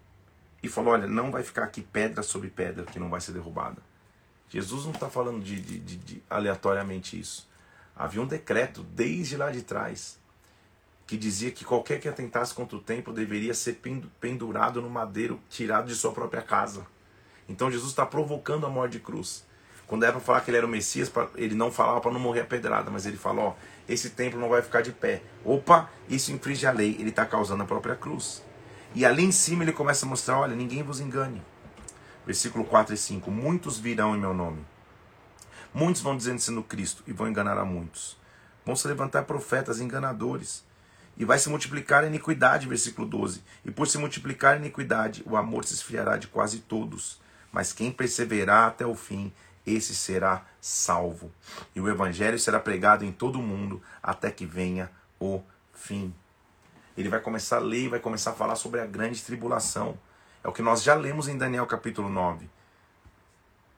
e 0.62 0.68
falou: 0.68 0.94
Olha, 0.94 1.06
não 1.06 1.30
vai 1.30 1.42
ficar 1.42 1.64
aqui 1.64 1.82
pedra 1.82 2.22
sobre 2.22 2.48
pedra 2.48 2.84
que 2.86 2.98
não 2.98 3.10
vai 3.10 3.20
ser 3.20 3.32
derrubada. 3.32 3.76
Jesus 4.54 4.84
não 4.84 4.92
está 4.92 5.10
falando 5.10 5.42
de, 5.42 5.60
de, 5.60 5.80
de, 5.80 5.96
de 5.96 6.22
aleatoriamente 6.30 7.18
isso. 7.18 7.48
Havia 7.96 8.22
um 8.22 8.26
decreto 8.26 8.84
desde 8.84 9.36
lá 9.36 9.50
de 9.50 9.62
trás 9.62 10.16
que 11.08 11.16
dizia 11.16 11.50
que 11.50 11.64
qualquer 11.64 11.98
que 11.98 12.08
atentasse 12.08 12.54
contra 12.54 12.76
o 12.76 12.80
templo 12.80 13.12
deveria 13.12 13.52
ser 13.52 13.80
pendurado 14.20 14.80
no 14.80 14.88
madeiro 14.88 15.40
tirado 15.50 15.88
de 15.88 15.96
sua 15.96 16.12
própria 16.12 16.40
casa. 16.40 16.86
Então 17.48 17.68
Jesus 17.68 17.90
está 17.90 18.06
provocando 18.06 18.64
a 18.64 18.70
morte 18.70 18.92
de 18.92 19.00
cruz. 19.00 19.44
Quando 19.88 20.04
era 20.04 20.12
para 20.12 20.20
falar 20.20 20.40
que 20.42 20.52
ele 20.52 20.58
era 20.58 20.66
o 20.66 20.70
Messias, 20.70 21.10
ele 21.34 21.56
não 21.56 21.72
falava 21.72 22.00
para 22.00 22.12
não 22.12 22.20
morrer 22.20 22.42
a 22.42 22.46
pedrada, 22.46 22.92
mas 22.92 23.06
ele 23.06 23.16
falou: 23.16 23.56
esse 23.88 24.10
templo 24.10 24.38
não 24.38 24.48
vai 24.48 24.62
ficar 24.62 24.82
de 24.82 24.92
pé. 24.92 25.20
Opa, 25.44 25.90
isso 26.08 26.30
infringe 26.30 26.64
a 26.64 26.70
lei, 26.70 26.96
ele 27.00 27.10
está 27.10 27.26
causando 27.26 27.64
a 27.64 27.66
própria 27.66 27.96
cruz. 27.96 28.40
E 28.94 29.04
ali 29.04 29.24
em 29.24 29.32
cima 29.32 29.64
ele 29.64 29.72
começa 29.72 30.06
a 30.06 30.08
mostrar: 30.08 30.38
olha, 30.38 30.54
ninguém 30.54 30.84
vos 30.84 31.00
engane. 31.00 31.42
Versículo 32.26 32.64
4 32.64 32.94
e 32.94 32.96
5: 32.96 33.30
Muitos 33.30 33.78
virão 33.78 34.14
em 34.14 34.20
meu 34.20 34.32
nome. 34.32 34.64
Muitos 35.72 36.02
vão 36.02 36.16
dizendo 36.16 36.40
sendo 36.40 36.62
Cristo 36.62 37.02
e 37.06 37.12
vão 37.12 37.28
enganar 37.28 37.58
a 37.58 37.64
muitos. 37.64 38.16
Vão 38.64 38.76
se 38.76 38.86
levantar 38.86 39.24
profetas 39.24 39.80
enganadores. 39.80 40.64
E 41.16 41.24
vai 41.24 41.38
se 41.38 41.48
multiplicar 41.48 42.02
a 42.02 42.06
iniquidade, 42.06 42.66
versículo 42.66 43.06
12. 43.06 43.42
E 43.64 43.70
por 43.70 43.86
se 43.86 43.98
multiplicar 43.98 44.54
a 44.54 44.56
iniquidade, 44.56 45.22
o 45.26 45.36
amor 45.36 45.64
se 45.64 45.74
esfriará 45.74 46.16
de 46.16 46.26
quase 46.26 46.60
todos. 46.60 47.20
Mas 47.52 47.72
quem 47.72 47.92
perseverar 47.92 48.68
até 48.68 48.84
o 48.84 48.94
fim, 48.94 49.32
esse 49.66 49.94
será 49.94 50.44
salvo. 50.60 51.30
E 51.74 51.80
o 51.80 51.88
evangelho 51.88 52.38
será 52.38 52.58
pregado 52.58 53.04
em 53.04 53.12
todo 53.12 53.38
o 53.38 53.42
mundo 53.42 53.82
até 54.02 54.30
que 54.30 54.44
venha 54.44 54.90
o 55.20 55.40
fim. 55.72 56.12
Ele 56.96 57.08
vai 57.08 57.20
começar 57.20 57.56
a 57.56 57.60
ler, 57.60 57.88
vai 57.88 58.00
começar 58.00 58.30
a 58.30 58.34
falar 58.34 58.56
sobre 58.56 58.80
a 58.80 58.86
grande 58.86 59.22
tribulação. 59.22 59.98
É 60.44 60.48
o 60.48 60.52
que 60.52 60.60
nós 60.60 60.82
já 60.82 60.94
lemos 60.94 61.26
em 61.26 61.38
Daniel 61.38 61.66
capítulo 61.66 62.10
9. 62.10 62.46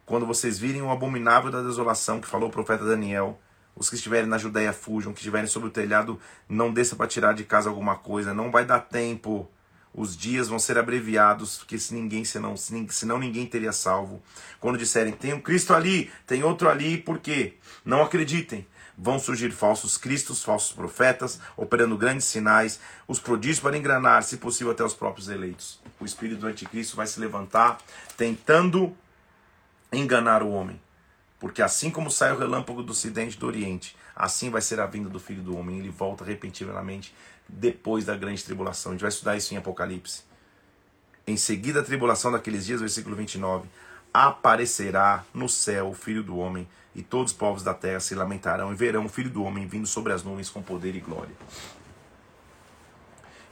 Quando 0.05 0.27
vocês 0.27 0.59
virem 0.59 0.83
o 0.83 0.91
abominável 0.91 1.49
da 1.49 1.63
desolação 1.63 2.21
que 2.21 2.27
falou 2.27 2.49
o 2.49 2.53
profeta 2.53 2.85
Daniel, 2.85 3.39
os 3.77 3.89
que 3.89 3.95
estiverem 3.95 4.29
na 4.29 4.37
Judéia 4.37 4.73
fujam, 4.73 5.13
que 5.13 5.21
estiverem 5.21 5.47
sobre 5.47 5.69
o 5.69 5.71
telhado, 5.71 6.19
não 6.49 6.73
desça 6.73 6.97
para 6.97 7.07
tirar 7.07 7.35
de 7.35 7.45
casa 7.45 7.69
alguma 7.69 7.95
coisa, 7.95 8.35
não 8.35 8.51
vai 8.51 8.65
dar 8.65 8.81
tempo. 8.81 9.49
Os 9.95 10.17
dias 10.17 10.49
vão 10.49 10.59
ser 10.59 10.77
abreviados, 10.77 11.59
porque 11.59 11.79
se 11.79 11.95
ninguém, 11.95 12.25
senão, 12.25 12.57
senão 12.57 13.17
ninguém 13.17 13.47
teria 13.47 13.71
salvo. 13.71 14.21
Quando 14.59 14.77
disserem, 14.77 15.13
tem 15.13 15.33
um 15.33 15.41
Cristo 15.41 15.73
ali, 15.73 16.11
tem 16.27 16.43
outro 16.43 16.69
ali, 16.69 16.99
por 16.99 17.21
quê? 17.21 17.55
Não 17.85 18.03
acreditem 18.03 18.67
vão 18.97 19.19
surgir 19.19 19.51
falsos 19.51 19.99
cristos, 19.99 20.43
falsos 20.43 20.73
profetas, 20.73 21.39
operando 21.57 21.97
grandes 21.97 22.27
sinais, 22.27 22.81
os 23.07 23.21
prodígios 23.21 23.61
para 23.61 23.77
enganar, 23.77 24.23
se 24.23 24.39
possível, 24.39 24.73
até 24.73 24.83
os 24.83 24.95
próprios 24.95 25.29
eleitos. 25.29 25.81
O 26.01 26.05
espírito 26.05 26.41
do 26.41 26.47
anticristo 26.47 26.97
vai 26.97 27.07
se 27.07 27.21
levantar, 27.21 27.79
tentando 28.17 28.97
enganar 29.93 30.43
o 30.43 30.51
homem. 30.51 30.81
Porque 31.39 31.61
assim 31.61 31.91
como 31.91 32.11
sai 32.11 32.33
o 32.33 32.39
relâmpago 32.39 32.83
do 32.83 32.93
ocidente 32.93 33.37
e 33.37 33.39
do 33.39 33.47
oriente, 33.47 33.95
assim 34.15 34.49
vai 34.49 34.63
ser 34.63 34.81
a 34.81 34.87
vinda 34.87 35.09
do 35.11 35.21
filho 35.21 35.43
do 35.43 35.57
homem. 35.57 35.79
Ele 35.79 35.91
volta 35.91 36.25
repentinamente 36.25 37.15
depois 37.47 38.05
da 38.05 38.17
grande 38.17 38.43
tribulação. 38.43 38.93
A 38.93 38.95
gente 38.95 39.03
vai 39.03 39.11
estudar 39.11 39.37
isso 39.37 39.53
em 39.53 39.59
Apocalipse. 39.59 40.23
Em 41.27 41.37
seguida, 41.37 41.81
a 41.81 41.83
tribulação 41.83 42.33
daqueles 42.33 42.65
dias, 42.65 42.81
versículo 42.81 43.17
29, 43.17 43.69
aparecerá 44.25 45.25
no 45.35 45.49
céu 45.49 45.91
o 45.91 45.95
filho 45.95 46.23
do 46.23 46.39
homem 46.39 46.67
e 46.97 47.03
todos 47.03 47.33
os 47.33 47.37
povos 47.37 47.63
da 47.63 47.75
terra 47.75 48.01
se 48.01 48.15
lamentarão 48.15 48.73
e 48.73 48.75
verão 48.75 49.05
o 49.05 49.09
Filho 49.09 49.29
do 49.29 49.45
Homem 49.45 49.67
vindo 49.67 49.87
sobre 49.87 50.15
as 50.15 50.23
nuvens 50.23 50.49
com 50.49 50.63
poder 50.63 50.97
e 50.97 51.01
glória. 51.01 51.35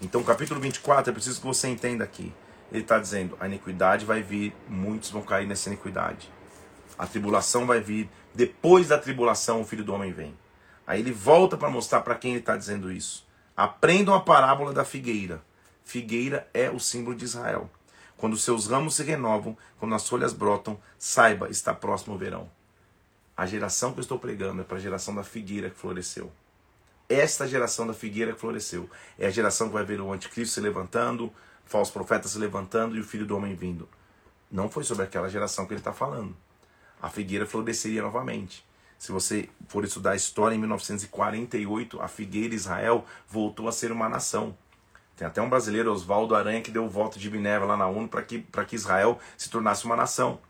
Então, 0.00 0.22
capítulo 0.22 0.58
24, 0.58 1.10
é 1.10 1.12
preciso 1.12 1.40
que 1.40 1.46
você 1.46 1.68
entenda 1.68 2.02
aqui. 2.02 2.32
Ele 2.72 2.80
está 2.80 2.98
dizendo: 2.98 3.36
a 3.38 3.46
iniquidade 3.46 4.06
vai 4.06 4.22
vir, 4.22 4.54
muitos 4.66 5.10
vão 5.10 5.20
cair 5.20 5.46
nessa 5.46 5.68
iniquidade. 5.68 6.30
A 6.98 7.06
tribulação 7.06 7.66
vai 7.66 7.80
vir, 7.80 8.08
depois 8.34 8.88
da 8.88 8.96
tribulação 8.96 9.60
o 9.60 9.64
Filho 9.66 9.84
do 9.84 9.92
Homem 9.92 10.10
vem. 10.10 10.34
Aí 10.86 11.00
ele 11.00 11.12
volta 11.12 11.56
para 11.56 11.68
mostrar 11.68 12.00
para 12.00 12.14
quem 12.14 12.30
ele 12.30 12.40
está 12.40 12.56
dizendo 12.56 12.90
isso. 12.90 13.26
Aprendam 13.54 14.14
a 14.14 14.20
parábola 14.20 14.72
da 14.72 14.86
figueira. 14.86 15.42
Figueira 15.84 16.48
é 16.54 16.70
o 16.70 16.80
símbolo 16.80 17.14
de 17.14 17.26
Israel. 17.26 17.70
Quando 18.24 18.38
seus 18.38 18.68
ramos 18.68 18.94
se 18.94 19.02
renovam, 19.02 19.54
quando 19.78 19.94
as 19.94 20.08
folhas 20.08 20.32
brotam, 20.32 20.80
saiba, 20.98 21.50
está 21.50 21.74
próximo 21.74 22.14
o 22.14 22.18
verão. 22.18 22.50
A 23.36 23.44
geração 23.44 23.92
que 23.92 23.98
eu 23.98 24.00
estou 24.00 24.18
pregando 24.18 24.62
é 24.62 24.64
para 24.64 24.78
a 24.78 24.80
geração 24.80 25.14
da 25.14 25.22
figueira 25.22 25.68
que 25.68 25.76
floresceu. 25.76 26.32
Esta 27.06 27.46
geração 27.46 27.86
da 27.86 27.92
figueira 27.92 28.32
que 28.32 28.40
floresceu 28.40 28.88
é 29.18 29.26
a 29.26 29.30
geração 29.30 29.66
que 29.66 29.74
vai 29.74 29.84
ver 29.84 30.00
o 30.00 30.10
anticristo 30.10 30.54
se 30.54 30.60
levantando, 30.62 31.30
falsos 31.66 31.92
profetas 31.92 32.30
se 32.30 32.38
levantando 32.38 32.96
e 32.96 33.00
o 33.00 33.04
filho 33.04 33.26
do 33.26 33.36
homem 33.36 33.54
vindo. 33.54 33.86
Não 34.50 34.70
foi 34.70 34.84
sobre 34.84 35.04
aquela 35.04 35.28
geração 35.28 35.66
que 35.66 35.74
ele 35.74 35.80
está 35.80 35.92
falando. 35.92 36.34
A 37.02 37.10
figueira 37.10 37.44
floresceria 37.44 38.00
novamente. 38.00 38.64
Se 38.98 39.12
você 39.12 39.50
for 39.68 39.84
estudar 39.84 40.12
a 40.12 40.16
história, 40.16 40.54
em 40.54 40.58
1948, 40.60 42.00
a 42.00 42.08
figueira 42.08 42.54
Israel 42.54 43.04
voltou 43.28 43.68
a 43.68 43.72
ser 43.72 43.92
uma 43.92 44.08
nação. 44.08 44.56
Tem 45.16 45.26
até 45.26 45.40
um 45.40 45.48
brasileiro, 45.48 45.92
Oswaldo 45.92 46.34
Aranha, 46.34 46.60
que 46.60 46.70
deu 46.70 46.84
o 46.84 46.90
voto 46.90 47.18
de 47.18 47.30
Minerva 47.30 47.66
lá 47.66 47.76
na 47.76 47.86
ONU 47.86 48.08
para 48.08 48.22
que, 48.22 48.44
que 48.66 48.76
Israel 48.76 49.18
se 49.36 49.48
tornasse 49.48 49.84
uma 49.84 49.96
nação. 49.96 50.40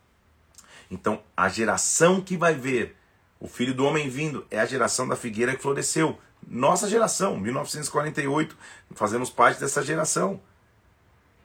Então, 0.90 1.22
a 1.36 1.48
geração 1.48 2.20
que 2.20 2.36
vai 2.36 2.54
ver 2.54 2.96
o 3.38 3.46
filho 3.46 3.74
do 3.74 3.84
homem 3.84 4.08
vindo 4.08 4.46
é 4.50 4.58
a 4.58 4.66
geração 4.66 5.06
da 5.06 5.16
figueira 5.16 5.54
que 5.54 5.62
floresceu. 5.62 6.18
Nossa 6.46 6.88
geração, 6.88 7.36
1948, 7.36 8.56
fazemos 8.92 9.28
parte 9.28 9.60
dessa 9.60 9.82
geração. 9.82 10.40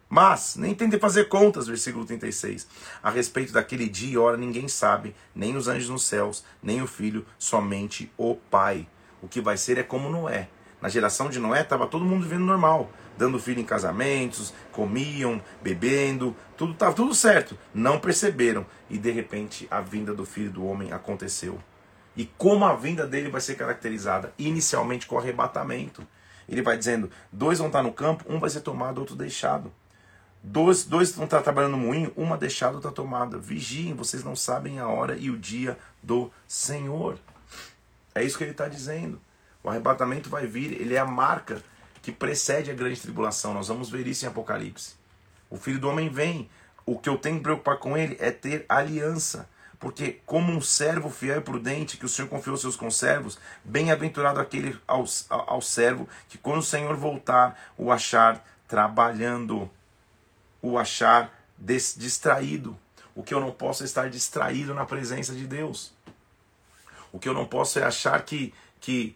Mas, 0.07 0.55
nem 0.55 0.73
tentem 0.73 0.99
fazer 0.99 1.25
contas, 1.25 1.67
versículo 1.67 2.05
36. 2.05 2.67
A 3.03 3.09
respeito 3.09 3.53
daquele 3.53 3.87
dia 3.87 4.13
e 4.13 4.17
hora 4.17 4.37
ninguém 4.37 4.67
sabe, 4.67 5.15
nem 5.35 5.55
os 5.55 5.67
anjos 5.67 5.89
nos 5.89 6.03
céus, 6.03 6.43
nem 6.63 6.81
o 6.81 6.87
filho, 6.87 7.25
somente 7.37 8.11
o 8.17 8.35
Pai. 8.35 8.87
O 9.21 9.27
que 9.27 9.41
vai 9.41 9.57
ser 9.57 9.77
é 9.77 9.83
como 9.83 10.09
Noé. 10.09 10.49
Na 10.81 10.89
geração 10.89 11.29
de 11.29 11.39
Noé 11.39 11.61
estava 11.61 11.87
todo 11.87 12.05
mundo 12.05 12.23
vivendo 12.23 12.45
normal 12.45 12.89
dando 13.19 13.37
filho 13.37 13.59
em 13.59 13.65
casamentos, 13.65 14.53
comiam, 14.71 15.41
bebendo, 15.61 16.33
tudo 16.55 16.71
estava 16.71 16.95
tudo 16.95 17.13
certo. 17.13 17.59
Não 17.73 17.99
perceberam 17.99 18.65
e 18.89 18.97
de 18.97 19.11
repente 19.11 19.67
a 19.69 19.81
vinda 19.81 20.13
do 20.13 20.25
filho 20.25 20.49
do 20.49 20.65
homem 20.65 20.93
aconteceu. 20.93 21.59
E 22.15 22.25
como 22.37 22.63
a 22.63 22.73
vinda 22.73 23.05
dele 23.05 23.29
vai 23.29 23.41
ser 23.41 23.55
caracterizada? 23.55 24.33
Inicialmente 24.39 25.05
com 25.05 25.17
arrebatamento. 25.17 26.07
Ele 26.47 26.61
vai 26.61 26.77
dizendo: 26.77 27.11
dois 27.31 27.59
vão 27.59 27.67
estar 27.67 27.83
no 27.83 27.91
campo, 27.91 28.23
um 28.27 28.39
vai 28.39 28.49
ser 28.49 28.61
tomado, 28.61 28.99
outro 28.99 29.17
deixado. 29.17 29.71
Dois, 30.41 30.85
dois 30.85 31.11
vão 31.11 31.25
estar 31.25 31.41
trabalhando 31.41 31.71
no 31.71 31.77
moinho, 31.77 32.13
uma 32.15 32.37
deixada, 32.37 32.75
outra 32.75 32.91
tomada. 32.91 33.37
Vigiem, 33.37 33.93
vocês 33.93 34.23
não 34.23 34.35
sabem 34.35 34.79
a 34.79 34.87
hora 34.87 35.17
e 35.17 35.29
o 35.29 35.37
dia 35.37 35.77
do 36.01 36.31
Senhor. 36.47 37.19
É 38.15 38.23
isso 38.23 38.37
que 38.37 38.45
ele 38.45 38.51
está 38.51 38.69
dizendo. 38.69 39.19
O 39.69 39.71
arrebatamento 39.71 40.31
vai 40.31 40.47
vir, 40.47 40.81
ele 40.81 40.95
é 40.95 40.97
a 40.97 41.05
marca 41.05 41.61
que 42.01 42.11
precede 42.11 42.71
a 42.71 42.73
grande 42.73 42.99
tribulação. 42.99 43.53
Nós 43.53 43.67
vamos 43.67 43.87
ver 43.87 44.07
isso 44.07 44.25
em 44.25 44.27
Apocalipse. 44.27 44.95
O 45.47 45.57
filho 45.57 45.79
do 45.79 45.87
homem 45.87 46.09
vem. 46.09 46.49
O 46.87 46.97
que 46.97 47.07
eu 47.07 47.19
tenho 47.19 47.37
que 47.37 47.43
preocupar 47.43 47.77
com 47.77 47.95
ele 47.95 48.17
é 48.19 48.31
ter 48.31 48.65
aliança. 48.67 49.47
Porque, 49.79 50.19
como 50.25 50.51
um 50.51 50.59
servo 50.59 51.11
fiel 51.11 51.37
e 51.37 51.41
prudente 51.41 51.97
que 51.97 52.05
o 52.05 52.09
Senhor 52.09 52.27
confiou 52.27 52.55
aos 52.55 52.61
seus 52.61 52.75
conservos, 52.75 53.37
bem-aventurado 53.63 54.39
aquele 54.39 54.75
ao, 54.87 55.05
ao 55.29 55.61
servo 55.61 56.09
que, 56.27 56.39
quando 56.39 56.61
o 56.61 56.63
Senhor 56.63 56.95
voltar, 56.95 57.71
o 57.77 57.91
achar 57.91 58.43
trabalhando, 58.67 59.69
o 60.63 60.79
achar 60.79 61.31
des, 61.55 61.93
distraído. 61.95 62.75
O 63.13 63.21
que 63.21 63.35
eu 63.35 63.39
não 63.39 63.51
posso 63.51 63.83
é 63.83 63.85
estar 63.85 64.09
distraído 64.09 64.73
na 64.73 64.83
presença 64.83 65.35
de 65.35 65.45
Deus. 65.45 65.93
O 67.11 67.19
que 67.19 67.29
eu 67.29 67.35
não 67.35 67.45
posso 67.45 67.77
é 67.77 67.83
achar 67.83 68.19
que, 68.23 68.51
que 68.81 69.15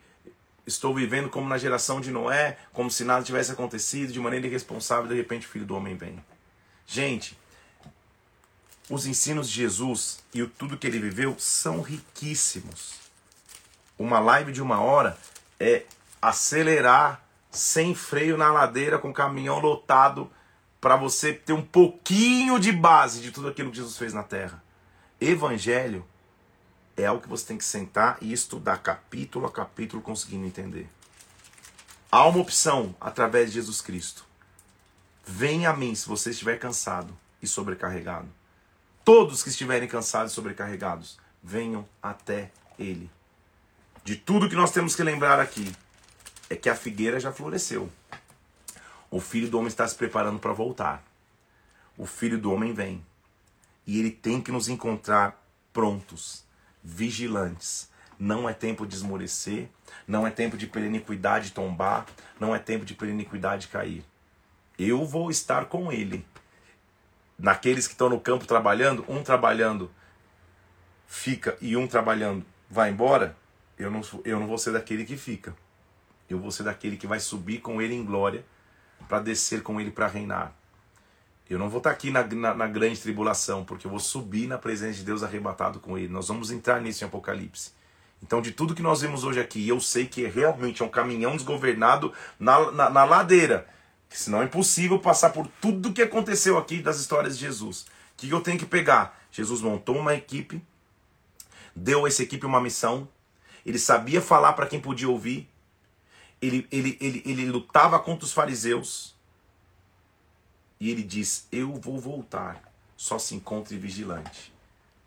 estou 0.66 0.93
vivendo 0.93 1.30
como 1.30 1.47
na 1.47 1.57
geração 1.57 1.99
de 1.99 2.11
Noé, 2.11 2.57
como 2.72 2.89
se 2.89 3.03
nada 3.03 3.24
tivesse 3.24 3.51
acontecido, 3.51 4.14
de 4.14 4.20
maneira 4.20 4.47
irresponsável, 4.47 5.07
de 5.07 5.16
repente 5.16 5.47
o 5.47 5.49
filho 5.49 5.66
do 5.66 5.76
homem 5.76 5.95
vem. 5.95 6.24
Gente, 6.88 7.38
os 8.89 9.05
ensinos 9.05 9.49
de 9.49 9.55
Jesus 9.55 10.24
e 10.34 10.41
o 10.41 10.47
tudo 10.47 10.78
que 10.78 10.88
ele 10.88 10.99
viveu 10.99 11.36
são 11.38 11.82
riquíssimos. 11.82 12.99
Uma 13.97 14.20
live 14.20 14.51
de 14.51 14.61
uma 14.61 14.82
hora 14.82 15.18
é 15.59 15.84
acelerar 16.22 17.24
sem 17.51 17.93
freio 17.93 18.38
na 18.38 18.51
ladeira 18.51 18.97
com 18.97 19.09
o 19.09 19.14
caminhão 19.14 19.59
lotado 19.59 20.30
para 20.82 20.95
você 20.95 21.34
ter 21.34 21.53
um 21.53 21.61
pouquinho 21.61 22.59
de 22.59 22.72
base 22.72 23.22
de 23.22 23.32
tudo 23.32 23.47
aquilo 23.47 23.70
que 23.70 23.78
Jesus 23.78 23.97
fez 23.97 24.14
na 24.14 24.24
terra. 24.24 24.61
Evangelho 25.22 26.05
é 26.96 27.06
algo 27.06 27.22
que 27.22 27.30
você 27.30 27.46
tem 27.46 27.58
que 27.58 27.66
sentar 27.66 28.18
e 28.22 28.32
estudar 28.32 28.78
capítulo 28.78 29.48
a 29.48 29.52
capítulo 29.52 30.02
conseguindo 30.02 30.46
entender. 30.46 30.88
Há 32.12 32.28
uma 32.28 32.39
opção 32.39 32.96
através 33.02 33.50
de 33.50 33.56
Jesus 33.56 33.82
Cristo. 33.82 34.24
Venha 35.26 35.72
a 35.72 35.76
mim 35.76 35.96
se 35.96 36.08
você 36.08 36.30
estiver 36.30 36.60
cansado 36.60 37.18
e 37.41 37.48
sobrecarregado. 37.48 38.28
Todos 39.04 39.41
que 39.41 39.50
estiverem 39.50 39.88
cansados 39.88 40.32
e 40.32 40.36
sobrecarregados, 40.36 41.18
venham 41.41 41.88
até 42.02 42.52
Ele. 42.78 43.10
De 44.04 44.16
tudo 44.16 44.50
que 44.50 44.56
nós 44.56 44.72
temos 44.72 44.96
que 44.96 45.04
lembrar 45.04 45.39
aqui 45.39 45.76
é 46.50 46.56
que 46.56 46.70
a 46.70 46.76
figueira 46.76 47.20
já 47.20 47.32
floresceu. 47.32 47.89
O 49.10 49.20
filho 49.20 49.50
do 49.50 49.58
homem 49.58 49.68
está 49.68 49.88
se 49.88 49.96
preparando 49.96 50.39
para 50.39 50.54
voltar. 50.54 51.04
O 51.98 52.06
filho 52.06 52.38
do 52.38 52.52
homem 52.52 52.74
vem. 52.74 53.06
E 53.86 54.00
ele 54.00 54.12
tem 54.12 54.41
que 54.41 54.52
nos 54.52 54.68
encontrar 54.68 55.44
prontos 55.72 56.44
vigilantes. 56.84 57.90
Não 58.20 58.48
é 58.48 58.54
tempo 58.54 58.86
de 58.86 58.96
esmorecer, 58.96 59.70
não 60.08 60.26
é 60.26 60.32
tempo 60.32 60.58
de 60.58 60.68
pela 60.68 60.86
iniquidade 60.86 61.52
tombar, 61.52 62.06
não 62.40 62.56
é 62.56 62.60
tempo 62.60 62.86
de 62.86 62.94
pela 62.94 63.12
iniquidade 63.12 63.68
cair. 63.68 64.04
Eu 64.78 65.06
vou 65.06 65.30
estar 65.30 65.66
com 65.66 65.92
ele. 65.92 66.26
Naqueles 67.38 67.88
que 67.88 67.94
estão 67.94 68.10
no 68.10 68.20
campo 68.20 68.46
trabalhando, 68.46 69.04
um 69.08 69.24
trabalhando 69.24 69.92
fica 71.08 71.58
e 71.62 71.76
um 71.76 71.88
trabalhando 71.88 72.46
vai 72.70 72.90
embora, 72.90 73.36
eu 73.78 73.92
não, 73.92 74.02
eu 74.24 74.40
não 74.40 74.48
vou 74.48 74.58
ser 74.58 74.72
daquele 74.72 75.06
que 75.06 75.18
fica. 75.18 75.56
Eu 76.30 76.40
vou 76.40 76.52
ser 76.52 76.64
daquele 76.64 76.98
que 76.98 77.08
vai 77.08 77.20
subir 77.20 77.60
com 77.60 77.82
ele 77.82 77.94
em 77.94 78.04
glória 78.04 78.46
para 79.08 79.20
descer 79.20 79.62
com 79.62 79.80
ele 79.80 79.92
para 79.92 80.08
reinar. 80.08 80.56
Eu 81.54 81.60
não 81.60 81.70
vou 81.70 81.78
estar 81.78 81.91
aqui 81.91 82.10
na, 82.10 82.24
na, 82.24 82.54
na, 82.54 82.68
grande 82.68 82.99
tribulação, 82.99 83.64
porque 83.64 83.86
eu 83.86 83.91
vou 83.91 83.99
subir 83.99 84.47
na 84.47 84.58
presença 84.58 84.93
de 84.93 85.04
Deus 85.04 85.22
arrebatado 85.22 85.80
com 85.80 85.97
ele. 85.97 86.08
Nós 86.08 86.28
vamos 86.28 86.49
entrar 86.49 86.82
nisso 86.82 87.04
em 87.04 87.08
Apocalipse. 87.08 87.72
Então, 88.22 88.41
de 88.41 88.51
tudo 88.51 88.74
que 88.74 88.82
nós 88.82 89.01
vemos 89.01 89.24
hoje 89.24 89.39
aqui, 89.39 89.68
eu 89.68 89.80
sei 89.80 90.06
que 90.08 90.26
realmente 90.26 90.82
é 90.82 90.86
um 90.86 90.89
caminhão 90.89 91.36
desgovernado 91.36 92.12
na, 92.39 92.72
na, 92.72 92.89
na 92.89 93.04
ladeira. 93.04 93.68
Que 94.10 94.20
senão 94.20 94.41
é 94.41 94.45
impossível 94.45 94.97
passar 94.97 95.32
por 95.32 95.47
tudo 95.62 95.93
que 95.93 96.01
aconteceu 96.01 96.58
aqui 96.58 96.82
das 96.82 96.99
histórias 96.99 97.38
de 97.38 97.45
Jesus. 97.45 97.82
O 97.82 97.86
que 98.18 98.30
eu 98.30 98.41
tenho 98.41 98.58
que 98.58 98.66
pegar? 98.66 99.20
Jesus 99.32 99.62
montou 99.62 99.97
uma 99.97 100.16
equipe, 100.16 100.62
deu 101.76 102.06
a 102.06 102.08
essa 102.08 102.24
equipe 102.24 102.45
uma 102.45 102.62
missão, 102.62 103.08
ele 103.66 103.80
sabia 103.80 104.22
falar 104.22 104.54
para 104.54 104.68
quem 104.68 104.80
podia 104.80 105.10
ouvir, 105.10 105.49
ele, 106.41 106.68
ele, 106.72 106.97
ele, 106.99 107.24
ele 107.26 107.45
lutava 107.45 107.99
contra 107.99 108.26
os 108.26 108.32
fariseus, 108.32 109.12
e 110.84 110.92
ele 110.92 111.02
diz: 111.02 111.48
Eu 111.50 111.76
vou 111.76 111.98
voltar, 111.98 112.62
só 112.98 113.18
se 113.18 113.34
encontre 113.34 113.78
vigilante. 113.78 114.54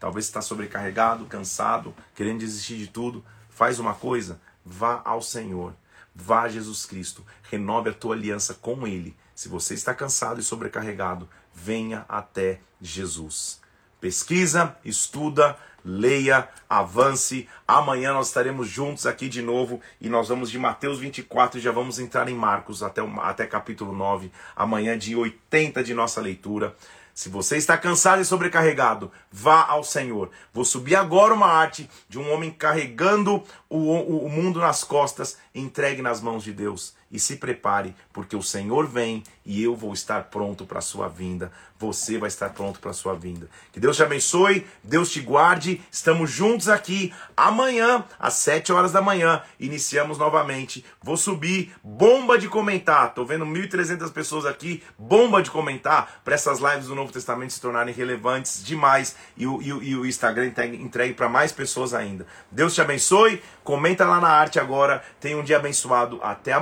Talvez 0.01 0.25
está 0.25 0.41
sobrecarregado, 0.41 1.27
cansado, 1.27 1.95
querendo 2.15 2.39
desistir 2.39 2.79
de 2.79 2.87
tudo. 2.87 3.23
Faz 3.51 3.79
uma 3.79 3.93
coisa, 3.93 4.41
vá 4.65 5.03
ao 5.05 5.21
Senhor. 5.21 5.75
Vá 6.15 6.45
a 6.45 6.49
Jesus 6.49 6.87
Cristo, 6.87 7.23
renove 7.51 7.91
a 7.91 7.93
tua 7.93 8.15
aliança 8.15 8.55
com 8.55 8.87
Ele. 8.87 9.15
Se 9.35 9.51
você 9.51 9.75
está 9.75 9.95
cansado 9.95 10.41
e 10.41 10.43
sobrecarregado, 10.43 11.29
venha 11.53 12.07
até 12.09 12.59
Jesus. 12.81 13.61
Pesquisa, 14.01 14.77
estuda, 14.85 15.57
leia, 15.85 16.49
avance. 16.69 17.49
Amanhã 17.67 18.13
nós 18.13 18.29
estaremos 18.29 18.69
juntos 18.69 19.07
aqui 19.07 19.29
de 19.29 19.41
novo 19.41 19.81
e 20.01 20.09
nós 20.09 20.29
vamos 20.29 20.51
de 20.51 20.59
Mateus 20.59 20.99
24 20.99 21.59
e 21.59 21.63
já 21.63 21.71
vamos 21.71 21.99
entrar 21.99 22.29
em 22.29 22.35
Marcos 22.35 22.83
até, 22.83 23.01
até 23.23 23.47
capítulo 23.47 23.93
9. 23.93 24.31
Amanhã, 24.55 24.99
de 24.99 25.15
80 25.15 25.85
de 25.85 25.95
nossa 25.95 26.21
leitura. 26.21 26.75
Se 27.15 27.31
você 27.31 27.57
está 27.57 27.79
cansado 27.79 28.21
e 28.21 28.27
sobrecarregado, 28.27 29.11
vá 29.33 29.65
ao 29.65 29.83
Senhor. 29.83 30.31
Vou 30.53 30.67
subir 30.67 30.97
agora 30.97 31.33
uma 31.33 31.47
arte 31.47 31.89
de 32.11 32.19
um 32.19 32.31
homem 32.31 32.51
carregando 32.51 33.43
o, 33.71 33.79
o, 33.79 34.27
o 34.27 34.29
mundo 34.29 34.61
nas 34.61 34.85
costas, 34.85 35.39
entregue 35.55 36.03
nas 36.03 36.21
mãos 36.21 36.45
de 36.45 36.53
Deus. 36.53 36.95
E 37.11 37.21
se 37.21 37.37
prepare, 37.37 37.95
porque 38.13 38.35
o 38.35 38.43
Senhor 38.43 38.87
vem 38.87 39.23
e 39.45 39.63
eu 39.63 39.77
vou 39.77 39.93
estar 39.93 40.25
pronto 40.25 40.67
para 40.67 40.81
a 40.81 40.83
sua 40.83 41.09
vinda. 41.09 41.53
Você 41.79 42.19
vai 42.19 42.29
estar 42.29 42.51
pronto 42.51 42.81
para 42.81 42.91
a 42.91 42.95
sua 42.95 43.15
vinda. 43.15 43.49
Que 43.71 43.79
Deus 43.79 43.97
te 43.97 44.03
abençoe, 44.03 44.67
Deus 44.83 45.11
te 45.11 45.21
guarde. 45.21 45.81
Estamos 45.91 46.31
juntos 46.31 46.69
aqui 46.69 47.15
amanhã, 47.37 48.05
às 48.19 48.35
7 48.35 48.73
horas 48.73 48.93
da 48.93 49.03
manhã. 49.03 49.43
Iniciamos 49.61 50.19
novamente. 50.19 50.85
Vou 51.03 51.17
subir, 51.17 51.73
bomba 51.85 52.39
de 52.39 52.49
comentar. 52.49 53.15
Tô 53.15 53.25
vendo 53.25 53.45
1.300 53.45 54.11
pessoas 54.11 54.47
aqui, 54.47 54.83
bomba 54.99 55.43
de 55.43 55.51
comentar 55.51 56.23
para 56.25 56.35
essas 56.35 56.59
lives 56.59 56.87
do 56.87 56.95
Novo 56.95 57.13
Testamento 57.13 57.53
se 57.53 57.61
tornarem 57.61 57.95
relevantes 57.95 58.65
demais 58.65 59.15
e 59.37 59.47
o, 59.47 59.61
e 59.63 59.73
o, 59.73 59.83
e 59.83 59.97
o 59.97 60.07
Instagram 60.07 60.47
entregue, 60.47 61.15
para 61.15 61.29
mais 61.29 61.53
pessoas 61.53 61.93
ainda. 61.93 62.27
Deus 62.51 62.75
te 62.75 62.81
abençoe. 62.81 63.43
Comenta 63.63 64.07
lá 64.07 64.21
na 64.21 64.29
arte 64.29 64.59
agora. 64.59 65.03
Tenha 65.21 65.37
um 65.37 65.45
dia 65.45 65.57
abençoado. 65.57 66.19
Até 66.23 66.53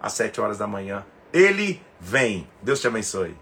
às 0.00 0.12
7 0.14 0.40
horas 0.40 0.58
da 0.58 0.66
manhã. 0.66 1.04
Ele 1.32 1.80
vem. 2.00 2.48
Deus 2.62 2.80
te 2.80 2.86
abençoe. 2.86 3.36